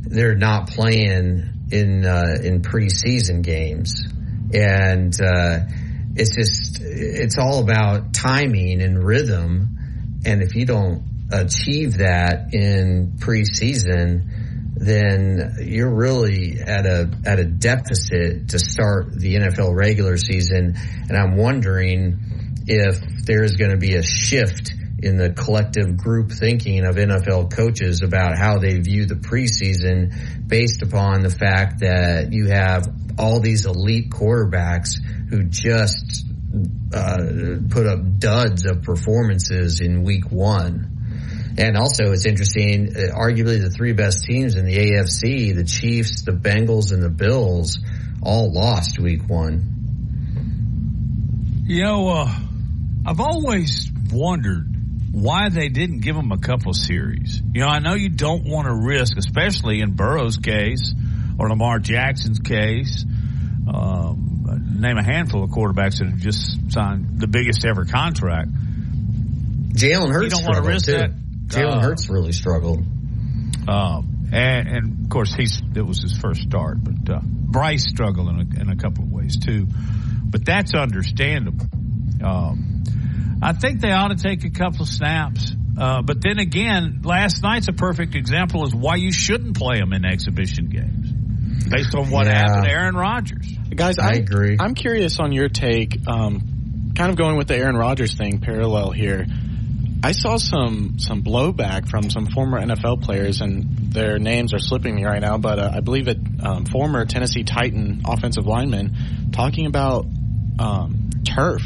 [0.00, 4.04] they're not playing in uh, in preseason games,
[4.52, 5.60] and uh,
[6.14, 9.76] it's just it's all about timing and rhythm,
[10.24, 11.02] and if you don't
[11.32, 14.28] achieve that in preseason,
[14.76, 20.76] then you're really at a at a deficit to start the NFL regular season.
[21.08, 22.18] And I'm wondering
[22.66, 28.02] if there's going to be a shift in the collective group thinking of NFL coaches
[28.02, 33.66] about how they view the preseason based upon the fact that you have all these
[33.66, 34.94] elite quarterbacks
[35.28, 36.24] who just
[36.94, 37.18] uh,
[37.68, 40.92] put up duds of performances in week one.
[41.58, 42.88] And also, it's interesting.
[42.94, 47.10] Uh, arguably, the three best teams in the AFC, the Chiefs, the Bengals, and the
[47.10, 47.78] Bills,
[48.22, 49.72] all lost week one.
[51.66, 52.34] You know, uh,
[53.06, 54.75] I've always wondered
[55.18, 57.40] why they didn't give him a couple series.
[57.54, 60.92] You know, I know you don't want to risk, especially in Burrow's case
[61.38, 63.02] or Lamar Jackson's case.
[63.66, 68.50] Um, name a handful of quarterbacks that have just signed the biggest ever contract.
[69.72, 70.92] Jalen Hurts You don't wanna risk too.
[70.92, 71.10] that?
[71.46, 72.84] Jalen Uh, Hurts really struggled.
[73.68, 78.28] Um, and, and of course, he's it was his first start, but uh, Bryce struggled
[78.28, 79.66] in a, in a couple of ways too.
[80.24, 81.66] But that's understandable.
[82.22, 82.75] Um,
[83.48, 85.52] I think they ought to take a couple of snaps.
[85.78, 89.92] Uh, but then again, last night's a perfect example is why you shouldn't play them
[89.92, 91.12] in exhibition games
[91.70, 92.38] based on what Yeah.
[92.38, 93.46] happened to Aaron Rodgers.
[93.74, 94.56] Guys, I I'm, agree.
[94.58, 95.96] I'm curious on your take.
[96.08, 99.26] Um, kind of going with the Aaron Rodgers thing, parallel here.
[100.02, 104.94] I saw some some blowback from some former NFL players, and their names are slipping
[104.94, 105.36] me right now.
[105.38, 110.06] But uh, I believe it um, former Tennessee Titan offensive lineman talking about
[110.58, 111.62] um, turf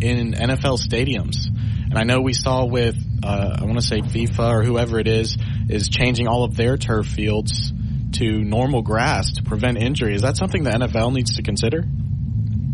[0.00, 1.46] in NFL stadiums.
[1.88, 5.08] And I know we saw with uh, I want to say FIFA or whoever it
[5.08, 5.36] is
[5.68, 7.72] is changing all of their turf fields
[8.12, 10.14] to normal grass to prevent injury.
[10.14, 11.84] Is that something the NFL needs to consider?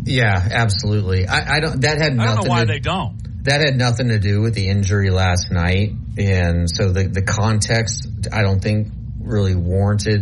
[0.05, 1.27] Yeah, absolutely.
[1.27, 1.81] I, I don't.
[1.81, 2.35] That had I nothing.
[2.35, 3.43] don't know why to, they don't.
[3.43, 8.07] That had nothing to do with the injury last night, and so the the context
[8.31, 8.89] I don't think
[9.19, 10.21] really warranted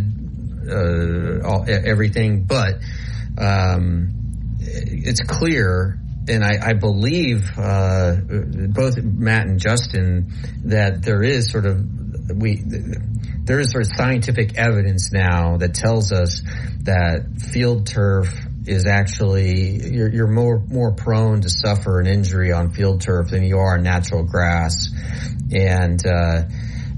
[0.69, 2.43] uh, all, e- everything.
[2.43, 2.75] But
[3.37, 8.15] um, it's clear, and I, I believe uh,
[8.69, 10.31] both Matt and Justin
[10.65, 11.83] that there is sort of
[12.35, 16.41] we there is sort of scientific evidence now that tells us
[16.83, 18.33] that field turf
[18.65, 23.43] is actually you're, you're more more prone to suffer an injury on field turf than
[23.43, 24.89] you are on natural grass,
[25.51, 26.43] and uh,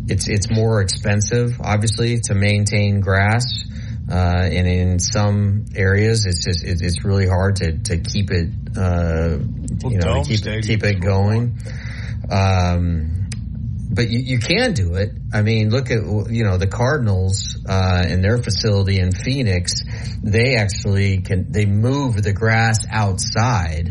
[0.08, 3.44] it's it's more expensive, obviously, to maintain grass.
[4.10, 8.50] Uh, and in some areas, it's just it, it's really hard to, to keep it,
[8.78, 9.38] uh,
[9.90, 11.58] you know, to keep keep it going.
[12.30, 13.30] Um,
[13.94, 15.12] but you, you can do it.
[15.34, 19.82] I mean, look at you know the Cardinals uh, and their facility in Phoenix.
[20.22, 23.90] They actually can they move the grass outside,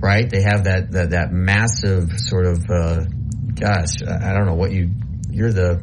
[0.00, 0.28] right?
[0.28, 3.04] They have that that, that massive sort of uh,
[3.54, 4.90] gosh, I don't know what you
[5.30, 5.82] you're the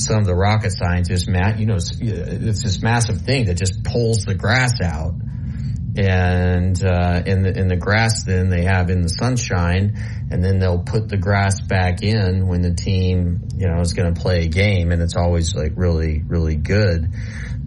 [0.00, 1.58] some of the rocket scientists, Matt.
[1.58, 5.14] You know, it's, this massive thing that just pulls the grass out
[5.96, 9.96] and uh, in the in the grass then they have in the sunshine,
[10.30, 14.14] and then they'll put the grass back in when the team you know is going
[14.14, 17.08] to play a game, and it's always like really really good.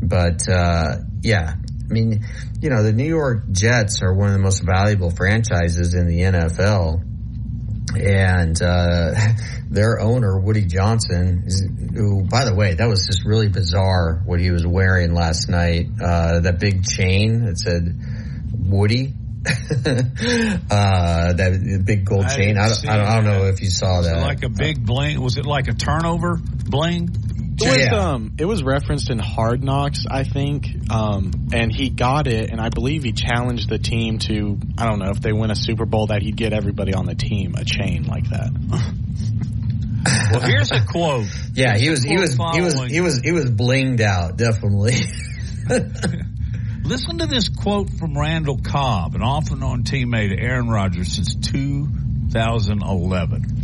[0.02, 2.26] But uh, yeah, I mean,
[2.62, 6.22] you know, the New York Jets are one of the most valuable franchises in the
[6.22, 7.13] NFL.
[7.96, 9.14] And uh,
[9.70, 11.48] their owner, Woody Johnson,
[11.94, 15.88] who, by the way, that was just really bizarre what he was wearing last night.
[16.02, 18.00] Uh, that big chain that said
[18.54, 19.14] Woody.
[19.46, 22.58] uh, that big gold I chain.
[22.58, 24.22] I don't, I don't, I don't know if you saw Was it that.
[24.22, 25.22] like a big bling?
[25.22, 27.10] Was it like a turnover bling?
[27.64, 27.96] It was, Yeah.
[28.12, 32.60] um, it was referenced in Hard Knocks, I think, um, and he got it, and
[32.62, 35.86] I believe he challenged the team to, I don't know, if they win a Super
[35.86, 38.50] Bowl, that he'd get everybody on the team a chain like that.
[40.32, 41.28] Well, here's a quote.
[41.54, 44.36] yeah, he Here's was, he quote was, he was he was, he was blinged out,
[44.38, 44.96] definitely.
[46.84, 51.14] Listen to this quote from Randall Cobb, an off and on teammate of Aaron Rodgers
[51.16, 53.63] since 2011.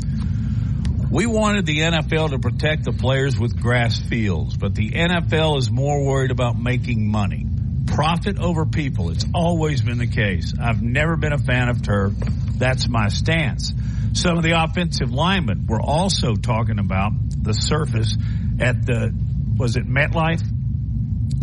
[1.11, 5.71] We wanted the NFL to protect the players with grass fields, but the NFL is
[5.71, 7.45] more worried about making money.
[7.87, 9.09] Profit over people.
[9.09, 10.53] It's always been the case.
[10.61, 12.13] I've never been a fan of turf.
[12.57, 13.73] That's my stance.
[14.13, 17.11] Some of the offensive linemen were also talking about
[17.41, 18.15] the surface
[18.59, 19.11] at the,
[19.57, 20.43] was it MetLife?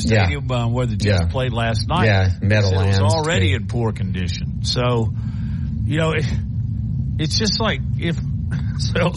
[0.01, 1.29] Stadium uh, where the Jets Yeah.
[1.29, 2.05] played last night.
[2.07, 2.99] Yeah, Meadowlands.
[2.99, 4.63] It was already in poor condition.
[4.65, 5.13] So,
[5.85, 6.25] you know, it,
[7.19, 8.17] it's just like if
[8.79, 9.13] so,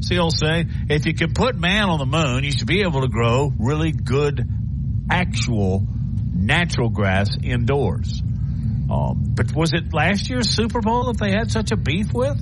[0.00, 3.02] see, I'll say if you can put man on the moon, you should be able
[3.02, 4.46] to grow really good,
[5.10, 5.86] actual,
[6.34, 8.20] natural grass indoors.
[8.90, 12.38] Um, but was it last year's Super Bowl that they had such a beef with?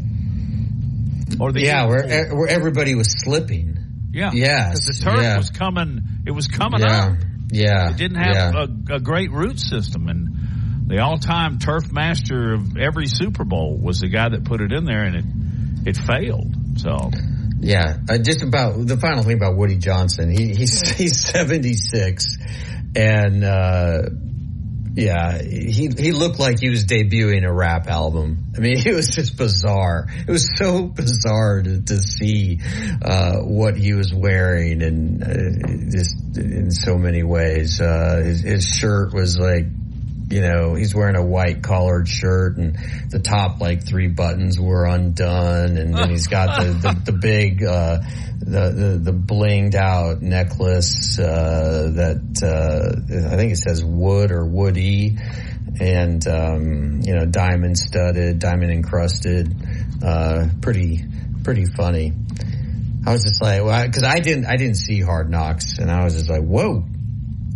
[1.40, 3.78] Or the yeah, where, where everybody was slipping.
[4.12, 5.36] yeah, because the turf yeah.
[5.38, 6.00] was coming.
[6.26, 7.18] It was coming Yeah, up.
[7.50, 8.64] yeah, It didn't have yeah.
[8.90, 14.00] a, a great root system, and the all-time turf master of every Super Bowl was
[14.00, 15.24] the guy that put it in there, and it
[15.86, 16.54] it failed.
[16.76, 17.10] So
[17.60, 20.30] Yeah, uh, just about the final thing about Woody Johnson.
[20.30, 22.24] He, he's he's seventy six,
[22.96, 24.02] and uh,
[24.94, 28.52] yeah, he he looked like he was debuting a rap album.
[28.56, 30.06] I mean, it was just bizarre.
[30.26, 32.60] It was so bizarre to, to see
[33.02, 37.80] uh, what he was wearing, and uh, just in so many ways.
[37.80, 39.66] Uh, his, his shirt was like
[40.32, 42.76] you know, he's wearing a white collared shirt and
[43.10, 47.62] the top like three buttons were undone and then he's got the, the, the big,
[47.62, 47.98] uh,
[48.38, 54.46] the, the, the blinged out necklace, uh, that, uh, I think it says wood or
[54.46, 55.18] woody
[55.78, 59.54] and, um, you know, diamond studded, diamond encrusted,
[60.02, 61.04] uh, pretty,
[61.44, 62.12] pretty funny.
[63.04, 66.04] I was just like, well, because I didn't, I didn't see Hard Knocks, and I
[66.04, 66.84] was just like, whoa,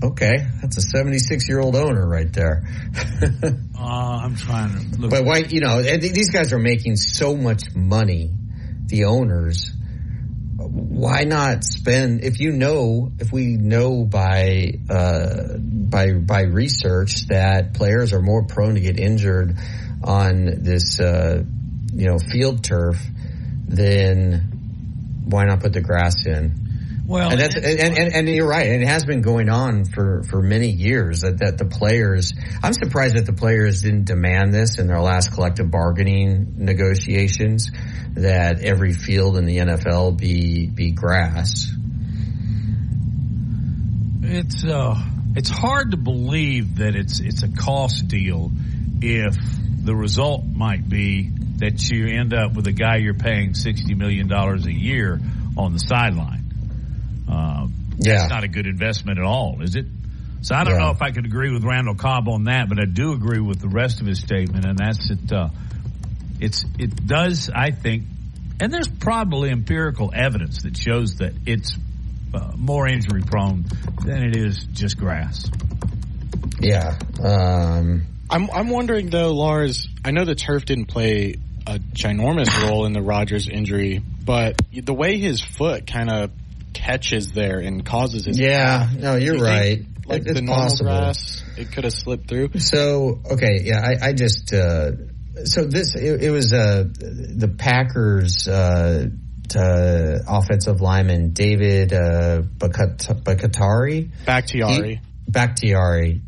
[0.02, 2.62] okay, that's a 76 year old owner right there.
[3.78, 5.10] uh, I'm trying to look.
[5.10, 8.30] But why, you know, these guys are making so much money,
[8.86, 9.72] the owners.
[10.58, 17.74] Why not spend if you know if we know by uh, by by research that
[17.74, 19.56] players are more prone to get injured
[20.02, 21.44] on this uh,
[21.92, 22.98] you know field turf,
[23.68, 24.56] then
[25.26, 26.65] why not put the grass in?
[27.06, 28.66] Well, and, that's, and, and, and, you're right.
[28.66, 32.34] And it has been going on for, for many years that, that the players,
[32.64, 37.70] I'm surprised that the players didn't demand this in their last collective bargaining negotiations
[38.14, 41.72] that every field in the NFL be, be grass.
[44.22, 45.00] It's, uh,
[45.36, 48.50] it's hard to believe that it's, it's a cost deal
[49.00, 49.36] if
[49.84, 54.30] the result might be that you end up with a guy you're paying $60 million
[54.32, 55.20] a year
[55.56, 56.45] on the sideline.
[57.28, 57.66] Uh,
[57.98, 58.18] yeah.
[58.18, 59.86] That's not a good investment at all, is it?
[60.42, 60.84] So I don't Yeah.
[60.86, 63.58] know if I could agree with Randall Cobb on that, but I do agree with
[63.60, 65.32] the rest of his statement, and that's it.
[65.32, 65.48] Uh,
[66.38, 68.04] it's it does, I think,
[68.60, 71.76] and there's probably empirical evidence that shows that it's
[72.34, 73.64] uh, more injury prone
[74.04, 75.50] than it is just grass.
[76.60, 76.96] Yeah.
[77.22, 79.88] Um, I'm I'm wondering though, Lars.
[80.04, 81.36] I know the turf didn't play
[81.66, 86.30] a ginormous role in the Rodgers injury, but the way his foot kind of
[86.76, 89.86] catches there and causes his Yeah, no, you're you think, right.
[90.06, 90.90] Like It- it's the possible.
[90.90, 92.50] grass, it could have slipped through.
[92.58, 94.92] So okay, yeah, I, I just uh,
[95.44, 99.06] so this it, it was uh, the Packers uh,
[99.56, 105.00] uh, offensive lineman David uh, Bakat- Bakatari Bakhtiari.
[105.28, 106.20] Bakhtiari,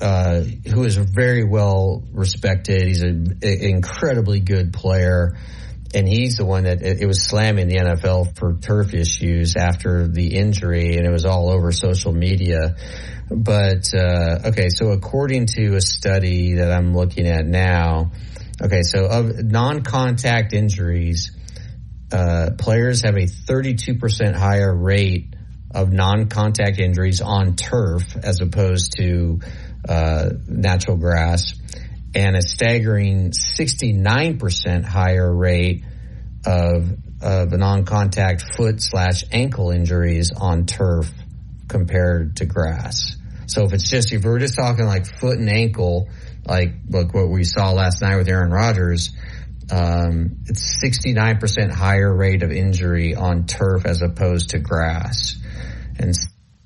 [0.00, 2.86] uh, who is very well respected.
[2.88, 5.36] He's an incredibly good player.
[5.94, 10.36] And he's the one that it, was slamming the NFL for turf issues after the
[10.36, 12.76] injury, and it was all over social media.
[13.30, 18.12] But uh, okay, so according to a study that I'm looking at now,
[18.60, 21.32] okay, so of non-contact injuries,
[22.12, 25.34] uh, players have a 32% higher rate
[25.74, 29.40] of non-contact injuries on turf as opposed to
[29.88, 31.54] uh, natural grass,
[32.16, 35.84] and a staggering 69% higher rate
[36.46, 36.90] of
[37.20, 41.10] of non-contact foot slash ankle injuries on turf
[41.68, 43.16] compared to grass.
[43.46, 46.08] So if it's just if we're just talking like foot and ankle,
[46.46, 49.10] like like what we saw last night with Aaron Rodgers,
[49.70, 55.36] um, it's 69% higher rate of injury on turf as opposed to grass.
[55.98, 56.14] And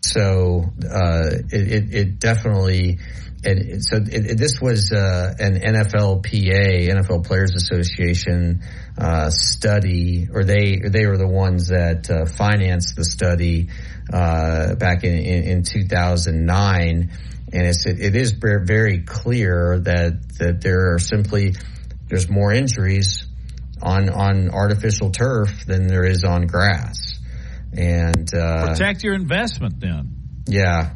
[0.02, 2.98] so, uh, it, it, it definitely,
[3.44, 8.62] and so it, it, this was, uh, an NFLPA, NFL Players Association,
[8.98, 13.68] uh, study, or they, they were the ones that, uh, financed the study,
[14.12, 17.10] uh, back in, in, in 2009.
[17.52, 21.54] And it's, it, it is very clear that, that there are simply,
[22.08, 23.24] there's more injuries
[23.82, 27.18] on on artificial turf than there is on grass.
[27.72, 30.16] And uh, Protect your investment then.
[30.46, 30.90] yeah,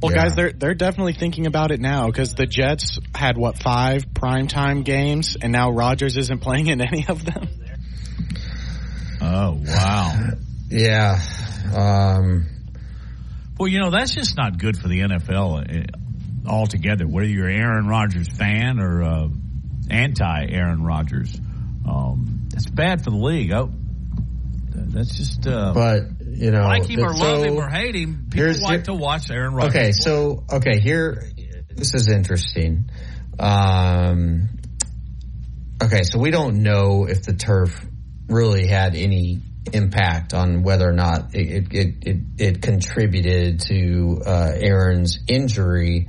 [0.00, 0.22] Well, Yeah.
[0.24, 4.84] guys, they're they're definitely thinking about it now because the Jets had what five primetime
[4.84, 7.48] games, and now Rodgers isn't playing in any of them.
[9.20, 10.14] Oh wow.
[10.70, 11.20] yeah.
[11.76, 12.46] Um,
[13.58, 15.88] Well, you know that's just not good for the NFL
[16.46, 17.06] uh, altogether.
[17.06, 19.28] Whether you're Aaron Rodgers fan or uh,
[19.90, 21.36] anti Aaron Rodgers,
[21.88, 23.52] um, it's bad for the league.
[23.52, 23.72] Oh,
[24.70, 25.44] that's just.
[25.46, 26.02] Uh, but
[26.38, 29.30] you know, like him or so- love him or hate him, people like to watch
[29.30, 29.74] Aaron Rodgers.
[29.74, 31.22] Okay, so okay, here
[31.74, 32.90] this is interesting.
[33.38, 34.48] Um,
[35.82, 37.84] okay, so we don't know if the turf
[38.28, 39.40] really had any
[39.72, 46.08] impact on whether or not it it it, it, it contributed to uh, Aaron's injury,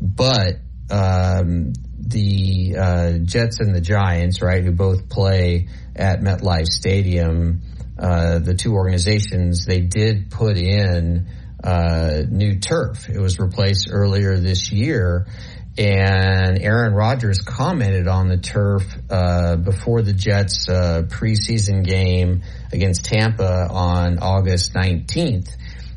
[0.00, 0.60] but
[0.90, 7.62] um, the uh, Jets and the Giants, right, who both play at MetLife Stadium,
[7.98, 11.28] uh, the two organizations, they did put in
[11.62, 13.08] uh, new turf.
[13.08, 15.26] It was replaced earlier this year.
[15.78, 22.42] And Aaron Rodgers commented on the turf uh, before the Jets' uh, preseason game
[22.72, 25.50] against Tampa on August 19th.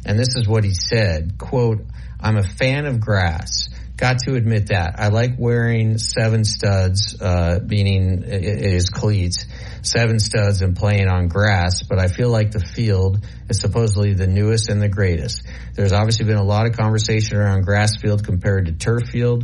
[0.05, 1.85] And this is what he said, quote,
[2.19, 3.69] I'm a fan of grass.
[3.99, 4.95] Got to admit that.
[4.97, 9.45] I like wearing seven studs, uh, meaning i- i- his cleats,
[9.81, 14.25] seven studs and playing on grass, but I feel like the field is supposedly the
[14.27, 15.43] newest and the greatest.
[15.75, 19.43] There's obviously been a lot of conversation around grass field compared to turf field,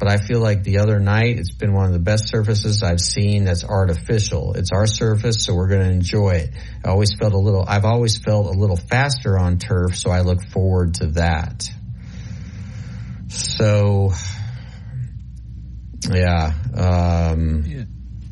[0.00, 3.00] but I feel like the other night it's been one of the best surfaces I've
[3.00, 4.54] seen that's artificial.
[4.54, 6.50] It's our surface, so we're going to enjoy it.
[6.84, 10.22] I always felt a little, I've always felt a little faster on turf, so I
[10.22, 11.70] look forward to that.
[13.32, 14.12] So,
[16.10, 17.64] yeah, um,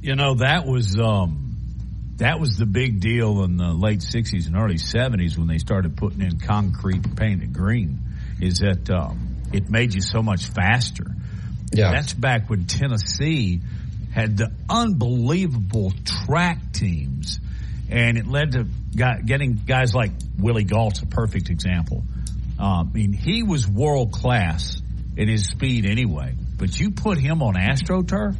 [0.02, 1.56] You know, that was um,
[2.16, 5.96] that was the big deal in the late '60s and early '70s when they started
[5.96, 8.00] putting in concrete and painted green.
[8.42, 11.06] Is that um, it made you so much faster?
[11.72, 13.60] Yeah, that's back when Tennessee
[14.12, 15.94] had the unbelievable
[16.26, 17.40] track teams,
[17.88, 22.04] and it led to guy, getting guys like Willie Gault's a perfect example.
[22.58, 24.82] Uh, I mean, he was world class
[25.16, 28.36] in his speed anyway, but you put him on AstroTurf,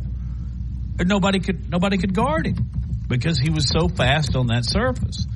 [0.99, 2.71] and nobody could nobody could guard him
[3.09, 5.27] because he was so fast on that surface.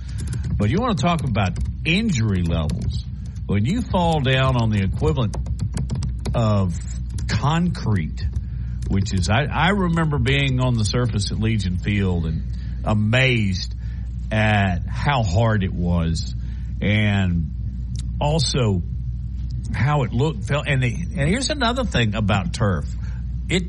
[0.56, 3.04] But you want to talk about injury levels.
[3.46, 5.36] When you fall down on the equivalent
[6.34, 6.74] of
[7.28, 8.22] concrete,
[8.88, 12.44] which is I, I remember being on the surface at Legion Field and
[12.84, 13.74] amazed
[14.30, 16.34] at how hard it was,
[16.80, 17.50] and
[18.20, 18.82] also
[19.72, 20.66] how it looked, felt.
[20.66, 22.86] And, the, and here's another thing about turf:
[23.48, 23.64] it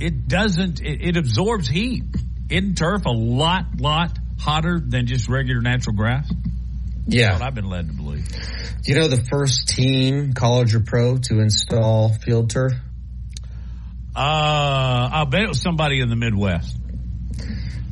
[0.00, 2.04] it doesn't it, it absorbs heat.
[2.48, 6.30] In turf, a lot lot hotter than just regular natural grass.
[7.06, 7.28] Yeah.
[7.28, 8.28] That's what I've been led to believe.
[8.28, 12.72] Do you know the first team, college or pro, to install field turf?
[14.14, 16.76] Uh, I'll bet it was somebody in the Midwest.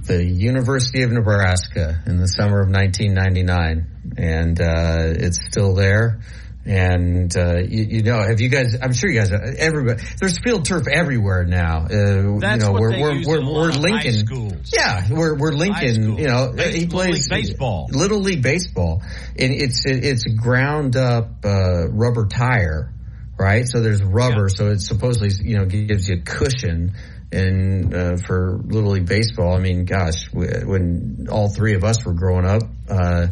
[0.05, 6.21] The University of Nebraska in the summer of 1999, and uh, it's still there.
[6.65, 8.77] And uh, you, you, know, have you guys?
[8.81, 9.33] I'm sure you guys.
[9.33, 11.85] Everybody, there's field turf everywhere now.
[11.85, 14.63] Uh, That's you know, what we're they we're use we're, we're Lincoln.
[14.75, 16.19] Yeah, we're we're Lincoln.
[16.19, 17.89] You know, Base- he Little plays League baseball.
[17.91, 19.03] Little League baseball,
[19.39, 22.93] and it's it's ground up uh, rubber tire,
[23.39, 23.67] right?
[23.67, 26.93] So there's rubber, so it supposedly you know gives you a cushion.
[27.31, 32.15] And uh, for Little League baseball, I mean, gosh, when all three of us were
[32.15, 33.27] growing up, uh,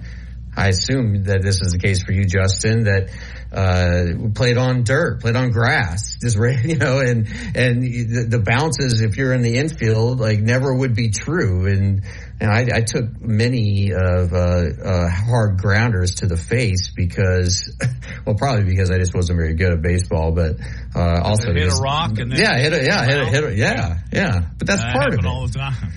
[0.57, 3.11] I assume that this is the case for you, Justin, that
[3.53, 9.01] uh, played on dirt, played on grass, just you know, and and the, the bounces
[9.03, 11.67] if you're in the infield like never would be true.
[11.67, 12.03] And
[12.41, 17.75] and I, I took many of uh, uh, hard grounders to the face because,
[18.27, 20.57] well, probably because I just wasn't very good at baseball, but
[20.95, 23.45] uh, also hit just- a rock and then yeah, hit a, yeah, hit a, hit
[23.45, 24.41] a, yeah, yeah.
[24.59, 25.27] But that's That part of it.
[25.27, 25.93] all the time.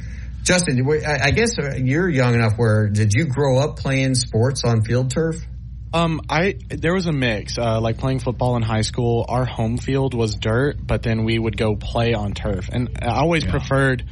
[0.50, 4.82] Justin, I I guess you're young enough where did you grow up playing sports on
[4.82, 5.36] field turf?
[5.94, 7.60] Um, I there was a mix.
[7.60, 11.38] Uh, like playing football in high school, our home field was dirt, but then we
[11.38, 14.04] would go play on turf, and I always preferred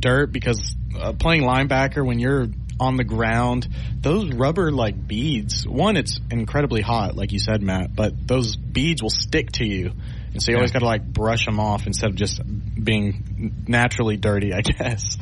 [0.00, 2.46] dirt because uh, playing linebacker when you're
[2.80, 3.68] on the ground,
[4.00, 5.68] those rubber like beads.
[5.68, 9.92] One, it's incredibly hot, like you said, Matt, but those beads will stick to you,
[10.32, 12.40] and so you always got to like brush them off instead of just
[12.82, 15.18] being naturally dirty, I guess.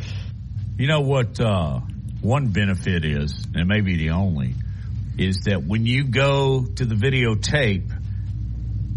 [0.81, 1.39] You know what?
[1.39, 1.81] Uh,
[2.23, 4.55] one benefit is, and maybe the only,
[5.19, 7.91] is that when you go to the videotape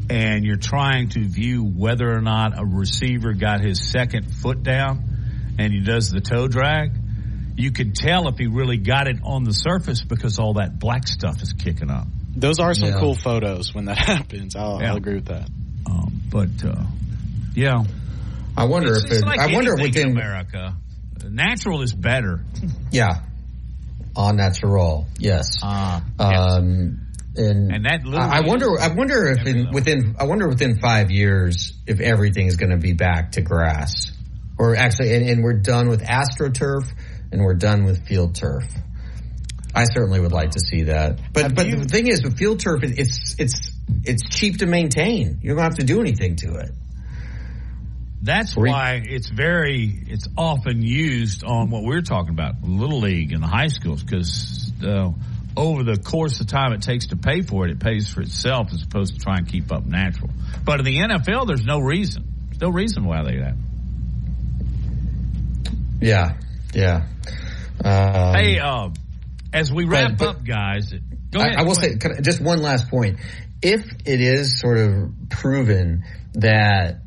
[0.10, 5.04] and you're trying to view whether or not a receiver got his second foot down
[5.60, 6.92] and he does the toe drag,
[7.58, 11.06] you can tell if he really got it on the surface because all that black
[11.06, 12.08] stuff is kicking up.
[12.34, 13.00] Those are some Yeah.
[13.00, 14.56] cool photos when that happens.
[14.56, 14.92] I'll, Yeah.
[14.92, 15.50] I'll agree with that.
[15.86, 16.86] Um, but uh,
[17.56, 17.84] yeah,
[18.56, 20.78] I wonder It's- if it's it, like I wonder anything within in America,
[21.30, 22.44] natural is better.
[22.92, 23.24] yeah,
[24.16, 25.60] on natural, yes.
[25.64, 28.80] Ah, um, and And that I I wonder.
[28.80, 30.16] I wonder if in, within.
[30.20, 34.12] I wonder within five years if everything's going to be back to grass,
[34.60, 36.88] or actually, and, and we're done with astroturf
[37.32, 38.64] and we're done with field turf.
[39.76, 41.20] I certainly would like to see that.
[41.34, 43.72] But but the thing is, with field turf, it, it's it's
[44.04, 45.40] it's cheap to maintain.
[45.42, 46.70] You don't have to do anything to it.
[48.24, 53.44] That's why it's very, it's often used on what we're talking about, little league and
[53.44, 55.12] the high schools, because uh,
[55.58, 58.72] over the course of time it takes to pay for it, it pays for itself
[58.72, 60.30] as opposed to try and keep up natural.
[60.64, 63.56] But in the NFL, there's no reason, there's no reason why they that.
[66.00, 66.38] Yeah,
[66.74, 67.06] yeah.
[67.84, 68.90] Um, hey, uh,
[69.52, 70.94] as we wrap but- up, guys,
[71.32, 71.60] go I, ahead.
[71.60, 72.18] I will go say ahead.
[72.20, 73.20] I- just one last point.
[73.62, 77.03] If it is sort of proven that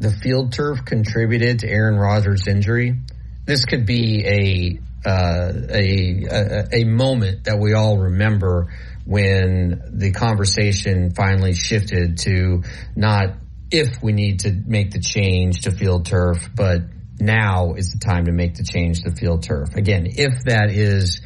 [0.00, 2.96] the field turf contributed to Aaron Rodgers' injury,
[3.44, 8.72] this could be a uh, a, a a moment that we all remember
[9.04, 12.62] when the conversation finally shifted to
[12.96, 13.34] not
[13.70, 16.80] if we need to make the change to field turf, but
[17.18, 19.74] now is the time to make the change to field turf.
[19.74, 21.20] Again, if that is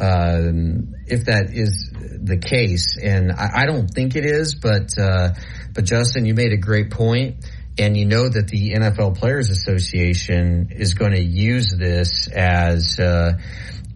[0.00, 5.34] um, if that is the case, and I, I don't think it is, but uh,
[5.74, 7.44] but Justin, you made a great point.
[7.78, 13.32] And you know that the NFL Players Association is going to use this as uh,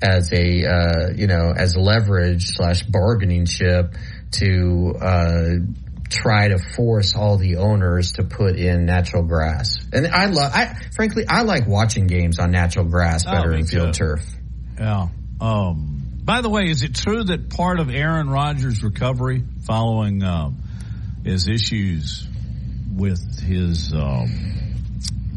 [0.03, 3.95] as a uh, you know as leverage slash bargaining chip
[4.33, 5.49] to uh,
[6.11, 9.77] try to force all the owners to put in natural grass.
[9.93, 13.67] And I love, I frankly, I like watching games on natural grass Oh, better than
[13.67, 13.99] field too.
[14.17, 14.25] turf.
[14.79, 15.09] Yeah.
[15.41, 15.93] Um,
[16.25, 20.57] by the way, is it true that part of Aaron Rodgers' recovery following um,
[21.25, 22.27] his issues
[22.95, 24.29] with his um,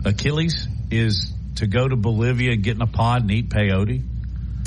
[0.06, 4.04] Achilles is to go to Bolivia and get in a pod and eat peyote?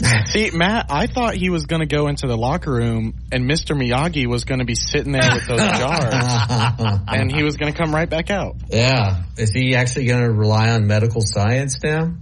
[0.27, 3.77] See, Matt, I thought he was going to go into the locker room and Mr.
[3.77, 6.15] Miyagi was going to be sitting there with those jars
[7.09, 8.57] and he was going to come right back out.
[8.69, 9.23] Yeah.
[9.37, 12.15] Is he actually going to rely on medical science now?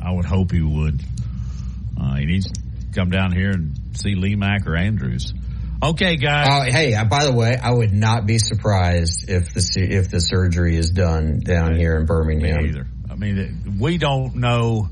[0.00, 1.02] I would hope he would.
[2.00, 2.60] Uh, he needs to
[2.94, 5.32] come down here and see Lee Mack or Andrews.
[5.82, 6.46] Okay, guys.
[6.48, 10.20] Oh, hey, uh, by the way, I would not be surprised if the if the
[10.20, 12.62] surgery is done down here in Birmingham.
[12.62, 12.86] Me either.
[13.10, 14.88] I mean, we don't know,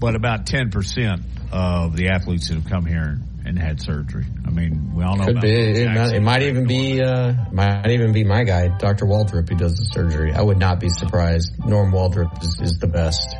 [0.00, 1.22] but about 10%
[1.52, 4.24] of the athletes that have come here and had surgery.
[4.46, 5.82] I mean, we all know Could about be.
[5.82, 7.02] It might, it might even be.
[7.02, 9.04] Uh, might even be my guy, Dr.
[9.04, 10.32] Waldrop, who does the surgery.
[10.32, 11.52] I would not be surprised.
[11.66, 13.36] Norm Waldrop is, is the best.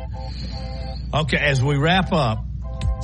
[1.11, 2.45] Okay, as we wrap up,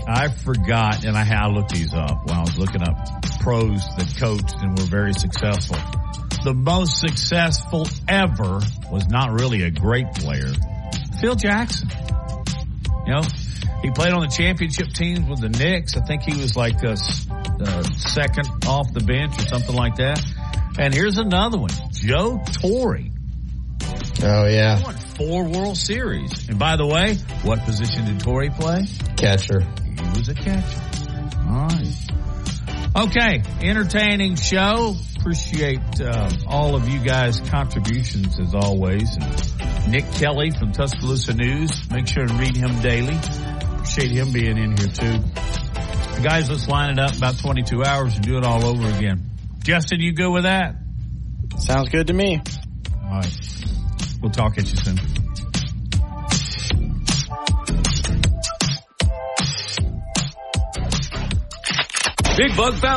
[0.07, 2.95] I forgot, and I, had I looked these up while I was looking up
[3.41, 5.77] pros that coached and were very successful.
[6.43, 8.59] The most successful ever
[8.91, 10.51] was not really a great player.
[11.19, 11.89] Phil Jackson.
[13.05, 13.21] You know,
[13.81, 15.95] he played on the championship teams with the Knicks.
[15.97, 19.95] I think he was like a, s- uh, second off the bench or something like
[19.95, 20.21] that.
[20.77, 21.71] And here's another one.
[21.91, 22.99] Joe Torre.
[24.21, 26.47] Oh yeah, Won four World Series.
[26.49, 28.85] And by the way, what position did Torre play?
[29.17, 29.65] catcher.
[30.15, 30.81] Was a catcher.
[31.47, 32.09] All right.
[32.95, 34.95] Okay, entertaining show.
[35.19, 39.15] Appreciate uh, all of you guys' contributions as always.
[39.15, 41.89] And Nick Kelly from Tuscaloosa News.
[41.91, 43.15] Make sure to read him daily.
[43.73, 45.19] Appreciate him being in here too.
[46.23, 49.29] Guys, let's line it up about 22 hours and do it all over again.
[49.63, 50.75] Justin, you good with that?
[51.57, 52.41] Sounds good to me.
[53.03, 53.37] All right.
[54.21, 55.28] We'll talk at you soon.
[62.39, 62.89] Big Bug Found